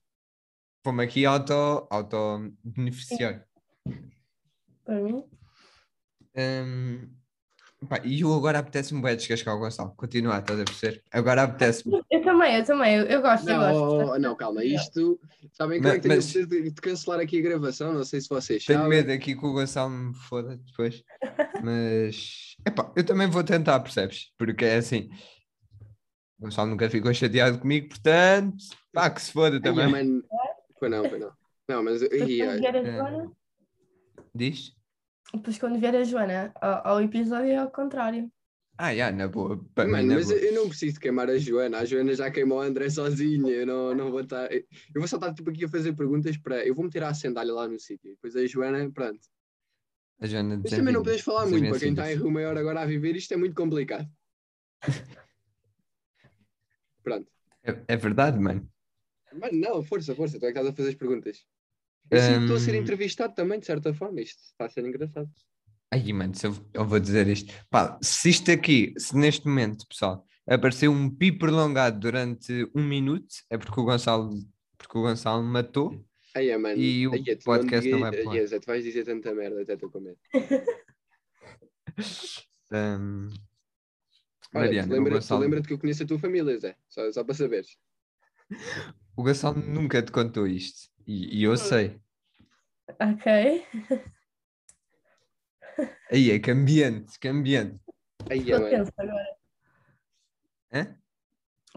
vou-me 0.84 1.04
aqui 1.04 1.26
auto, 1.26 1.52
auto 1.90 2.50
beneficiar. 2.64 3.44
Para 4.84 5.00
mim. 5.00 5.24
Hum, 6.36 7.08
pá, 7.88 8.00
e 8.04 8.20
eu 8.22 8.32
agora 8.34 8.58
apetece-me 8.58 9.02
bem 9.02 9.16
descascar 9.16 9.54
o 9.54 9.58
Gonçalo. 9.58 9.94
Continuar, 9.96 10.40
estás 10.40 10.60
a 10.60 10.64
perceber? 10.64 11.02
Agora 11.12 11.42
apetece-me. 11.44 12.00
Eu 12.10 12.22
também, 12.22 12.56
eu 12.56 12.64
também, 12.64 12.94
eu, 12.96 13.04
eu 13.06 13.22
gosto, 13.22 13.48
eu 13.48 13.58
Não, 13.58 13.72
gosto. 13.72 14.12
oh, 14.12 14.18
não, 14.18 14.36
calma, 14.36 14.64
isto. 14.64 15.20
Sabem 15.52 15.80
que 15.80 15.86
Mas- 15.86 15.92
é 15.92 16.00
que 16.00 16.02
tenho 16.08 16.16
mas- 16.16 16.32
de, 16.32 16.70
de 16.70 16.80
cancelar 16.80 17.20
aqui 17.20 17.38
a 17.38 17.42
gravação? 17.42 17.92
Não 17.92 18.04
sei 18.04 18.20
se 18.20 18.28
vocês 18.28 18.64
Tenho 18.64 18.80
sabem. 18.80 18.98
medo 18.98 19.12
aqui 19.12 19.36
que 19.36 19.46
o 19.46 19.52
Gonçalo 19.52 19.90
me 19.90 20.14
foda 20.14 20.56
depois. 20.56 21.02
Mas 21.62 22.56
epá, 22.66 22.90
eu 22.96 23.04
também 23.04 23.28
vou 23.28 23.44
tentar, 23.44 23.78
percebes? 23.80 24.32
Porque 24.38 24.64
é 24.64 24.76
assim. 24.76 25.10
O 26.38 26.44
Gonçalo 26.46 26.70
nunca 26.70 26.90
ficou 26.90 27.12
chateado 27.14 27.58
comigo, 27.58 27.88
portanto, 27.90 28.56
pá, 28.92 29.08
que 29.10 29.22
se 29.22 29.30
foda 29.32 29.56
Ai, 29.56 29.60
também. 29.62 30.22
Foi 30.78 30.88
não, 30.88 31.08
foi 31.08 31.18
não. 31.18 31.32
Não, 31.68 31.84
mas. 31.84 32.00
Depois 32.00 32.22
Ai, 32.22 32.36
quando 32.38 32.50
ai. 32.50 32.58
vier 32.58 32.74
a 32.74 32.78
É. 32.78 32.96
Joana, 32.96 33.32
Diz? 34.34 34.74
depois 35.34 35.58
quando 35.58 35.78
vier 35.78 35.94
a 35.94 36.04
Joana 36.04 36.52
ao, 36.60 36.86
ao 36.88 37.00
episódio 37.02 37.50
é 37.50 37.56
ao 37.56 37.70
contrário. 37.70 38.30
Ah, 38.76 38.94
já, 38.94 39.12
na 39.12 39.28
boa. 39.28 39.56
Mano, 39.76 39.90
na 40.08 40.14
mas 40.14 40.26
boa. 40.26 40.38
eu 40.38 40.54
não 40.54 40.68
preciso 40.68 40.98
queimar 40.98 41.28
a 41.30 41.38
Joana. 41.38 41.78
A 41.78 41.84
Joana 41.84 42.14
já 42.14 42.30
queimou 42.30 42.60
a 42.60 42.64
André 42.64 42.88
sozinha. 42.90 43.52
Eu 43.52 43.66
não, 43.66 43.94
não 43.94 44.10
vou 44.10 44.20
estar. 44.20 44.50
Eu 44.52 44.64
vou 44.96 45.06
só 45.06 45.16
estar 45.16 45.32
tipo, 45.34 45.50
aqui 45.50 45.64
a 45.64 45.68
fazer 45.68 45.92
perguntas 45.94 46.36
para. 46.38 46.66
Eu 46.66 46.74
vou 46.74 46.84
meter 46.84 47.02
a 47.04 47.14
sandália 47.14 47.52
lá 47.52 47.68
no 47.68 47.78
sítio. 47.78 48.10
Depois 48.10 48.34
a 48.34 48.44
Joana, 48.46 48.90
pronto. 48.90 49.20
A 50.20 50.26
Joana 50.26 50.58
Mas 50.62 50.70
também 50.70 50.92
não 50.94 51.02
desenvolve- 51.02 51.10
podes 51.10 51.20
falar 51.24 51.46
muito. 51.46 51.68
Para 51.70 51.78
quem 51.78 51.90
está 51.90 52.12
em. 52.12 52.16
Rio 52.16 52.30
Maior 52.30 52.56
agora 52.56 52.80
a 52.82 52.86
viver, 52.86 53.14
isto 53.14 53.32
é 53.34 53.36
muito 53.36 53.54
complicado. 53.54 54.08
Pronto. 57.02 57.30
É, 57.62 57.76
é 57.88 57.96
verdade, 57.96 58.38
mano. 58.38 58.68
Mano, 59.32 59.58
não, 59.58 59.82
força, 59.82 60.14
força. 60.14 60.38
Tu 60.38 60.46
é 60.46 60.52
que 60.52 60.58
estás 60.58 60.66
a 60.66 60.72
fazer 60.76 60.88
as 60.90 60.94
perguntas. 60.94 61.44
Eu 62.10 62.20
sinto 62.20 62.40
estou 62.42 62.56
a 62.56 62.60
ser 62.60 62.74
entrevistado 62.74 63.34
também, 63.34 63.58
de 63.58 63.66
certa 63.66 63.92
forma. 63.94 64.20
Isto 64.20 64.42
está 64.42 64.66
a 64.66 64.68
ser 64.68 64.84
engraçado. 64.84 65.30
Ai, 65.90 66.12
mano, 66.12 66.34
se 66.34 66.46
eu, 66.46 66.54
eu 66.74 66.84
vou 66.86 66.98
dizer 67.00 67.26
isto. 67.28 67.52
Pá, 67.70 67.98
se 68.02 68.28
isto 68.30 68.50
aqui, 68.50 68.94
se 68.98 69.16
neste 69.16 69.46
momento, 69.46 69.86
pessoal, 69.86 70.24
apareceu 70.46 70.90
um 70.90 71.08
pi 71.10 71.30
prolongado 71.32 71.98
durante 72.00 72.68
um 72.74 72.82
minuto, 72.82 73.34
é 73.50 73.56
porque 73.58 73.78
o 73.80 73.84
Gonçalo, 73.84 74.30
porque 74.78 74.96
o 74.98 75.02
Gonçalo 75.02 75.42
matou. 75.42 76.04
Aí 76.34 76.48
é, 76.48 76.56
mano. 76.56 76.80
E 76.80 77.06
o 77.06 77.12
Aí 77.12 77.24
é, 77.28 77.36
podcast 77.36 77.88
não 77.90 77.98
diga- 77.98 78.10
vai 78.10 78.20
pro 78.20 78.30
ar. 78.30 78.36
Aí 78.36 78.42
é, 78.42 78.46
Zé, 78.46 78.58
tu 78.58 78.66
vais 78.66 78.82
dizer 78.84 79.04
tanta 79.04 79.34
merda, 79.34 79.60
até 79.62 79.74
estou 79.74 79.90
com 79.90 80.00
medo. 80.00 80.18
Hum, 82.74 83.28
Olha, 84.54 84.64
Mariana, 84.66 84.94
lembra- 84.94 85.14
Gonçalo, 85.14 85.40
lembra-te 85.42 85.68
que 85.68 85.74
eu 85.74 85.78
conheço 85.78 86.02
a 86.02 86.06
tua 86.06 86.18
família, 86.18 86.58
Zé. 86.58 86.76
Só, 86.88 87.10
só 87.12 87.22
para 87.24 87.34
saberes. 87.34 87.76
o 89.16 89.22
Gonçalo 89.22 89.58
nunca 89.60 90.02
te 90.02 90.10
contou 90.12 90.46
isto. 90.46 90.90
E, 91.06 91.38
e 91.40 91.42
eu 91.44 91.56
sei. 91.56 92.00
Ok. 93.00 93.66
Aí 96.10 96.30
é 96.30 96.38
que 96.38 96.50
ambiente, 96.50 97.18
que 97.18 97.28
ambiente. 97.28 97.80
Aí 98.30 98.40
Ficou 98.42 98.68
tenso 98.68 98.92
agora. 98.98 99.36
Hã? 100.72 100.96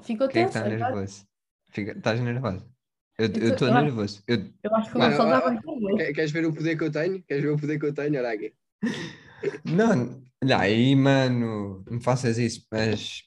Ficou 0.03 0.28
Quem 0.28 0.43
é 0.43 0.45
que 0.47 0.51
tenso 0.53 0.67
está 0.67 0.69
nervoso? 0.69 1.28
Fica- 1.71 1.91
Estás 1.93 2.19
nervoso? 2.19 2.69
Eu 3.17 3.28
estou 3.28 3.71
nervoso. 3.71 4.23
Eu, 4.28 4.38
Eu 4.61 4.76
acho 4.76 4.91
que 4.91 4.97
o 4.97 4.99
Mano, 4.99 5.17
Gonçalo 5.17 5.55
está. 5.57 5.95
Quer- 5.97 6.13
Queres 6.13 6.32
ver 6.32 6.45
o 6.45 6.53
poder 6.53 6.78
que 6.78 6.84
eu 6.84 6.91
tenho? 6.91 7.23
Queres 7.23 7.43
ver 7.43 7.49
o 7.51 7.57
poder 7.57 7.80
que 7.80 7.86
eu 7.86 7.93
tenho? 7.93 8.17
Olha 8.19 8.32
aqui. 8.32 8.53
Não, 9.65 10.21
olha 10.43 10.59
aí, 10.59 10.95
mano, 10.95 11.84
não 11.89 11.99
faças 12.01 12.38
isso, 12.38 12.65
mas 12.71 13.23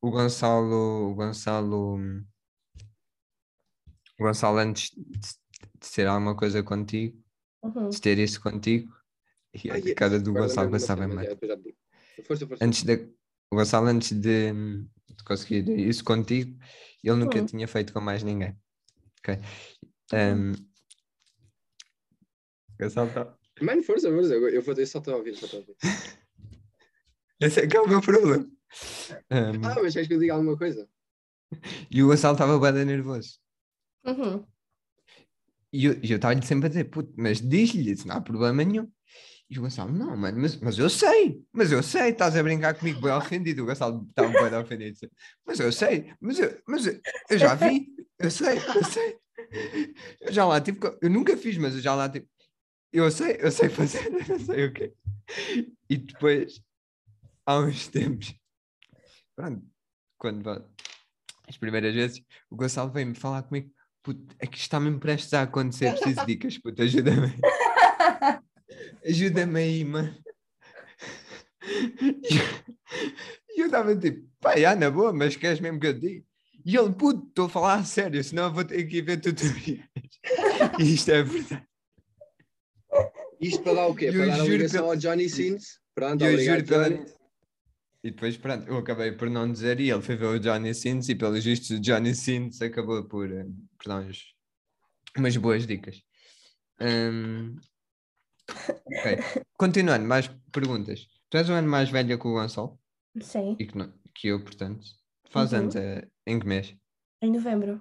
o 0.00 0.10
Gonçalo, 0.10 1.10
o 1.10 1.14
Gonçalo, 1.14 1.96
o 1.96 2.24
Gonçalo 4.20 4.58
antes 4.58 4.90
de, 4.94 5.20
ser 5.80 6.06
alguma 6.06 6.36
coisa 6.36 6.62
contigo, 6.62 7.20
Uhum. 7.62 7.88
de 7.90 8.00
ter 8.00 8.18
isso 8.18 8.40
contigo, 8.40 8.92
e 9.54 9.70
a 9.70 9.94
cara 9.94 10.18
do 10.18 10.32
Gonçalo 10.32 10.70
passava 10.70 11.06
da 11.06 11.36
força. 12.26 12.60
Antes 12.60 12.84
o 13.50 13.56
Gonçalo 13.56 13.86
antes 13.86 14.12
de, 14.12 14.52
de 14.52 15.24
conseguir 15.24 15.68
isso 15.78 16.02
contigo, 16.04 16.58
ele 17.04 17.16
nunca 17.16 17.40
Hum. 17.40 17.46
tinha 17.46 17.68
feito 17.68 17.92
com 17.92 18.00
mais 18.00 18.22
ninguém. 18.22 18.56
Ok? 19.20 19.38
Um, 20.12 20.52
Gonçalo 22.80 23.10
tá- 23.12 23.36
Mano, 23.60 23.82
força, 23.82 24.10
força. 24.10 24.34
Eu, 24.34 24.48
eu, 24.48 24.62
vou, 24.62 24.74
eu 24.74 24.86
só 24.86 24.98
estou 24.98 25.14
a 25.14 25.16
ouvir, 25.18 25.36
só 25.36 25.44
estou 25.46 25.60
a 25.60 25.62
ouvir. 25.62 25.76
Esse 27.40 27.60
é 27.60 27.66
que 27.66 27.76
é 27.76 27.80
o 27.80 27.88
meu 27.88 28.00
problema. 28.00 28.44
Um, 29.30 29.64
Ah, 29.64 29.74
mas 29.82 29.92
queres 29.92 30.08
que 30.08 30.14
eu 30.14 30.18
diga 30.18 30.34
alguma 30.34 30.56
coisa? 30.56 30.88
e 31.90 32.02
o 32.02 32.08
Gonçalo 32.08 32.34
estava 32.34 32.58
bem 32.72 32.84
nervoso. 32.84 33.38
Uhum. 34.04 34.44
E 35.72 35.86
eu 35.86 35.94
eu 35.94 36.16
estava-lhe 36.16 36.44
sempre 36.44 36.66
a 36.66 36.68
dizer, 36.68 36.84
puto, 36.84 37.12
mas 37.16 37.40
diz-lhe, 37.40 37.92
isso 37.92 38.06
não 38.06 38.16
há 38.16 38.20
problema 38.20 38.62
nenhum. 38.64 38.90
E 39.48 39.58
o 39.58 39.62
Gonçalo, 39.62 39.92
não, 39.92 40.16
mano, 40.16 40.40
mas, 40.40 40.56
mas 40.56 40.78
eu 40.78 40.88
sei, 40.88 41.44
mas 41.52 41.70
eu 41.70 41.82
sei, 41.82 42.10
estás 42.10 42.34
a 42.36 42.42
brincar 42.42 42.74
comigo 42.74 43.02
bem 43.02 43.12
ofendido. 43.12 43.62
O 43.62 43.66
Gonçalo 43.66 44.06
estava 44.08 44.30
bem 44.30 44.58
ofendido. 44.58 44.98
Mas 45.46 45.60
eu 45.60 45.70
sei, 45.70 46.10
mas 46.20 46.38
eu, 46.38 46.58
mas 46.66 46.86
eu, 46.86 46.98
eu 47.28 47.38
já 47.38 47.54
vi, 47.54 47.86
eu 48.18 48.30
sei, 48.30 48.56
eu 48.74 48.84
sei. 48.84 49.18
Eu 50.20 50.32
já 50.32 50.46
lá 50.46 50.58
tive, 50.58 50.78
eu 51.02 51.10
nunca 51.10 51.36
fiz, 51.36 51.58
mas 51.58 51.74
eu 51.74 51.80
já 51.80 51.94
lá 51.94 52.08
tive. 52.08 52.26
Eu 52.90 53.10
sei, 53.10 53.36
eu 53.40 53.50
sei 53.50 53.68
fazer, 53.68 54.10
eu 54.28 54.38
sei 54.38 54.66
o 54.66 54.72
quê. 54.72 54.94
E 55.88 55.98
depois, 55.98 56.62
há 57.44 57.58
uns 57.58 57.88
tempos, 57.88 58.34
pronto, 59.36 59.66
quando 60.16 60.66
as 61.46 61.58
primeiras 61.58 61.94
vezes, 61.94 62.22
o 62.48 62.56
Gonçalo 62.56 62.90
veio-me 62.90 63.14
falar 63.14 63.42
comigo, 63.42 63.70
puto, 64.02 64.34
é 64.38 64.46
que 64.46 64.58
está 64.58 64.78
mesmo 64.80 64.98
prestes 64.98 65.32
a 65.34 65.42
acontecer, 65.42 65.92
preciso 65.92 66.20
de 66.20 66.26
dicas, 66.26 66.58
puto, 66.58 66.82
ajuda-me. 66.82 67.32
Ajuda-me 69.04 69.60
aí, 69.60 69.84
mano. 69.84 70.14
E 73.54 73.60
eu- 73.60 73.66
estava 73.66 73.94
tipo, 73.96 74.26
pá, 74.40 74.56
já, 74.56 74.74
na 74.74 74.90
boa, 74.90 75.12
mas 75.12 75.36
queres 75.36 75.60
mesmo 75.60 75.78
que 75.80 75.86
eu 75.88 75.92
diga? 75.98 76.24
E 76.64 76.76
ele, 76.76 76.92
puto, 76.92 77.26
estou 77.28 77.46
a 77.46 77.48
falar 77.48 77.74
a 77.74 77.84
sério, 77.84 78.22
senão 78.22 78.44
eu 78.44 78.52
vou 78.52 78.64
ter 78.64 78.84
que 78.84 78.98
ir 78.98 79.02
ver 79.02 79.18
tutoriais. 79.20 79.80
E 80.78 80.94
isto 80.94 81.10
é 81.10 81.22
verdade. 81.22 81.66
Isto 83.40 83.62
para 83.64 83.74
dar 83.74 83.86
o 83.88 83.94
quê? 83.94 84.06
Eu 84.06 84.12
Para 84.12 84.26
dar 84.26 84.40
a 84.40 84.44
ligação 84.44 84.80
pelo- 84.82 84.90
ao 84.92 84.96
Johnny 84.96 85.28
Sins? 85.28 85.80
Pronto, 85.94 86.24
eu 86.24 86.32
obrigado, 86.32 86.58
juro 86.58 86.68
pela... 86.68 86.90
Johnny. 86.90 87.06
E 88.04 88.10
depois, 88.10 88.36
pronto, 88.36 88.66
eu 88.66 88.76
acabei 88.78 89.12
por 89.12 89.30
não 89.30 89.50
dizer 89.50 89.78
e 89.78 89.88
ele 89.90 90.02
foi 90.02 90.16
ver 90.16 90.26
o 90.26 90.38
Johnny 90.40 90.74
Sins 90.74 91.08
e 91.08 91.14
pelos 91.14 91.44
vistos 91.44 91.70
o 91.70 91.80
Johnny 91.80 92.14
Sins 92.14 92.60
acabou 92.60 93.04
por, 93.04 93.30
eh, 93.30 93.46
por 93.78 93.86
dar 93.88 94.00
uns- 94.00 94.34
umas 95.16 95.36
boas 95.36 95.66
dicas. 95.66 96.02
Hum, 96.80 97.56
ok, 98.86 99.18
continuando, 99.56 100.04
mais 100.06 100.26
perguntas. 100.50 101.06
Tu 101.30 101.36
és 101.38 101.48
um 101.48 101.54
ano 101.54 101.68
mais 101.68 101.90
velha 101.90 102.18
que 102.18 102.26
o 102.26 102.32
Gonçalo 102.32 102.78
Sim, 103.20 103.56
e 103.58 103.66
que, 103.66 103.78
não- 103.78 103.92
que 104.14 104.28
eu, 104.28 104.42
portanto. 104.42 104.84
Faz 105.30 105.52
Uhum. 105.52 105.60
anos 105.60 105.76
eh, 105.76 106.08
em 106.26 106.38
que 106.40 106.46
mês? 106.46 106.74
em 107.22 107.30
novembro. 107.30 107.80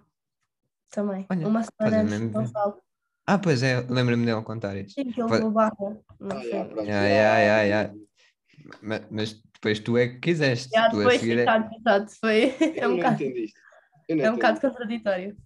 Também. 0.91 1.26
Olha, 1.32 1.47
Uma 1.47 1.63
semana 1.63 2.03
antes 2.03 2.19
do. 2.19 2.30
Gonçalo. 2.32 2.78
Ah, 3.26 3.39
pois 3.39 3.63
é, 3.63 3.82
lembro-me 3.82 4.24
dele 4.26 4.41
contar 4.43 4.78
isso. 4.78 4.93
Sim, 4.93 5.11
que 5.11 5.19
ele 5.19 5.28
Fa- 5.30 5.36
levou 5.36 5.51
barra. 5.51 5.74
Não 6.19 6.38
Ah, 6.38 6.41
sei. 6.43 6.86
ya, 6.86 7.39
ya, 7.39 7.61
ya. 7.63 7.93
Ma- 8.84 9.01
Mas 9.09 9.41
depois 9.62 9.80
tu 9.80 9.95
é 9.95 10.07
que 10.07 10.20
quiseste. 10.20 10.70
Já, 10.74 10.89
tu 10.89 10.95
a 10.95 10.99
depois, 10.99 11.20
seguir 11.20 11.38
é- 11.38 11.41
exato, 11.43 11.76
exato. 11.76 12.12
Foi... 12.20 12.55
É 12.76 12.86
Eu 12.86 12.89
um 12.89 12.91
não 12.91 12.97
bocado, 12.97 13.24
é 14.09 14.32
um 14.32 14.34
bocado 14.34 14.62
contraditório. 14.62 15.38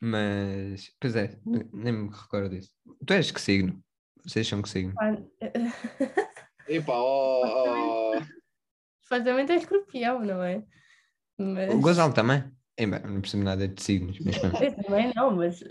Mas, 0.00 0.92
pois 1.00 1.16
é, 1.16 1.36
ne- 1.44 1.68
nem 1.72 1.92
me 1.92 2.08
recordo 2.08 2.50
disso. 2.50 2.70
Tu 3.04 3.12
és 3.12 3.30
que 3.32 3.40
signo? 3.40 3.82
Vocês 4.24 4.46
são 4.46 4.62
que 4.62 4.68
signo? 4.68 4.94
Pá, 4.94 5.16
Epá, 6.68 6.92
oh, 6.94 8.14
oh. 8.16 8.22
Supostamente 9.02 9.52
é 9.52 9.56
escorpião, 9.56 10.20
não 10.24 10.42
é? 10.42 10.62
Mas... 11.36 11.74
O 11.74 11.80
Gonçalo 11.80 12.12
também? 12.12 12.44
Bem, 12.78 12.86
não 12.88 13.20
percebo 13.20 13.42
nada 13.42 13.66
de 13.66 13.82
signos, 13.82 14.18
mas 14.20 14.38
pronto. 14.38 14.62
Eu 14.62 14.74
também 14.76 15.12
não, 15.16 15.34
mas 15.34 15.64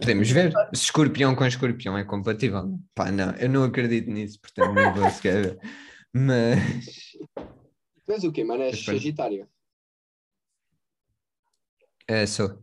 Podemos 0.00 0.30
ver 0.30 0.50
se 0.74 0.84
escorpião 0.84 1.34
com 1.36 1.44
escorpião 1.44 1.96
é 1.96 2.04
compatível. 2.04 2.78
Pá, 2.94 3.12
não, 3.12 3.32
eu 3.32 3.48
não 3.48 3.64
acredito 3.64 4.10
nisso, 4.10 4.40
portanto 4.40 4.74
não 4.74 4.94
vou 4.94 5.10
sequer 5.10 5.42
ver. 5.42 5.58
Mas 6.12 7.12
Tu 8.06 8.12
és 8.12 8.24
o 8.24 8.32
quê, 8.32 8.42
mano? 8.44 8.62
És. 8.64 8.84
Sagitário. 8.84 9.48
é, 12.08 12.26
sou. 12.26 12.60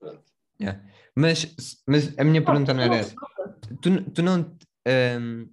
Pronto. 0.00 0.24
Yeah. 0.60 0.82
Mas, 1.16 1.80
mas 1.86 2.18
a 2.18 2.24
minha 2.24 2.44
pergunta 2.44 2.74
não 2.74 2.82
era 2.82 2.96
essa. 2.96 3.14
Tu, 3.80 4.10
tu 4.10 4.22
não 4.22 4.56
hum, 5.20 5.48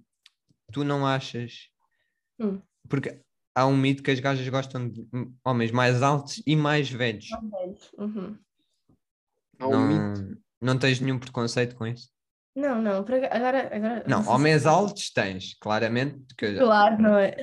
tu 0.72 0.84
não 0.84 1.06
achas 1.06 1.68
Hum. 2.40 2.60
porque 2.88 3.20
há 3.54 3.66
um 3.66 3.76
mito 3.76 4.02
que 4.02 4.10
as 4.12 4.20
gajas 4.20 4.48
gostam 4.48 4.88
de 4.88 5.08
homens 5.44 5.70
mais 5.72 6.02
altos 6.02 6.40
e 6.46 6.54
mais 6.54 6.88
velhos. 6.90 7.28
Uhum. 7.98 8.38
Há 9.58 9.66
um 9.68 9.86
mito. 9.88 10.22
Não, 10.22 10.72
não 10.74 10.78
tens 10.78 11.00
nenhum 11.00 11.18
preconceito 11.18 11.74
com 11.74 11.84
isso? 11.86 12.10
Não, 12.54 12.82
não, 12.82 12.96
agora, 12.98 13.74
agora 13.74 14.04
Não, 14.06 14.26
homens 14.26 14.66
altos 14.66 15.10
tens, 15.12 15.54
claramente. 15.60 16.34
Que 16.36 16.56
Claro, 16.56 17.00
não 17.00 17.16
é? 17.16 17.36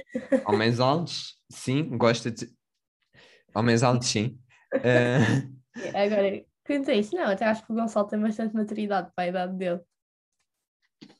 homens 0.45 0.79
altos, 0.79 1.37
sim, 1.49 1.97
gosta 1.97 2.31
de. 2.31 2.49
Homens 3.53 3.83
altos, 3.83 4.09
sim. 4.09 4.37
Ah, 4.73 5.19
Agora, 5.95 6.45
quanto 6.65 6.91
a 6.91 6.93
isso, 6.93 7.15
não, 7.15 7.25
até 7.25 7.45
acho 7.45 7.65
que 7.65 7.71
o 7.71 7.75
Gonçalo 7.75 8.07
tem 8.07 8.19
bastante 8.19 8.53
maturidade 8.53 9.11
para 9.15 9.25
a 9.25 9.27
idade 9.27 9.57
dele. 9.57 9.81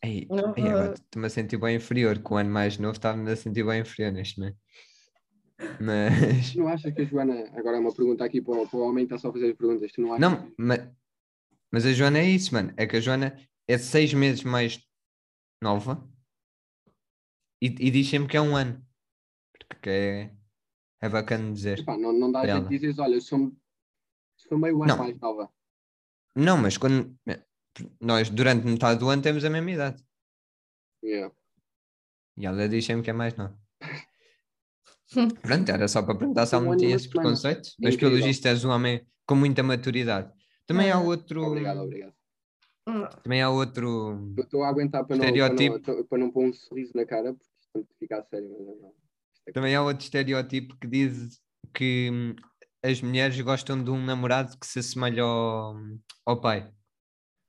ei, 0.03 0.27
Não, 0.29 0.53
ei, 0.55 0.69
agora 0.69 0.93
estou-me 0.93 1.27
a 1.27 1.29
sentir 1.29 1.57
bem 1.57 1.75
inferior. 1.75 2.19
Com 2.19 2.35
o 2.35 2.37
ano 2.37 2.49
mais 2.49 2.77
novo 2.77 2.93
estava-me 2.93 3.31
a 3.31 3.35
sentir 3.35 3.63
bem 3.65 3.81
inferior 3.81 4.11
neste 4.11 4.39
momento. 4.39 4.57
Mas. 5.79 6.51
Tu 6.51 6.59
não 6.59 6.67
achas 6.67 6.93
que 6.93 7.01
a 7.01 7.05
Joana. 7.05 7.49
Agora 7.55 7.77
é 7.77 7.79
uma 7.79 7.93
pergunta 7.93 8.23
aqui 8.25 8.41
para 8.41 8.55
o, 8.61 8.67
para 8.67 8.79
o 8.79 8.81
homem 8.81 9.05
que 9.05 9.13
está 9.13 9.21
só 9.21 9.29
a 9.29 9.33
fazer 9.33 9.51
as 9.51 9.57
perguntas. 9.57 9.91
Tu 9.91 10.01
não 10.01 10.13
achas 10.13 10.21
Não, 10.21 10.51
mas, 10.57 10.89
mas 11.71 11.85
a 11.85 11.93
Joana 11.93 12.19
é 12.19 12.25
isso, 12.25 12.53
mano. 12.53 12.73
É 12.77 12.85
que 12.85 12.97
a 12.97 13.01
Joana 13.01 13.37
é 13.67 13.77
seis 13.77 14.13
meses 14.13 14.43
mais 14.43 14.79
nova 15.61 16.07
e, 17.61 17.67
e 17.67 17.91
diz 17.91 18.09
sempre 18.09 18.29
que 18.29 18.37
é 18.37 18.41
um 18.41 18.55
ano. 18.55 18.85
Porque 19.67 19.89
é, 19.89 20.31
é 21.01 21.09
bacana 21.09 21.51
dizer. 21.51 21.79
Epá, 21.79 21.97
não, 21.97 22.13
não 22.13 22.31
dá 22.31 22.41
a 22.41 22.47
gente 22.47 22.69
dizer, 22.69 22.99
olha, 22.99 23.15
eu 23.15 23.21
sou, 23.21 23.51
sou 24.37 24.57
meio 24.57 24.83
ano 24.83 24.87
Não. 24.87 24.97
mais 24.97 25.19
nova. 25.19 25.51
Não, 26.35 26.57
mas 26.57 26.77
quando 26.77 27.17
nós 27.99 28.29
durante 28.29 28.65
metade 28.65 28.99
do 28.99 29.09
ano 29.09 29.21
temos 29.21 29.43
a 29.45 29.49
mesma 29.49 29.71
idade. 29.71 30.03
Yeah. 31.03 31.33
E 32.37 32.45
ela 32.45 32.67
diz 32.67 32.85
sempre 32.85 33.03
que 33.03 33.09
é 33.09 33.13
mais 33.13 33.35
nova. 33.35 33.57
Pronto, 35.41 35.69
era 35.69 35.87
só 35.87 36.01
para 36.03 36.17
perguntar 36.17 36.45
se 36.45 36.55
ela 36.55 36.63
Um 36.65 36.71
não 36.71 36.77
tinha 36.77 36.95
esse 36.95 37.09
preconceito. 37.09 37.69
Mas 37.79 37.95
pelo 37.95 38.15
visto 38.15 38.45
és 38.45 38.65
um 38.65 38.69
homem 38.69 39.05
com 39.25 39.35
muita 39.35 39.63
maturidade. 39.63 40.31
Também 40.65 40.91
há 40.91 40.95
Ah, 40.95 41.01
outro. 41.01 41.43
Obrigado, 41.43 41.79
obrigado. 41.79 42.13
Não. 42.87 43.07
Também 43.23 43.41
há 43.41 43.49
outro. 43.49 44.33
Eu 44.37 44.43
Estou 44.43 44.63
a 44.63 44.69
aguentar 44.69 45.05
para 45.05 45.15
não, 45.15 45.25
para, 45.25 45.29
Estereotipo. 45.35 45.91
não, 45.91 46.03
para 46.05 46.17
não 46.19 46.31
pôr 46.31 46.45
um 46.45 46.53
sorriso 46.53 46.91
na 46.95 47.05
cara, 47.05 47.33
porque 47.33 47.45
isto 47.59 47.69
tem 47.73 47.83
que 47.83 47.93
ficar 47.99 48.23
sério. 48.23 48.47
Mas 48.49 48.81
não. 48.81 48.93
É 49.47 49.51
Também 49.51 49.75
há 49.75 49.81
outro 49.81 50.03
estereótipo 50.03 50.77
que 50.79 50.87
diz 50.87 51.39
que 51.73 52.09
hum, 52.11 52.35
as 52.83 53.01
mulheres 53.01 53.39
gostam 53.41 53.83
de 53.83 53.89
um 53.89 54.03
namorado 54.03 54.57
que 54.59 54.67
se 54.67 54.79
assemelha 54.79 55.23
ao, 55.23 55.75
ao 56.25 56.39
pai. 56.39 56.71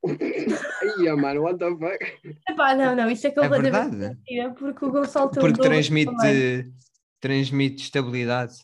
Ai, 0.07 1.17
mano, 1.17 1.43
what 1.43 1.59
the 1.59 1.71
fuck? 1.71 2.39
Epá, 2.49 2.75
não, 2.75 2.95
não, 2.95 3.11
isso 3.11 3.27
é 3.27 3.31
É 3.31 3.35
completamente 3.35 3.73
verdade. 3.91 3.97
mentira, 3.97 4.55
porque 4.55 4.85
o 4.85 4.91
Gonçalo 4.93 5.31
tem 5.31 5.41
Porque 5.41 5.61
transmite, 5.61 6.15
também. 6.17 6.75
transmite 7.21 7.83
estabilidade. 7.83 8.55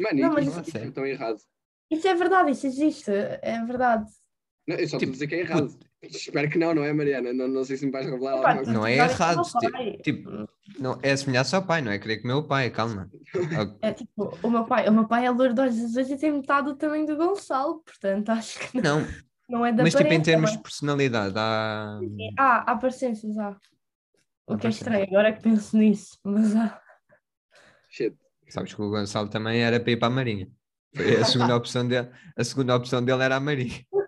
Mano, 0.00 0.20
Não, 0.20 0.38
isto, 0.38 0.54
mas 0.56 0.68
isso- 0.68 0.78
é 0.78 0.90
tão 0.90 1.06
errado. 1.06 1.38
Isso 1.90 2.08
é 2.08 2.14
verdade, 2.14 2.50
isso 2.52 2.66
existe, 2.66 3.10
é 3.10 3.62
verdade. 3.64 4.10
Não, 4.66 4.76
eu 4.76 4.88
só 4.88 4.96
estou 4.96 4.98
Tipo, 5.00 5.10
a 5.10 5.12
dizer 5.12 5.26
que 5.26 5.34
é 5.34 5.40
errado. 5.40 5.78
Espero 6.02 6.50
que 6.50 6.58
não, 6.58 6.74
não 6.74 6.84
é, 6.84 6.92
Mariana? 6.92 7.32
Não, 7.32 7.48
não 7.48 7.64
sei 7.64 7.76
se 7.76 7.84
me 7.86 7.92
vais 7.92 8.06
revelar 8.06 8.32
alguma 8.32 8.54
coisa. 8.56 8.72
Não 8.72 8.86
é 8.86 8.96
errado, 8.96 9.42
que 9.42 9.56
o 9.56 9.60
meu 9.60 9.72
pai- 9.72 9.98
Tipo, 10.02 10.48
não, 10.78 10.98
é 11.02 11.12
assemelhar-se 11.12 11.54
ao 11.54 11.64
pai, 11.66 11.80
não 11.82 11.92
é 11.92 11.98
querer 11.98 12.18
comer 12.18 12.34
o 12.34 12.42
pai, 12.44 12.70
calma. 12.70 13.10
É 13.82 13.92
tipo, 13.92 14.38
o 14.42 14.50
meu 14.50 14.64
pai, 14.64 14.88
o 14.88 14.92
meu 14.92 15.06
pai 15.06 15.26
é 15.26 15.30
loiro 15.30 15.54
de 15.54 15.60
olhos 15.60 15.78
azuis 15.82 16.10
e 16.10 16.16
tem 16.16 16.32
metade 16.32 16.66
do 16.68 16.76
tamanho 16.76 17.06
do 17.06 17.16
Gonçalo, 17.16 17.82
portanto 17.82 18.30
acho 18.30 18.58
que 18.58 18.80
não, 18.80 19.00
Não, 19.00 19.08
não 19.48 19.66
é 19.66 19.72
da 19.72 19.82
mas 19.82 19.94
tipo 19.94 20.12
em 20.12 20.22
termos 20.22 20.52
de 20.52 20.58
personalidade, 20.62 21.34
há. 21.36 21.98
Ah, 22.38 22.72
há 22.72 22.76
parecenças, 22.76 23.36
há. 23.38 23.56
O 24.46 24.56
que 24.58 24.66
é 24.66 24.70
estranho, 24.70 25.04
agora 25.04 25.28
é 25.28 25.32
que 25.32 25.42
penso 25.42 25.76
nisso, 25.76 26.18
mas 26.22 26.54
há. 26.54 26.80
Shit. 27.88 28.16
Sabes 28.48 28.74
que 28.74 28.82
o 28.82 28.90
Gonçalo 28.90 29.28
também 29.28 29.62
era 29.62 29.80
para 29.80 29.90
ir 29.92 29.96
para 29.96 30.08
a 30.08 30.10
Marinha. 30.10 30.48
Foi 30.94 31.16
a 31.16 31.24
segunda 31.24 31.56
opção 31.56 31.86
dele. 31.88 32.10
A 32.36 32.44
segunda 32.44 32.76
opção 32.76 33.02
dele 33.04 33.22
era 33.22 33.36
a 33.36 33.40
Marinha. 33.40 33.84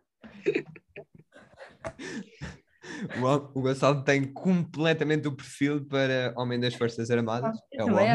O, 3.21 3.59
o 3.59 3.63
Gonçalo 3.63 4.03
tem 4.03 4.25
completamente 4.33 5.29
o 5.29 5.33
perfil 5.33 5.85
para 5.87 6.33
homem 6.37 6.59
das 6.59 6.75
Forças 6.75 7.11
Armadas. 7.11 7.57
É 7.73 7.85
o 7.85 7.89
homem. 7.89 8.07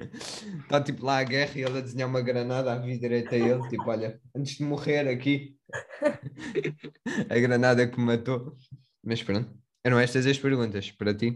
está 0.63 0.81
tipo 0.81 1.05
lá 1.05 1.19
à 1.19 1.23
guerra 1.23 1.51
e 1.55 1.63
ele 1.63 1.77
a 1.77 1.81
desenhar 1.81 2.09
uma 2.09 2.21
granada 2.21 2.73
à 2.73 2.77
vir 2.77 2.99
direita 2.99 3.35
a 3.35 3.39
ele. 3.39 3.67
Tipo, 3.69 3.89
olha, 3.89 4.19
antes 4.35 4.57
de 4.57 4.63
morrer 4.63 5.07
aqui, 5.07 5.57
a 7.29 7.39
granada 7.39 7.87
que 7.87 7.99
me 7.99 8.05
matou. 8.05 8.55
Mas 9.03 9.23
pronto, 9.23 9.49
eram 9.83 9.99
estas 9.99 10.25
as 10.25 10.37
perguntas 10.37 10.91
para 10.91 11.13
ti. 11.13 11.33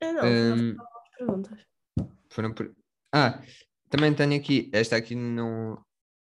Eu 0.00 0.12
não, 0.12 0.56
não 0.56 0.76
perguntas. 1.16 1.58
Foram 2.30 2.52
por... 2.52 2.74
Ah, 3.12 3.40
também 3.88 4.14
tenho 4.14 4.36
aqui, 4.36 4.70
esta 4.72 4.96
aqui 4.96 5.14
não. 5.14 5.82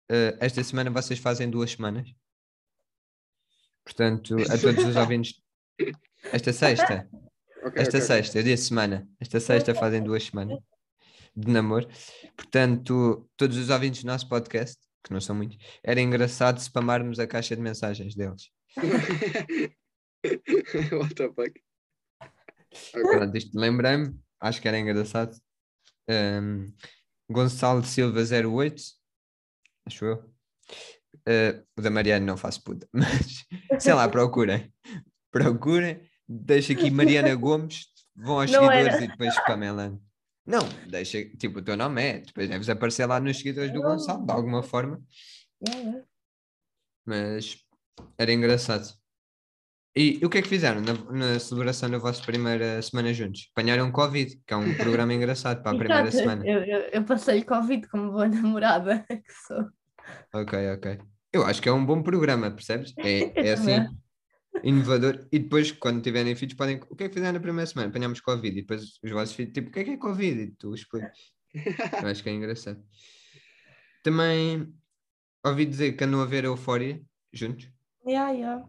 eh, 0.10 0.38
esta 0.40 0.64
semana 0.64 0.90
vocês 0.90 1.20
fazem 1.20 1.50
duas 1.50 1.72
semanas. 1.72 2.12
Portanto, 3.90 4.36
a 4.52 4.58
todos 4.62 4.86
os 4.86 4.96
ouvintes. 4.96 5.42
Esta 6.32 6.54
sexta, 6.54 7.10
Ok, 7.62 7.74
esta 7.82 7.98
ok, 7.98 8.00
ok. 8.00 8.02
sexta, 8.02 8.40
eu 8.40 8.44
disse 8.44 8.68
semana. 8.68 9.08
Esta 9.20 9.40
sexta 9.40 9.74
fazem 9.76 10.02
duas 10.04 10.24
semanas 10.24 10.60
de 11.36 11.52
namoro. 11.52 11.88
Portanto, 12.38 13.30
todos 13.36 13.58
os 13.58 13.70
ouvintes 13.70 14.04
do 14.04 14.08
nosso 14.08 14.30
podcast, 14.30 14.78
que 15.04 15.12
não 15.12 15.20
são 15.20 15.36
muitos, 15.36 15.58
era 15.84 16.00
engraçado 16.00 16.60
spamarmos 16.60 17.20
a 17.20 17.28
caixa 17.28 17.56
de 17.56 17.62
mensagens 17.62 18.16
deles. 18.16 18.50
What 20.94 21.16
the 21.16 21.30
fuck? 21.34 21.60
Pronto, 22.92 23.38
isto 23.38 23.60
lembrei-me, 23.60 24.16
acho 24.40 24.62
que 24.62 24.68
era 24.68 24.80
engraçado. 24.80 25.36
Ahm, 26.08 26.72
Gonçalo 27.30 27.84
Silva 27.84 28.22
08, 28.22 28.82
acho 29.86 30.06
eu. 30.06 30.34
Ah, 31.28 31.62
o 31.78 31.82
da 31.82 31.90
Mariana 31.90 32.26
não 32.26 32.38
faço 32.38 32.64
puta, 32.64 32.88
mas 32.94 33.46
sei 33.80 33.94
lá, 33.94 34.08
procurem. 34.08 34.72
Procurem, 35.32 36.02
deixa 36.28 36.74
aqui 36.74 36.90
Mariana 36.90 37.36
Gomes, 37.36 37.86
vão 38.16 38.42
aos 38.42 38.52
Não 38.52 38.62
seguidores 38.66 38.96
era. 38.96 39.04
e 39.04 39.08
depois 39.08 39.36
Pamela. 39.46 40.00
Não, 40.46 40.68
deixa, 40.88 41.24
tipo, 41.38 41.60
o 41.60 41.62
teu 41.62 41.78
nome 41.78 42.02
é, 42.02 42.20
depois 42.20 42.50
deves 42.50 42.70
aparecer 42.70 43.06
lá 43.06 43.20
nos 43.20 43.38
seguidores 43.38 43.72
do. 43.72 43.82
Gonçalo, 43.82 44.26
de 44.26 44.32
alguma 44.32 44.64
forma, 44.64 45.00
É, 45.68 46.02
mas 47.06 47.58
era 48.18 48.34
engraçado. 48.34 48.98
E 49.96 50.20
o 50.24 50.30
que 50.30 50.38
é 50.38 50.42
que 50.42 50.48
fizeram 50.48 50.82
na, 50.82 50.94
na 50.94 51.40
celebração 51.40 51.90
da 51.90 51.98
vossa 51.98 52.24
primeira 52.24 52.82
semana 52.82 53.14
juntos? 53.14 53.50
Apanharam 53.56 53.92
Covid, 53.92 54.40
que 54.46 54.54
é 54.54 54.58
um 54.58 54.74
programa 54.76 55.14
engraçado 55.14 55.62
para 55.62 55.72
a 55.72 55.78
primeira 55.78 56.08
Exato, 56.08 56.18
semana. 56.18 56.48
Eu, 56.48 56.64
eu, 56.64 56.80
eu 56.94 57.04
passei 57.04 57.44
Covid 57.44 57.88
como 57.88 58.12
boa 58.12 58.28
namorada 58.28 59.06
que 59.10 59.34
sou. 59.48 59.68
Ok, 60.34 60.72
ok. 60.74 61.00
Eu 61.32 61.46
acho 61.46 61.62
que 61.62 61.70
é 61.70 61.72
um 61.72 61.86
bom 61.86 62.02
programa, 62.02 62.50
percebes? 62.52 62.94
É, 62.98 63.32
é 63.48 63.54
assim, 63.54 63.88
inovador. 64.64 65.28
E 65.32 65.40
depois, 65.40 65.72
quando 65.72 66.02
tiverem 66.02 66.36
filhos, 66.36 66.56
podem. 66.56 66.80
O 66.90 66.96
que 66.96 67.04
é 67.04 67.08
que 67.08 67.14
fizeram 67.14 67.34
na 67.34 67.40
primeira 67.40 67.66
semana? 67.66 67.90
Apanhámos 67.90 68.22
Covid. 68.22 68.58
E 68.58 68.62
depois 68.62 69.00
os 69.04 69.12
vossos 69.12 69.36
filhos, 69.36 69.54
tipo, 69.54 69.70
o 69.70 69.72
que 69.72 69.80
é 69.80 69.84
que 69.84 69.92
é 69.92 69.98
Covid? 69.98 70.42
E 70.42 70.52
tu 70.52 70.74
explicas. 70.74 71.18
Eu 71.54 72.08
acho 72.08 72.24
que 72.24 72.30
é 72.30 72.34
engraçado. 72.34 72.84
Também 74.04 74.74
ouvi 75.46 75.66
dizer 75.66 75.94
que 75.94 76.04
andam 76.04 76.22
a 76.22 76.26
ver 76.26 76.46
a 76.46 76.48
Eufória 76.48 77.02
juntos. 77.34 77.70
Yeah, 78.06 78.32
yeah. 78.32 78.68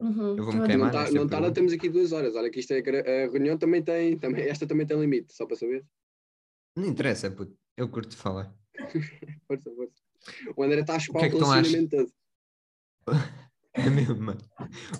Uhum, 0.00 0.36
Eu 0.36 0.44
vou-me 0.44 0.58
tô 0.58 0.64
a 0.64 0.66
queimar. 0.66 0.92
Não 0.92 1.02
está, 1.02 1.12
não 1.12 1.26
tá, 1.26 1.36
pergunta. 1.36 1.54
temos 1.54 1.72
aqui 1.72 1.88
duas 1.88 2.12
horas. 2.12 2.34
Olha 2.34 2.50
que 2.50 2.60
isto 2.60 2.72
é 2.72 2.80
a 2.80 3.30
reunião 3.30 3.56
também 3.56 3.82
tem, 3.82 4.18
também, 4.18 4.44
esta 4.44 4.66
também 4.66 4.86
tem 4.86 4.98
limite, 4.98 5.34
só 5.34 5.46
para 5.46 5.56
saber. 5.56 5.84
Não 6.76 6.86
interessa, 6.86 7.30
puto. 7.30 7.56
Eu 7.76 7.88
curto 7.88 8.16
falar. 8.16 8.54
Força, 9.46 9.70
força. 9.74 10.05
O 10.56 10.62
André 10.62 10.80
está 10.80 10.96
a 10.96 10.98
chupar 10.98 11.22
que 11.22 11.26
o, 11.26 11.28
é 11.28 11.30
que 11.30 11.36
estão 11.36 11.50
a 11.52 11.54
relacionamento 11.56 11.96
todo. 11.96 12.12
É 13.78 13.90
mesmo, 13.90 14.16
mano. 14.18 14.40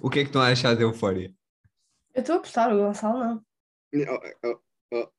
O 0.02 0.10
que 0.10 0.18
é 0.18 0.22
que 0.22 0.28
estão 0.28 0.42
a 0.42 0.48
achar 0.48 0.76
de 0.76 0.82
Eufória? 0.82 1.34
Eu 2.14 2.20
estou 2.20 2.36
a 2.36 2.38
gostar, 2.40 2.70
o 2.74 2.76
Gonçalo 2.78 3.18
não. 3.18 3.44
Oh, 3.94 4.48
oh, 4.48 4.60
oh. 4.92 5.10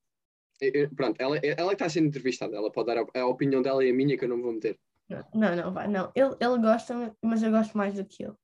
Eu- 0.61 0.71
eu- 0.73 0.89
Pronto, 0.95 1.19
ela, 1.19 1.37
ela 1.39 1.69
que 1.69 1.73
está 1.73 1.89
sendo 1.89 2.05
entrevistada, 2.07 2.55
ela 2.55 2.71
pode 2.71 2.85
dar 2.93 2.99
a, 3.03 3.19
a 3.19 3.25
opinião 3.25 3.63
dela 3.63 3.83
e 3.83 3.89
a 3.89 3.93
minha 3.95 4.15
que 4.15 4.25
eu 4.25 4.29
não 4.29 4.39
vou 4.43 4.53
meter. 4.53 4.79
Não, 5.33 5.55
não, 5.55 5.73
vai, 5.73 5.87
não. 5.87 6.11
Ele, 6.15 6.35
ele 6.39 6.57
gosta, 6.61 7.15
mas 7.23 7.41
eu 7.41 7.49
gosto 7.49 7.75
mais 7.75 7.95
do 7.95 8.05
que 8.05 8.23
ele. 8.25 8.35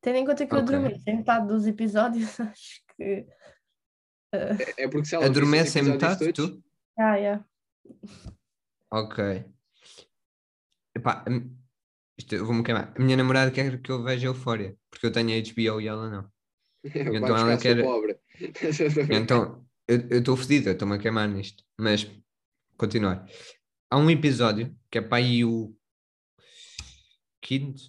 Tendo 0.00 0.16
em 0.16 0.26
conta 0.26 0.44
que 0.44 0.52
eu 0.52 0.58
Ok. 0.58 0.74
adormeço 0.74 1.02
em 1.08 1.16
metade 1.18 1.46
dos 1.46 1.66
episódios, 1.68 2.40
acho 2.40 2.82
que. 2.96 3.26
É, 4.32 4.82
é 4.84 4.88
porque 4.88 5.04
se 5.06 5.14
ela 5.14 5.24
visse 5.28 5.30
os 5.32 5.36
Adormece 5.38 5.78
em 5.78 5.82
metade, 5.84 6.32
todos- 6.32 6.56
tu? 6.56 6.64
Ah, 6.98 7.14
yeah. 7.16 7.44
Ok. 8.90 9.44
Epá, 11.00 11.24
isto 12.18 12.34
eu 12.34 12.44
vou-me 12.44 12.62
queimar. 12.62 12.92
A 12.94 13.00
minha 13.02 13.16
namorada 13.16 13.50
quer 13.50 13.80
que 13.80 13.90
eu 13.90 14.02
veja 14.02 14.26
Eufória, 14.26 14.76
porque 14.90 15.06
eu 15.06 15.10
tenho 15.12 15.28
HBO 15.42 15.80
e 15.80 15.88
ela 15.88 16.10
não. 16.10 16.30
Vai 16.84 17.16
Então 17.16 17.36
ela 17.36 17.56
quer- 17.56 17.82
pobre. 17.82 18.18
Então, 19.10 19.66
eu 19.88 20.18
estou 20.18 20.36
fedido, 20.36 20.68
eu 20.68 20.72
estou-me 20.74 20.96
a 20.96 20.98
queimar 20.98 21.26
nisto. 21.28 21.64
Mas, 21.78 22.06
continuar. 22.76 23.26
Há 23.90 23.96
um 23.96 24.10
episódio 24.10 24.76
que 24.90 24.98
é 24.98 25.00
para 25.00 25.16
aí 25.18 25.42
o 25.44 25.74
quinto 27.40 27.82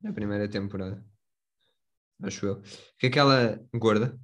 da 0.00 0.12
primeira 0.12 0.46
temporada. 0.48 1.02
Acho 2.22 2.46
eu. 2.46 2.62
Que 2.98 3.06
é 3.06 3.08
aquela 3.08 3.58
gorda. 3.74 4.18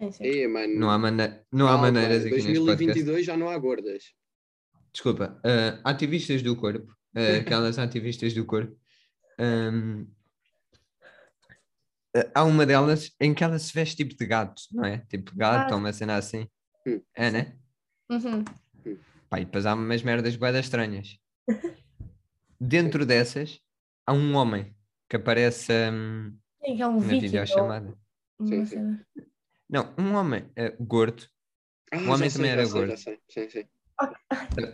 Sim, 0.00 0.12
sim. 0.12 0.24
Ei, 0.24 0.48
mano, 0.48 0.74
Não 0.78 0.90
há, 0.90 0.98
mana 0.98 1.44
não 1.52 1.68
há 1.68 1.76
maneiras 1.78 2.24
aqui 2.24 2.34
neste 2.36 2.54
podcast. 2.54 2.64
2022 2.84 3.26
já 3.26 3.36
não 3.36 3.48
há 3.48 3.58
gordas. 3.58 4.12
Desculpa, 4.92 5.40
ah, 5.44 5.80
ativistas 5.90 6.42
do 6.42 6.56
corpo, 6.56 6.92
ah, 7.14 7.36
aquelas 7.40 7.78
ativistas 7.78 8.34
do 8.34 8.44
corpo, 8.44 8.76
ahm, 9.38 10.06
ah, 12.16 12.30
há 12.34 12.44
uma 12.44 12.64
delas 12.66 13.14
em 13.20 13.34
que 13.34 13.44
ela 13.44 13.58
se 13.58 13.72
veste 13.72 13.96
tipo 13.96 14.16
de 14.16 14.26
gato, 14.26 14.62
não 14.72 14.84
é? 14.84 14.98
Tipo 15.08 15.34
gato 15.36 15.74
Ah. 15.74 15.76
uma 15.76 15.92
cena 15.92 16.16
assim. 16.16 16.48
Hum. 16.86 17.00
É, 17.14 17.30
né? 17.30 17.56
Uhum. 18.10 18.44
Pá, 19.28 19.40
e 19.40 19.44
depois 19.44 19.66
há 19.66 19.74
umas 19.74 20.02
merdas 20.02 20.36
boedas 20.36 20.64
estranhas. 20.64 21.18
Dentro 22.60 23.04
dessas, 23.06 23.60
há 24.06 24.12
um 24.12 24.34
homem 24.34 24.74
que 25.08 25.16
aparece 25.16 25.72
que 26.62 26.82
é 26.82 26.86
um 26.86 27.00
na 27.00 27.06
videochamada. 27.06 27.96
ou 28.38 28.46
Sim, 28.46 28.64
sim. 28.66 29.00
Não, 29.68 29.94
um 29.98 30.14
homem 30.14 30.50
ah, 30.56 30.74
gordo. 30.80 31.26
Ah, 31.92 31.98
O 31.98 32.10
homem 32.10 32.30
já 32.30 32.36
também 32.36 32.50
sei, 32.50 32.50
era 32.50 32.64
sei, 32.64 32.72
gordo. 32.72 32.96
sei. 32.96 33.20
Sim, 33.28 33.48
sim. 33.50 33.68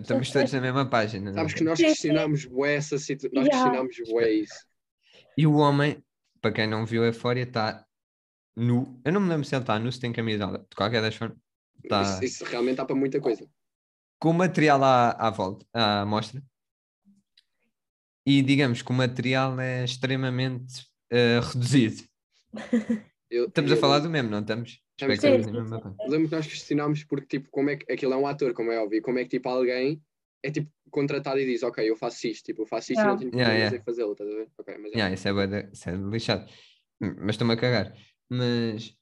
Estamos 0.01 0.31
todos 0.31 0.53
na 0.53 0.61
mesma 0.61 0.89
página. 0.89 1.25
não 1.27 1.33
é? 1.33 1.35
Sabes 1.35 1.55
que 1.55 1.65
nós 1.65 1.79
questionámos 1.79 2.45
bué 2.45 2.75
essa 2.77 2.99
situação. 2.99 3.31
Nós 3.35 3.47
Yeah. 3.47 3.65
questionámos 3.71 3.97
bué 4.13 4.31
isso. 4.33 4.67
E 5.37 5.47
o 5.47 5.55
homem, 5.57 6.03
para 6.41 6.53
quem 6.53 6.67
não 6.67 6.85
viu 6.87 7.03
a 7.03 7.07
Eufória, 7.07 7.43
está 7.43 7.85
nu. 8.57 9.01
Eu 9.05 9.13
não 9.13 9.21
me 9.21 9.29
lembro 9.29 9.45
se 9.45 9.55
ele 9.55 9.63
está 9.63 9.79
nu, 9.79 9.91
se 9.91 9.99
tem 10.01 10.13
camisola. 10.13 10.59
De 10.69 10.77
qualquer 10.77 11.01
das 11.03 11.15
formas, 11.15 11.39
está 11.83 12.03
Isso, 12.03 12.25
isso 12.25 12.45
realmente 12.45 12.77
dá 12.77 12.85
para 12.85 12.95
muita 12.97 13.21
coisa. 13.21 13.49
com 14.19 14.31
o 14.31 14.35
material 14.35 14.83
à, 14.85 15.11
à 15.11 15.31
volta, 15.31 15.67
à 15.73 16.03
amostra. 16.03 16.43
E 18.27 18.41
digamos 18.43 18.81
que 18.83 18.91
o 18.91 18.95
material 18.95 19.59
é 19.61 19.85
extremamente 19.85 20.87
eh, 21.11 21.41
reduzido. 21.41 22.03
Eu, 23.31 23.47
Estamos 23.47 23.71
a 23.71 23.75
eu- 23.75 23.81
falar 23.81 23.99
do 23.99 24.09
mesmo, 24.09 24.31
não 24.31 24.41
estamos? 24.41 24.81
Sim, 25.17 25.43
sim, 25.43 25.53
mesma 25.53 25.81
página. 25.81 26.03
eu 26.05 26.11
lembro 26.11 26.29
que 26.29 26.35
nós 26.37 26.47
questionámos 26.47 27.05
porque, 27.05 27.39
tipo, 27.39 27.51
como 27.51 27.71
é 27.71 27.77
que 27.77 27.93
aquilo 27.93 28.13
é 28.13 28.17
um 28.17 28.27
ator, 28.27 28.53
como 28.55 28.71
é 28.73 28.79
óbvio, 28.79 29.03
como 29.03 29.19
é 29.19 29.23
que, 29.25 29.31
tipo, 29.31 29.49
alguém 29.49 30.03
é, 30.43 30.51
tipo, 30.51 30.71
contratado 30.91 31.39
e 31.41 31.47
diz, 31.47 31.63
ok, 31.63 31.89
eu 31.89 31.97
faço 31.97 32.27
isto, 32.27 32.45
tipo, 32.45 32.63
eu 32.63 32.67
faço 32.67 32.93
isto 32.93 33.01
e 33.03 33.05
não 33.05 33.17
Yeah. 33.17 33.31
tenho 33.31 33.35
Yeah, 33.35 33.55
yeah. 33.71 33.85
fazê-lo, 33.85 34.13
estás 34.13 34.31
a 34.31 34.35
ver? 34.35 34.51
Ok, 34.59 34.77
mas 34.79 34.93
é. 34.93 34.97
Yeah, 34.97 35.15
isso, 35.15 35.29
é 35.29 35.71
isso 35.73 35.91
é 35.91 35.97
lixado. 35.97 36.53
Hum, 37.01 37.15
Mas 37.19 37.31
estou-me 37.31 37.55
a 37.55 37.57
cagar. 37.57 37.97
Mas 38.29 38.97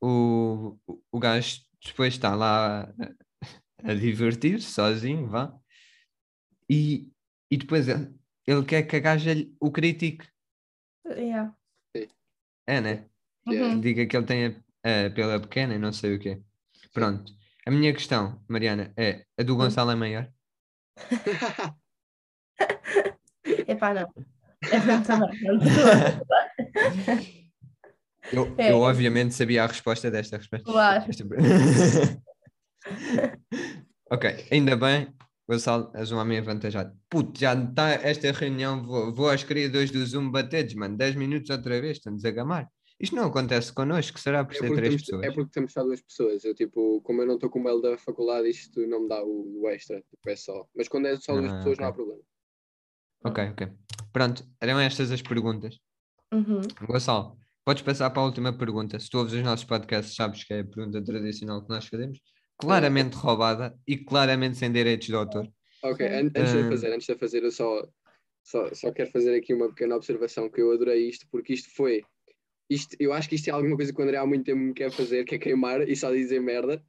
o, 0.00 0.76
o- 1.12 1.18
gajo 1.20 1.60
depois 1.84 2.14
está 2.14 2.34
lá 2.34 2.92
a, 3.84 3.90
a 3.90 3.94
divertir-se 3.94 4.70
sozinho, 4.72 5.28
vá. 5.28 5.56
E, 6.68 7.08
e 7.50 7.56
depois 7.56 7.88
ele, 7.88 8.12
ele 8.46 8.64
quer 8.64 8.82
que 8.82 8.96
a 8.96 9.00
gaja 9.00 9.32
lhe- 9.34 9.54
o 9.60 9.70
critique. 9.70 10.26
Yeah. 11.06 11.54
É, 12.66 12.80
né? 12.80 13.08
Yeah. 13.48 13.74
Uhum. 13.74 13.80
Diga 13.80 14.06
que 14.06 14.16
ele 14.16 14.26
tem 14.26 14.56
a 14.84 15.10
pela 15.10 15.38
pequena 15.40 15.74
e 15.74 15.78
não 15.78 15.92
sei 15.92 16.16
o 16.16 16.18
quê. 16.18 16.40
Pronto. 16.92 17.32
A 17.66 17.70
minha 17.70 17.92
questão, 17.92 18.42
Mariana, 18.48 18.92
é: 18.96 19.24
a 19.38 19.42
do 19.42 19.56
Gonçalo 19.56 19.90
é 19.92 19.94
maior? 19.94 20.28
Epá, 23.68 23.94
não. 23.94 24.12
É 24.70 24.78
mesmo 24.80 25.04
também. 25.04 25.28
não 25.42 25.58
Eu, 28.32 28.54
É. 28.56 28.70
eu 28.72 28.78
obviamente 28.80 29.34
sabia 29.34 29.64
a 29.64 29.66
resposta 29.66 30.10
desta 30.10 30.36
resposta. 30.38 30.64
Claro. 30.64 31.04
Esta- 31.10 31.24
ok, 34.10 34.46
ainda 34.50 34.76
bem, 34.76 35.12
Gonçalo, 35.48 35.90
és 35.94 36.10
um 36.12 36.18
homem 36.18 36.38
avantajado. 36.38 36.96
Puto, 37.10 37.38
já 37.38 37.52
está 37.54 37.90
esta 37.90 38.30
reunião, 38.32 38.82
vou, 38.84 39.12
vou 39.14 39.28
às 39.28 39.42
criadores 39.44 39.90
do 39.90 40.04
Zoom 40.06 40.30
bater 40.30 40.74
mano, 40.76 40.96
10 40.96 41.14
minutos 41.16 41.50
outra 41.50 41.80
vez, 41.80 41.98
estamos 41.98 42.24
a 42.24 42.30
gamar. 42.30 42.68
Isto 43.00 43.16
não 43.16 43.24
acontece 43.26 43.72
connosco, 43.72 44.18
será 44.20 44.44
por 44.44 44.54
É 44.54 44.58
ser 44.58 44.72
três 44.74 44.88
temos, 44.88 45.02
pessoas? 45.02 45.22
é 45.24 45.30
porque 45.32 45.50
temos 45.50 45.72
só 45.72 45.82
duas 45.82 46.00
pessoas. 46.00 46.44
Eu, 46.44 46.54
tipo, 46.54 47.00
como 47.02 47.22
eu 47.22 47.26
não 47.26 47.34
estou 47.34 47.50
com 47.50 47.58
o 47.58 47.64
mail 47.64 47.80
da 47.80 47.98
faculdade, 47.98 48.48
isto 48.48 48.86
não 48.86 49.02
me 49.02 49.08
dá 49.08 49.22
o, 49.24 49.62
o 49.62 49.68
extra. 49.68 50.00
Tipo, 50.10 50.30
é 50.30 50.36
só. 50.36 50.66
Mas 50.74 50.88
quando 50.88 51.06
é 51.06 51.16
só 51.16 51.34
duas 51.36 51.50
Ah, 51.52 51.56
pessoas, 51.56 51.78
não 51.78 51.86
há 51.88 51.92
problema. 51.92 52.22
Ok, 53.24 53.44
ok. 53.50 53.68
Pronto, 54.12 54.44
eram 54.60 54.78
estas 54.80 55.10
as 55.10 55.22
perguntas. 55.22 55.78
Uhum. 56.32 56.60
Gonçalo, 56.86 57.36
podes 57.64 57.82
passar 57.82 58.10
para 58.10 58.22
a 58.22 58.24
última 58.26 58.56
pergunta. 58.56 58.98
Se 58.98 59.08
tu 59.10 59.18
ouves 59.18 59.32
os 59.32 59.42
nossos 59.42 59.64
podcasts, 59.64 60.14
sabes 60.14 60.44
que 60.44 60.54
é 60.54 60.60
a 60.60 60.64
pergunta 60.64 61.02
tradicional 61.02 61.62
que 61.62 61.68
nós 61.68 61.86
fazemos. 61.86 62.18
Claramente 62.58 63.14
roubada 63.14 63.76
e 63.86 63.96
claramente 63.96 64.56
sem 64.58 64.70
direitos 64.72 65.06
de 65.06 65.14
autor. 65.14 65.48
Ok, 65.82 66.06
antes 66.06 66.32
de 66.52 66.58
Ah. 66.58 66.68
fazer, 66.68 66.92
antes 66.92 67.06
de 67.06 67.12
eu 67.12 67.18
fazer, 67.18 67.42
eu 67.42 67.50
só, 67.50 67.86
só, 68.44 68.72
só 68.74 68.92
quero 68.92 69.10
fazer 69.10 69.36
aqui 69.36 69.52
uma 69.52 69.68
pequena 69.68 69.96
observação 69.96 70.48
que 70.48 70.60
eu 70.60 70.70
adorei 70.72 71.08
isto, 71.08 71.26
porque 71.30 71.52
isto 71.54 71.74
foi. 71.74 72.02
Isto, 72.70 72.96
eu 72.98 73.12
acho 73.12 73.28
que 73.28 73.34
isto 73.34 73.48
é 73.48 73.52
alguma 73.52 73.76
coisa 73.76 73.92
que 73.92 74.00
o 74.00 74.02
André 74.02 74.16
há 74.16 74.26
muito 74.26 74.44
tempo 74.44 74.58
me 74.58 74.72
quer 74.72 74.90
fazer, 74.90 75.24
que 75.24 75.34
é 75.34 75.38
queimar 75.38 75.86
e 75.88 75.94
só 75.94 76.10
dizer 76.10 76.40
merda. 76.40 76.82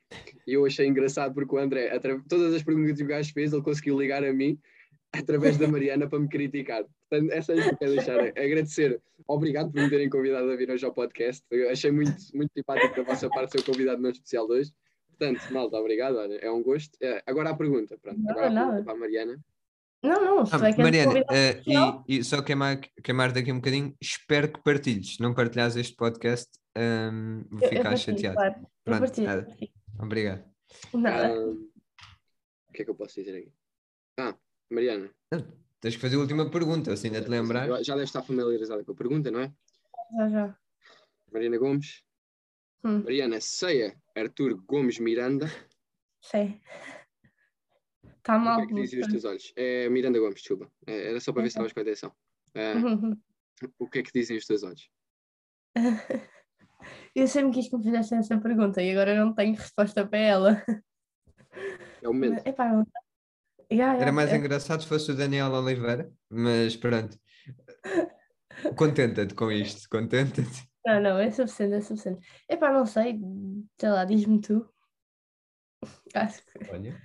E 0.48 0.54
eu 0.54 0.66
achei 0.66 0.88
engraçado 0.88 1.34
porque 1.34 1.54
o 1.54 1.58
André, 1.58 2.00
todas 2.30 2.54
as 2.54 2.64
perguntas 2.64 2.98
que 2.98 3.04
o 3.04 3.08
gajo 3.08 3.34
fez, 3.34 3.52
ele 3.52 3.62
conseguiu 3.62 4.00
ligar 4.00 4.24
a 4.24 4.32
mim 4.32 4.58
através 5.14 5.58
da 5.58 5.68
Mariana 5.68 6.10
para 6.10 6.20
me 6.20 6.28
criticar. 6.28 6.86
Portanto, 7.10 7.32
essa 7.32 7.54
é 7.54 7.62
que 7.62 7.70
eu 7.70 7.78
quero 7.78 7.92
deixar. 7.92 8.20
Agradecer. 8.20 9.02
Obrigado 9.28 9.72
por 9.72 9.82
me 9.82 9.90
terem 9.90 10.10
convidado 10.10 10.50
a 10.50 10.56
vir 10.56 10.70
hoje 10.70 10.86
ao 10.86 10.94
podcast. 10.94 11.46
Eu 11.52 11.70
achei 11.70 11.92
muito, 11.92 12.16
muito 12.34 12.52
simpático 12.54 12.96
da 12.96 13.04
vossa 13.04 13.30
parte 13.30 13.52
ser 13.52 13.60
o 13.60 13.66
convidado 13.66 14.02
não 14.02 14.10
especial 14.10 14.48
de 14.48 14.54
hoje. 14.54 14.72
Portanto, 15.10 15.54
malta, 15.54 15.78
obrigado. 15.78 16.18
Olha, 16.18 16.36
é 16.36 16.52
um 16.52 16.64
gosto. 16.64 16.98
É, 17.02 17.22
agora 17.28 17.52
a 17.52 17.56
pergunta. 17.56 17.98
Pronto, 18.02 18.20
agora 18.28 18.48
a 18.48 18.50
Nada, 18.50 18.68
pergunta 18.68 18.86
para 18.86 18.94
a 18.94 19.00
Mariana. 19.00 19.40
Não, 20.04 20.22
não, 20.24 20.40
Ah, 20.40 20.56
é 20.58 20.60
que 20.60 20.66
és 20.66 20.78
Mariana, 20.78 21.20
especial. 21.20 22.04
e, 22.08 22.18
e 22.18 22.24
só 22.24 22.42
queimar, 22.42 22.78
queimar 23.04 23.32
daqui 23.32 23.52
um 23.52 23.56
bocadinho, 23.56 23.96
espero 24.02 24.52
que 24.52 24.62
partilhes. 24.62 25.16
Se 25.16 25.22
não 25.22 25.34
partilhares 25.34 25.76
este 25.78 25.96
podcast, 25.96 26.50
ahm, 26.76 27.44
vou 27.50 27.60
Eu- 27.62 27.64
eu 27.64 27.70
ficar 27.70 27.84
partilho, 27.84 27.98
chateado. 28.18 28.36
claro. 28.36 28.68
Pronto, 28.84 29.00
partilho, 29.00 29.28
nada. 29.28 29.44
partilho. 29.46 29.72
Obrigado. 30.00 30.44
Nada. 30.94 31.34
Ahm, 31.34 31.70
o 32.70 32.74
que 32.74 32.82
é 32.82 32.86
que 32.86 32.92
eu 32.92 32.96
posso 32.96 33.16
dizer 33.16 33.38
aqui? 33.38 33.54
Ah, 34.20 34.36
Mariana, 34.70 35.10
Tens 35.80 35.96
que 35.96 36.02
fazer 36.02 36.16
a 36.16 36.20
última 36.20 36.50
pergunta, 36.50 36.96
se 36.96 37.08
ainda 37.08 37.22
te 37.22 37.28
lembrar. 37.30 37.84
já 37.84 37.94
deve 37.94 38.06
estar 38.06 38.22
familiarizada 38.24 38.84
com 38.86 38.94
a 38.94 38.96
pergunta, 38.96 39.30
não 39.30 39.42
é? 39.42 39.54
Já, 40.18 40.30
já. 40.30 40.58
Mariana 41.32 41.58
Gomes. 41.58 42.04
Hum, 42.86 43.04
Mariana 43.04 43.40
Ceia 43.42 43.96
Arthur 44.16 44.56
Gomes 44.66 45.00
Miranda. 45.00 45.50
sei. 46.22 46.62
Está 48.24 48.38
O 48.38 48.40
que 48.40 48.46
mal. 48.46 48.62
é 48.62 48.68
que 48.68 48.74
dizem 48.74 49.02
os 49.02 49.08
teus 49.08 49.26
olhos? 49.26 49.54
É 49.58 49.90
Miranda 49.90 50.18
Gomes, 50.18 50.36
desculpa. 50.36 50.72
É, 50.88 51.10
era 51.10 51.20
só 51.20 51.34
para 51.34 51.42
ver 51.42 51.50
se 51.50 51.54
estavas 51.54 51.74
com 51.74 51.80
atenção. 51.82 52.14
Uhum. 52.56 53.22
o 53.80 53.90
que 53.90 54.00
é 54.00 54.04
que 54.04 54.12
dizem 54.14 54.38
os 54.38 54.46
teus 54.46 54.64
olhos? 54.64 54.90
Eu 57.16 57.28
sempre 57.28 57.52
quis 57.54 57.70
que 57.70 57.78
me 57.78 57.84
fizessem 57.84 58.18
essa 58.18 58.38
pergunta 58.40 58.82
e 58.82 58.92
agora 58.92 59.14
eu 59.16 59.26
não 59.26 59.34
tenho 59.34 59.56
resposta 59.56 60.06
para 60.06 60.18
ela. 60.20 60.64
É 62.02 62.10
o 62.10 62.14
momento. 62.14 62.46
Epá, 62.46 62.68
não- 62.74 62.86
Ya, 63.72 63.94
ya, 63.94 64.02
Era 64.02 64.12
mais 64.12 64.32
é- 64.32 64.36
engraçado 64.38 64.82
se 64.82 64.88
fosse 64.90 65.12
o 65.12 65.16
Daniel 65.16 65.52
Oliveira, 65.54 66.12
mas 66.30 66.76
pronto. 66.76 67.18
Contenta-te 68.76 69.34
com 69.34 69.52
isto, 69.52 69.88
contenta-te. 69.90 70.70
Não, 70.86 71.00
não, 71.02 71.18
é 71.18 71.32
suficiente, 71.32 71.76
é 71.76 71.82
suficiente. 71.82 72.28
Epá, 72.50 72.72
não 72.74 72.86
sei, 72.86 73.18
sei 73.80 73.90
lá, 73.90 74.04
diz-me 74.06 74.42
tu. 74.42 74.70
Acho 76.14 76.46
que 76.46 76.70
Olha, 76.70 77.02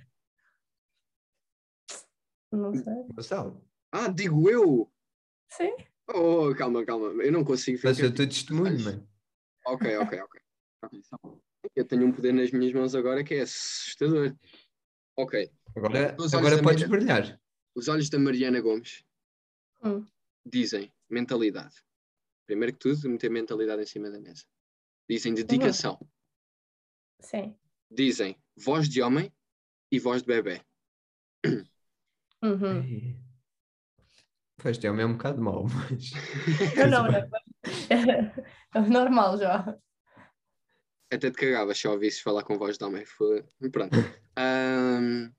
não 2.51 2.73
sei. 2.73 2.93
Gonçalo, 3.13 3.61
Ah, 3.91 4.07
digo 4.07 4.49
eu! 4.49 4.91
Sim. 5.51 5.75
Oh, 6.13 6.53
calma, 6.55 6.83
calma. 6.85 7.07
Eu 7.23 7.31
não 7.31 7.43
consigo 7.43 7.77
ver. 7.77 7.87
o 7.87 7.91
passa 7.91 8.01
que 8.01 8.05
o 8.05 8.07
é 8.07 8.11
que- 8.11 8.17
teu 8.17 8.27
testemunho, 8.29 8.79
mano. 8.83 9.07
Ok, 9.67 9.97
ok, 9.97 10.19
ok. 10.21 10.41
Ok, 10.83 11.01
só- 11.03 11.17
Eu 11.75 11.85
tenho 11.85 12.05
um 12.07 12.11
poder 12.11 12.31
nas 12.33 12.51
minhas 12.51 12.73
mãos 12.73 12.95
agora 12.95 13.23
que 13.23 13.33
é 13.35 13.41
assustador. 13.41 14.33
Ok. 15.17 15.51
Agora, 15.75 16.15
agora 16.33 16.63
podes 16.63 16.83
Mira- 16.83 16.87
brilhar. 16.87 17.41
Os 17.75 17.87
olhos 17.89 18.09
da 18.09 18.17
Mariana 18.17 18.61
Gomes 18.61 19.03
Hum. 19.83 20.05
dizem 20.45 20.91
mentalidade. 21.09 21.75
Primeiro 22.47 22.73
que 22.73 22.79
tudo, 22.79 23.09
meter 23.09 23.29
mentalidade 23.29 23.81
em 23.81 23.85
cima 23.85 24.09
da 24.09 24.19
mesa. 24.19 24.45
Dizem 25.09 25.33
dedicação. 25.33 25.99
Sim. 27.21 27.55
Dizem 27.91 28.35
voz 28.55 28.87
de 28.87 29.01
homem 29.01 29.31
e 29.91 29.99
voz 29.99 30.21
de 30.21 30.27
bebê. 30.27 30.61
Uhum. 32.43 32.81
Ai. 32.81 33.29
Pois 34.61 34.77
o 34.77 34.93
mesmo 34.93 35.13
um 35.13 35.17
bocado 35.17 35.41
mau, 35.41 35.65
mas. 35.71 36.11
Não, 36.75 37.03
não, 37.03 37.11
não. 37.11 37.29
É 38.75 38.81
normal 38.81 39.37
já. 39.37 39.77
Até 41.11 41.31
te 41.31 41.37
cagava 41.37 41.73
se 41.73 41.87
ouvisses 41.87 42.21
falar 42.21 42.43
com 42.43 42.57
voz 42.57 42.77
de 42.77 42.83
homem. 42.83 43.03
Foi... 43.05 43.43
Pronto. 43.71 43.97
Ahm, 44.37 45.31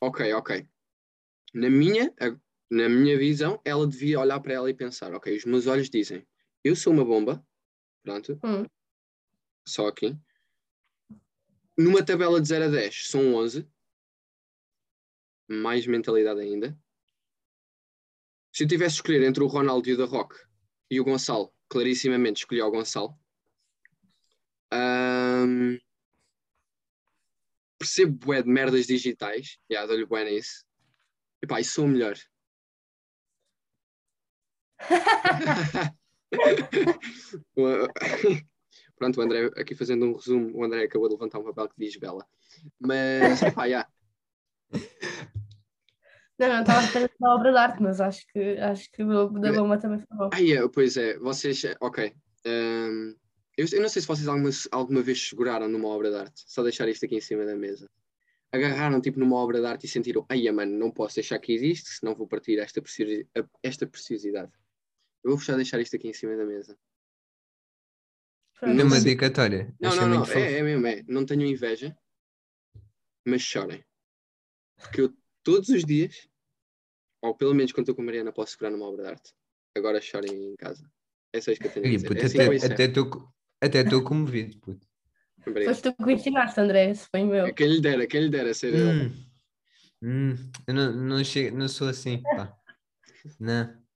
ok, 0.00 0.32
ok. 0.34 0.68
Na 1.54 1.68
minha, 1.68 2.14
na 2.70 2.88
minha 2.88 3.18
visão, 3.18 3.60
ela 3.64 3.86
devia 3.86 4.20
olhar 4.20 4.38
para 4.40 4.54
ela 4.54 4.70
e 4.70 4.74
pensar: 4.74 5.12
ok, 5.12 5.36
os 5.36 5.44
meus 5.44 5.66
olhos 5.66 5.90
dizem, 5.90 6.26
eu 6.62 6.76
sou 6.76 6.92
uma 6.92 7.04
bomba. 7.04 7.44
Pronto. 8.02 8.38
Hum. 8.44 8.64
Só 9.66 9.88
aqui. 9.88 10.16
Numa 11.76 12.04
tabela 12.04 12.40
de 12.40 12.48
0 12.48 12.66
a 12.66 12.68
10, 12.68 13.08
são 13.08 13.34
11. 13.34 13.68
Mais 15.48 15.86
mentalidade 15.86 16.40
ainda. 16.40 16.76
Se 18.52 18.64
eu 18.64 18.68
tivesse 18.68 18.94
de 18.94 19.00
escolher 19.00 19.22
entre 19.22 19.42
o 19.42 19.46
Ronaldo 19.46 19.88
e 19.88 19.92
o 19.92 19.98
da 19.98 20.06
Rock 20.06 20.34
e 20.90 21.00
o 21.00 21.04
Gonçalo, 21.04 21.52
clarissimamente 21.68 22.40
escolhi 22.40 22.62
o 22.62 22.70
Gonçalo. 22.70 23.14
Ahm, 24.72 25.78
percebo 27.78 28.26
bué 28.26 28.42
de 28.42 28.48
merdas 28.48 28.86
digitais. 28.86 29.58
Já, 29.70 29.86
dou-lhe 29.86 30.06
bué 30.06 30.24
nisso. 30.24 30.64
Epá, 31.42 31.60
e 31.60 31.64
sou 31.64 31.84
o 31.84 31.88
melhor. 31.88 32.16
Pronto, 38.96 39.20
o 39.20 39.22
André, 39.22 39.50
aqui 39.56 39.74
fazendo 39.74 40.06
um 40.06 40.14
resumo, 40.14 40.56
o 40.56 40.64
André 40.64 40.84
acabou 40.84 41.08
de 41.08 41.14
levantar 41.14 41.38
um 41.38 41.44
papel 41.44 41.68
que 41.68 41.74
diz 41.78 41.96
Bela. 41.96 42.26
Mas, 42.80 43.42
epá, 43.42 43.68
já. 43.68 43.86
Não, 46.38 46.48
não, 46.48 46.60
estava 46.60 46.80
a 46.80 46.82
fazer 46.88 47.10
a 47.22 47.34
obra 47.34 47.50
de 47.50 47.58
arte, 47.58 47.82
mas 47.82 48.00
acho 48.00 48.26
que, 48.28 48.58
acho 48.58 48.90
que 48.92 49.02
o 49.02 49.28
da 49.28 49.50
Loma 49.50 49.78
também 49.78 49.98
foi 49.98 50.16
bom. 50.16 50.30
Ah, 50.32 50.38
yeah, 50.38 50.68
pois 50.68 50.96
é, 50.96 51.18
vocês, 51.18 51.62
ok. 51.80 52.14
Ahm, 52.44 53.14
eu, 53.56 53.66
eu 53.72 53.80
não 53.80 53.88
sei 53.88 54.02
se 54.02 54.08
vocês 54.08 54.28
alguma, 54.28 54.50
alguma 54.70 55.00
vez 55.02 55.28
seguraram 55.28 55.66
numa 55.66 55.88
obra 55.88 56.10
de 56.10 56.16
arte, 56.16 56.42
só 56.46 56.62
deixar 56.62 56.88
isto 56.88 57.06
aqui 57.06 57.16
em 57.16 57.20
cima 57.22 57.46
da 57.46 57.56
mesa. 57.56 57.88
Agarraram 58.52 59.00
tipo 59.00 59.18
numa 59.18 59.36
obra 59.36 59.60
de 59.60 59.66
arte 59.66 59.86
e 59.86 59.88
sentiram, 59.88 60.26
ai 60.28 60.50
mano, 60.50 60.78
não 60.78 60.90
posso 60.90 61.16
deixar 61.16 61.38
que 61.38 61.52
existe, 61.52 61.88
senão 61.88 62.14
vou 62.14 62.26
partir 62.26 62.58
esta, 62.58 62.82
preciosi- 62.82 63.26
esta 63.62 63.86
preciosidade. 63.86 64.52
Eu 65.24 65.30
vou 65.36 65.40
já 65.40 65.56
deixar 65.56 65.80
isto 65.80 65.96
aqui 65.96 66.08
em 66.08 66.12
cima 66.12 66.36
da 66.36 66.44
mesa. 66.44 66.78
Pronto. 68.60 68.74
Não 68.76 68.84
Numa 68.84 69.00
dedicatória. 69.00 69.74
Não, 69.80 69.96
não, 69.96 70.08
não, 70.08 70.24
fofo. 70.24 70.38
é, 70.38 70.58
é 70.58 70.62
mesmo, 70.62 70.86
é. 70.86 71.02
Não 71.08 71.26
tenho 71.26 71.44
inveja, 71.46 71.96
mas 73.24 73.42
chorem. 73.42 73.84
Porque 74.76 75.00
eu 75.00 75.14
todos 75.46 75.68
os 75.68 75.84
dias, 75.84 76.28
ou 77.22 77.32
pelo 77.32 77.54
menos 77.54 77.70
quando 77.70 77.84
estou 77.84 77.94
com 77.94 78.02
a 78.02 78.04
Mariana, 78.04 78.32
posso 78.32 78.50
segurar 78.52 78.72
numa 78.72 78.86
obra 78.86 79.04
de 79.04 79.08
arte. 79.10 79.32
Agora 79.76 80.00
chorem 80.00 80.32
em 80.32 80.56
casa. 80.56 80.90
É 81.32 81.40
só 81.40 81.52
isso 81.52 81.60
que 81.60 81.68
eu 81.68 81.72
tenho 81.72 81.86
a 81.86 81.90
dizer. 81.90 82.08
puto, 82.08 82.20
É 82.20 82.26
assim 82.26 82.40
até 82.40 82.74
até 82.74 82.84
estou 82.84 83.28
até 83.60 83.80
estou 83.82 84.02
comovido, 84.02 84.58
puto. 84.58 84.84
Foste 85.64 85.82
tu 85.82 85.94
que 85.94 86.04
me 86.04 86.14
ensinaste, 86.14 86.60
André, 86.60 86.90
esse 86.90 87.08
foi 87.08 87.22
meu. 87.22 87.46
É 87.46 87.52
Quem 87.52 87.68
lhe 87.68 87.80
dera, 87.80 88.06
quem 88.08 88.22
lhe 88.22 88.28
dera 88.28 88.52
ser. 88.52 88.74
Hum, 88.74 89.12
hum, 90.02 90.34
eu 90.66 90.74
não, 90.74 90.92
não, 90.92 91.24
chego, 91.24 91.56
não 91.56 91.68
sou 91.68 91.88
assim, 91.88 92.22
pá. 92.22 92.52
Não. 93.38 93.86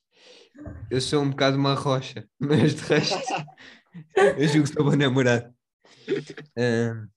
Eu 0.88 1.00
sou 1.00 1.20
um 1.22 1.30
bocado 1.30 1.56
uma 1.56 1.74
rocha, 1.74 2.28
mas 2.38 2.74
de 2.74 2.82
resto, 2.82 3.18
eu 4.38 4.46
julgo 4.48 4.68
que 4.68 4.74
sou 4.74 4.84
bom 4.84 4.94
namorado. 4.94 5.52
Ahm, 6.56 7.08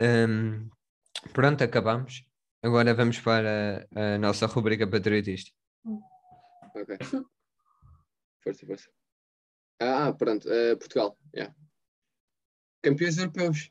ahm, 0.00 0.70
pronto, 1.32 1.62
acabamos. 1.64 2.24
Agora 2.62 2.94
vamos 2.94 3.20
para 3.20 3.86
a, 3.94 4.18
nossa 4.18 4.46
rubrica 4.46 4.86
patriotista. 4.88 5.50
Ok. 6.74 6.96
Força, 8.42 8.66
força. 8.66 8.90
Ah, 9.80 10.12
pronto. 10.12 10.50
eh, 10.50 10.76
Portugal. 10.76 11.18
yeah. 11.34 11.54
Campeões 12.82 13.18
europeus. 13.18 13.70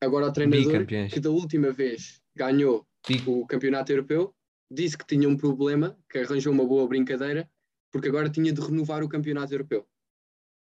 Agora 0.00 0.26
o 0.26 0.32
treinador 0.32 0.84
que 0.86 1.20
da 1.20 1.30
última 1.30 1.70
vez 1.72 2.20
ganhou 2.34 2.86
Bi- 3.06 3.22
o 3.26 3.46
campeonato 3.46 3.92
europeu 3.92 4.34
disse 4.70 4.96
que 4.98 5.06
tinha 5.06 5.28
um 5.28 5.36
problema, 5.36 5.96
que 6.08 6.18
arranjou 6.18 6.52
uma 6.52 6.66
boa 6.66 6.88
brincadeira, 6.88 7.48
porque 7.90 8.08
agora 8.08 8.30
tinha 8.30 8.52
de 8.52 8.60
renovar 8.60 9.02
o 9.02 9.08
campeonato 9.08 9.52
europeu. 9.52 9.88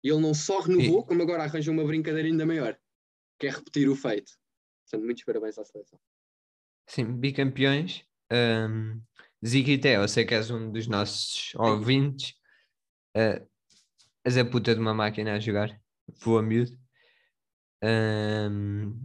E 0.04 0.10
ele 0.10 0.20
não 0.22 0.34
só 0.34 0.60
renovou, 0.62 1.02
E- 1.02 1.06
como 1.06 1.22
agora 1.22 1.44
arranjou 1.44 1.74
uma 1.74 1.86
brincadeira 1.86 2.28
ainda 2.28 2.46
maior, 2.46 2.78
que 3.40 3.48
é 3.48 3.50
repetir 3.52 3.88
o 3.90 3.96
feito. 3.96 4.34
Portanto, 4.90 5.06
muitos 5.06 5.24
parabéns 5.24 5.58
à 5.60 5.64
seleção. 5.64 6.00
Sim, 6.88 7.06
bicampeões. 7.06 8.04
Um, 8.32 9.00
Ziquité, 9.46 9.98
eu 9.98 10.08
sei 10.08 10.26
que 10.26 10.34
és 10.34 10.50
um 10.50 10.72
dos 10.72 10.88
nossos 10.88 11.54
ouvintes. 11.56 12.34
Uh, 13.16 13.48
és 14.26 14.38
a 14.38 14.44
puta 14.44 14.74
de 14.74 14.82
uma 14.82 14.94
máquina 14.94 15.36
a 15.36 15.40
jogar. 15.40 15.80
Voa 16.24 16.42
miúdo. 16.42 16.72
Um, 17.84 19.00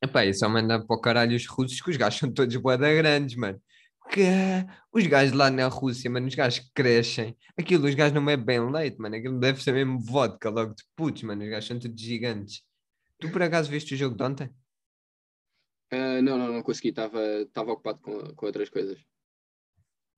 epá, 0.00 0.24
e 0.24 0.32
só 0.32 0.48
mandar 0.48 0.84
para 0.86 0.96
o 0.96 1.00
caralho 1.00 1.36
os 1.36 1.46
russos, 1.46 1.80
que 1.80 1.90
os 1.90 1.96
gajos 1.96 2.20
são 2.20 2.32
todos 2.32 2.54
boada 2.56 2.94
grandes, 2.94 3.34
mano. 3.34 3.60
Que 4.08 4.22
os 4.92 5.04
gajos 5.06 5.34
lá 5.34 5.50
na 5.50 5.66
Rússia, 5.66 6.08
mano, 6.08 6.28
os 6.28 6.34
gajos 6.36 6.70
crescem. 6.72 7.36
Aquilo, 7.58 7.88
os 7.88 7.94
gajos 7.96 8.14
não 8.14 8.24
bebem 8.24 8.70
leite, 8.70 8.98
mano. 9.00 9.16
Aquilo 9.16 9.40
deve 9.40 9.60
ser 9.60 9.72
mesmo 9.72 9.98
vodka 9.98 10.48
logo 10.48 10.74
de 10.74 10.84
putos, 10.94 11.24
mano. 11.24 11.42
Os 11.42 11.50
gajos 11.50 11.66
são 11.66 11.78
todos 11.80 12.00
gigantes. 12.00 12.62
Tu 13.20 13.30
por 13.30 13.42
acaso 13.42 13.70
viste 13.70 13.94
o 13.94 13.96
jogo 13.96 14.16
de 14.16 14.22
ontem? 14.22 14.50
Ah, 15.90 16.22
não, 16.22 16.38
não, 16.38 16.52
não 16.52 16.62
consegui, 16.62 16.88
estava 16.88 17.72
ocupado 17.72 17.98
com, 18.00 18.34
com 18.34 18.46
outras 18.46 18.70
coisas. 18.70 18.98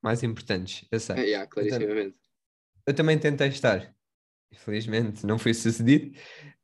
Mais 0.02 0.22
importantes, 0.22 0.86
eu 0.90 1.00
sei. 1.00 1.16
Ah, 1.16 1.20
yeah, 1.20 1.46
clarissimamente. 1.48 2.16
Eu 2.86 2.94
também 2.94 3.18
tentei 3.18 3.48
estar. 3.48 3.94
Infelizmente 4.52 5.24
não 5.26 5.38
foi 5.38 5.54
sucedido. 5.54 6.16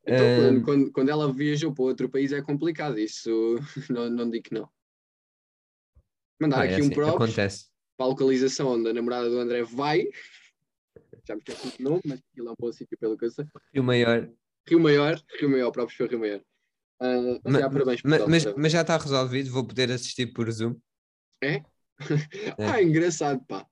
Então, 0.07 0.27
Ahm, 0.27 0.63
quando, 0.65 0.93
quando, 0.93 1.09
ela 1.09 1.33
viajou 1.33 1.73
para 1.73 1.85
outro 1.85 2.09
país 2.09 2.33
é 2.33 2.41
complicado, 2.41 2.99
isso 2.99 3.57
não, 3.91 4.09
não 4.09 4.31
digo 4.31 4.45
que 4.45 4.55
não. 4.55 4.69
Mandar 6.41 6.65
é 6.67 6.73
aqui 6.73 6.83
um 6.83 6.87
assim, 6.87 6.95
props 6.95 7.15
acontece. 7.15 7.67
para 7.97 8.07
a 8.07 8.09
localização 8.09 8.69
onde 8.69 8.89
a 8.89 8.93
namorada 8.93 9.29
do 9.29 9.39
André 9.39 9.63
vai. 9.65 10.07
Já 11.27 11.35
me 11.35 11.43
esqueci 11.47 11.81
o 11.81 11.83
nome, 11.83 12.03
mas 12.07 12.21
aquilo 12.33 12.49
é 12.49 12.53
um 12.53 12.57
bom 12.59 12.73
sítio 12.73 12.97
pelo 12.99 13.19
que 13.19 13.25
eu 13.25 13.31
sei. 13.31 13.45
E 13.75 13.81
o 13.81 13.85
maior. 13.85 14.31
Rio 14.69 14.81
Maior, 14.81 15.21
Rio 15.41 15.51
Maior, 15.51 15.71
próprios 15.73 15.97
para 15.97 16.07
Rio 16.07 16.19
Maior. 16.21 16.41
Ah, 17.01 17.41
mas, 17.45 17.53
Ma- 17.53 17.61
já, 17.61 17.71
parabéns, 17.71 18.01
mas, 18.05 18.19
parabéns. 18.19 18.55
mas 18.57 18.73
já 18.73 18.81
está 18.83 18.97
resolvido, 18.99 19.51
vou 19.51 19.65
poder 19.67 19.91
assistir 19.93 20.27
por 20.27 20.51
Zoom. 20.51 20.77
É. 21.43 21.63
ah, 22.59 22.83
engraçado, 22.83 23.41
pá. 23.47 23.67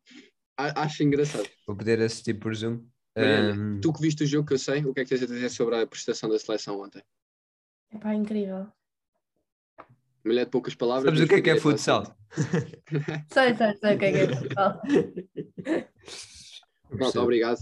Acho 0.56 1.02
engraçado. 1.02 1.48
Vou 1.66 1.76
poder 1.76 2.00
assistir 2.00 2.34
por 2.34 2.54
Zoom. 2.54 2.86
Mariana, 3.16 3.52
Ahm, 3.52 3.80
Tu 3.80 3.92
que 3.92 4.00
viste 4.00 4.24
o 4.24 4.26
jogo 4.26 4.46
que 4.46 4.54
eu 4.54 4.58
sei, 4.58 4.84
o 4.84 4.94
que 4.94 5.00
é 5.00 5.04
que 5.04 5.10
tens 5.10 5.22
a 5.22 5.26
dizer 5.26 5.50
sobre 5.50 5.76
a 5.76 5.86
prestação 5.86 6.28
da 6.30 6.38
seleção 6.38 6.80
ontem? 6.80 7.02
Epá, 7.92 8.14
incrível. 8.14 8.68
Mulher 10.24 10.44
de 10.44 10.50
poucas 10.50 10.74
palavras. 10.74 11.04
sabes 11.04 11.20
o 11.20 11.22
mas 11.22 11.28
que 11.28 11.34
é 11.36 11.40
que 11.42 11.50
é 11.50 11.60
futsal? 11.60 12.16
Sei, 13.32 13.54
sei, 13.54 13.76
sei 13.76 13.94
o 13.94 13.98
que 13.98 14.04
é 14.04 14.12
que 14.12 14.18
é 14.18 14.36
futebol. 14.36 14.80
Pronto, 16.98 17.20
obrigado 17.20 17.58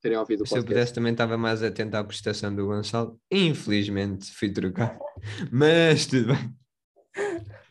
por 0.00 0.02
terem 0.02 0.16
ouvido 0.18 0.44
o 0.44 0.46
Se 0.46 0.54
eu 0.54 0.56
podcast. 0.58 0.74
pudesse 0.74 0.94
também 0.94 1.12
estava 1.12 1.36
mais 1.36 1.62
atento 1.62 1.94
à 1.96 2.02
prestação 2.02 2.54
do 2.54 2.66
Gonçalo. 2.66 3.20
Infelizmente 3.30 4.30
fui 4.32 4.50
trocar. 4.50 4.98
Mas 5.52 6.06
tudo 6.06 6.28
bem. 6.28 6.54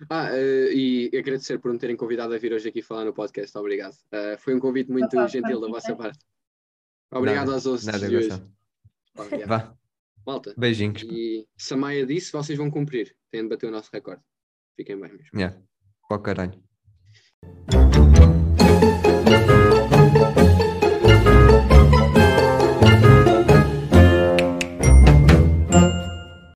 Ah, 0.09 0.29
eh, 0.31 0.71
e 0.73 1.17
agradecer 1.17 1.57
por 1.59 1.73
me 1.73 1.79
terem 1.79 1.95
convidado 1.95 2.33
a 2.33 2.37
vir 2.37 2.53
hoje 2.53 2.69
aqui 2.69 2.81
falar 2.81 3.03
no 3.05 3.13
podcast. 3.13 3.57
Obrigado. 3.57 3.95
Eh, 4.11 4.37
foi 4.37 4.53
um 4.53 4.59
convite 4.59 4.91
muito 4.91 5.11
Opa, 5.17 5.27
gentil 5.27 5.59
da 5.59 5.67
vossa 5.67 5.87
bem. 5.89 5.97
parte. 5.97 6.19
Obrigado 7.11 7.47
Nada, 7.47 7.53
aos 7.53 7.65
ouvintes 7.65 7.85
Nada, 7.87 8.07
de 8.07 8.15
hoje. 8.15 8.29
Gonçalo. 8.29 8.51
Obrigado. 9.17 9.49
Vá, 9.49 9.77
Malta. 10.25 10.53
beijinhos. 10.55 11.01
E 11.03 11.47
se 11.57 11.73
a 11.73 11.77
Maia 11.77 12.05
disse, 12.05 12.31
vocês 12.31 12.57
vão 12.57 12.69
cumprir. 12.69 13.15
Têm 13.31 13.41
de 13.41 13.49
bater 13.49 13.67
o 13.67 13.71
nosso 13.71 13.89
recorde. 13.91 14.21
Fiquem 14.77 14.99
bem 14.99 15.11
mesmo. 15.11 15.29
Yeah. 15.33 15.59
O 16.11 16.19
caralho. 16.19 16.61